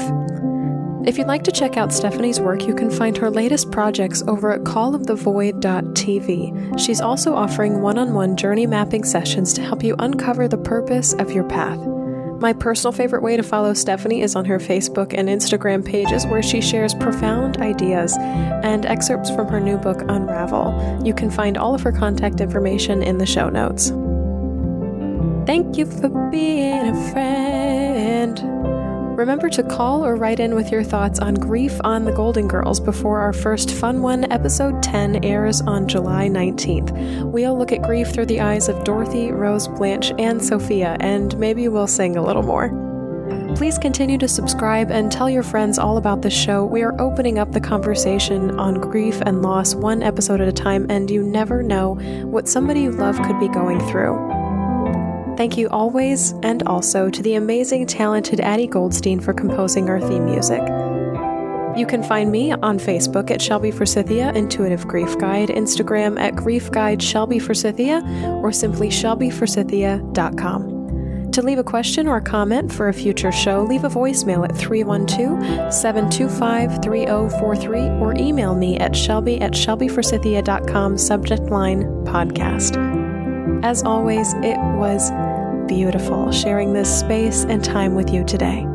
If 1.08 1.18
you'd 1.18 1.28
like 1.28 1.44
to 1.46 1.52
check 1.52 1.78
out 1.78 1.92
Stephanie's 1.92 2.40
work, 2.40 2.68
you 2.68 2.76
can 2.76 2.92
find 2.92 3.18
her 3.18 3.32
latest 3.32 3.72
projects 3.72 4.22
over 4.28 4.52
at 4.52 4.62
callofthevoid.tv. 4.62 6.80
She's 6.80 7.02
also 7.02 7.34
offering 7.34 7.82
one 7.82 7.98
on 7.98 8.14
one 8.14 8.38
journey 8.38 8.68
mapping 8.68 9.04
sessions 9.04 9.52
to 9.54 9.64
help 9.64 9.84
you 9.84 9.96
uncover 9.98 10.48
the 10.48 10.58
purpose 10.58 11.14
of 11.14 11.32
your 11.32 11.46
path. 11.46 11.97
My 12.40 12.54
personal 12.54 12.92
favorite 12.92 13.24
way 13.24 13.36
to 13.36 13.42
follow 13.42 13.74
Stephanie 13.74 14.22
is 14.22 14.36
on 14.36 14.46
her 14.46 14.60
Facebook 14.60 15.14
and 15.18 15.28
Instagram 15.28 15.84
pages 15.84 16.28
where 16.28 16.44
she 16.44 16.62
shares 16.62 16.94
profound 16.94 17.58
ideas 17.58 18.16
and 18.20 18.86
excerpts 18.86 19.32
from 19.32 19.48
her 19.48 19.60
new 19.60 19.78
book, 19.78 20.04
Unravel. 20.08 21.02
You 21.04 21.16
can 21.16 21.32
find 21.32 21.58
all 21.58 21.74
of 21.74 21.82
her 21.82 21.92
contact 21.92 22.40
information 22.40 23.02
in 23.02 23.18
the 23.18 23.26
show 23.26 23.50
notes. 23.50 23.90
Thank 25.48 25.78
you 25.78 25.88
for 25.88 26.10
being 26.30 26.90
a 26.90 27.12
friend. 27.12 28.57
Remember 29.18 29.50
to 29.50 29.64
call 29.64 30.06
or 30.06 30.16
write 30.16 30.40
in 30.40 30.54
with 30.54 30.72
your 30.72 30.84
thoughts 30.84 31.18
on 31.18 31.34
Grief 31.34 31.82
on 31.84 32.06
the 32.06 32.12
Golden 32.12 32.48
Girls 32.48 32.80
before 32.80 33.20
our 33.20 33.34
first 33.34 33.72
Fun 33.72 34.04
One, 34.04 34.32
Episode 34.32 34.84
10, 34.84 35.26
airs 35.26 35.60
on 35.62 35.88
July 35.88 36.30
19th. 36.30 37.24
We'll 37.24 37.58
look 37.58 37.72
at 37.72 37.82
grief 37.82 38.10
through 38.10 38.28
the 38.28 38.42
eyes 38.42 38.70
of 38.70 38.84
Dorothy, 38.84 39.32
Rose, 39.32 39.70
Blanche, 39.70 40.12
and 40.20 40.40
Sophia, 40.40 40.98
and 41.00 41.36
maybe 41.40 41.68
we'll 41.68 41.88
sing 41.88 42.16
a 42.16 42.22
little 42.22 42.44
more. 42.44 42.70
Please 43.56 43.80
continue 43.80 44.20
to 44.20 44.28
subscribe 44.28 44.92
and 44.92 45.12
tell 45.12 45.32
your 45.32 45.42
friends 45.42 45.80
all 45.80 45.98
about 45.98 46.22
the 46.22 46.30
show. 46.30 46.64
We 46.64 46.84
are 46.84 47.02
opening 47.02 47.40
up 47.40 47.54
the 47.54 47.60
conversation 47.60 48.60
on 48.60 48.76
grief 48.76 49.20
and 49.22 49.42
loss 49.42 49.74
one 49.74 50.04
episode 50.04 50.42
at 50.42 50.48
a 50.48 50.54
time, 50.54 50.86
and 50.92 51.10
you 51.10 51.24
never 51.24 51.64
know 51.64 51.96
what 52.26 52.48
somebody 52.48 52.82
you 52.82 52.92
love 52.92 53.20
could 53.24 53.40
be 53.40 53.48
going 53.48 53.80
through. 53.90 54.37
Thank 55.38 55.58
you 55.58 55.70
always 55.70 56.34
and 56.42 56.64
also 56.64 57.12
to 57.12 57.22
the 57.22 57.36
amazing, 57.36 57.86
talented 57.86 58.40
Addie 58.40 58.66
Goldstein 58.66 59.20
for 59.20 59.34
composing 59.34 59.88
our 59.88 60.02
theme 60.02 60.26
music. 60.26 60.64
You 61.78 61.86
can 61.86 62.02
find 62.02 62.32
me 62.32 62.54
on 62.54 62.80
Facebook 62.80 63.30
at 63.30 63.40
Shelby 63.40 63.70
Forsythia 63.70 64.34
Intuitive 64.34 64.88
Grief 64.88 65.16
Guide, 65.20 65.50
Instagram 65.50 66.20
at 66.20 66.36
Grief 66.36 66.72
Guide 66.72 67.04
Shelby 67.04 67.38
Forsythia, 67.38 68.02
or 68.42 68.52
simply 68.52 68.90
shelbyforsythia.com. 68.90 71.32
To 71.34 71.42
leave 71.44 71.60
a 71.60 71.64
question 71.64 72.08
or 72.08 72.20
comment 72.20 72.74
for 72.74 72.88
a 72.88 72.94
future 72.94 73.32
show, 73.32 73.62
leave 73.62 73.84
a 73.84 73.90
voicemail 73.90 74.44
at 74.44 74.58
312 74.58 75.72
725 75.72 76.82
3043 76.82 77.80
or 78.00 78.16
email 78.16 78.56
me 78.56 78.76
at 78.80 78.96
shelby 78.96 79.40
at 79.40 79.52
shelbyforsythia.com, 79.52 80.98
subject 80.98 81.44
line 81.44 81.84
podcast. 82.06 82.98
As 83.64 83.84
always, 83.84 84.34
it 84.36 84.58
was 84.78 85.10
beautiful 85.68 86.32
sharing 86.32 86.74
this 86.74 87.00
space 87.00 87.44
and 87.44 87.64
time 87.64 87.94
with 87.94 88.10
you 88.10 88.24
today. 88.24 88.66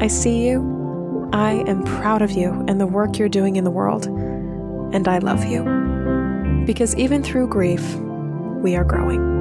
I 0.00 0.06
see 0.08 0.46
you, 0.46 1.28
I 1.32 1.64
am 1.66 1.82
proud 1.84 2.22
of 2.22 2.30
you 2.30 2.64
and 2.68 2.80
the 2.80 2.86
work 2.86 3.18
you're 3.18 3.28
doing 3.28 3.56
in 3.56 3.64
the 3.64 3.70
world, 3.70 4.06
and 4.06 5.08
I 5.08 5.18
love 5.18 5.44
you. 5.46 5.64
Because 6.66 6.94
even 6.96 7.22
through 7.22 7.48
grief, 7.48 7.94
we 8.62 8.76
are 8.76 8.84
growing. 8.84 9.31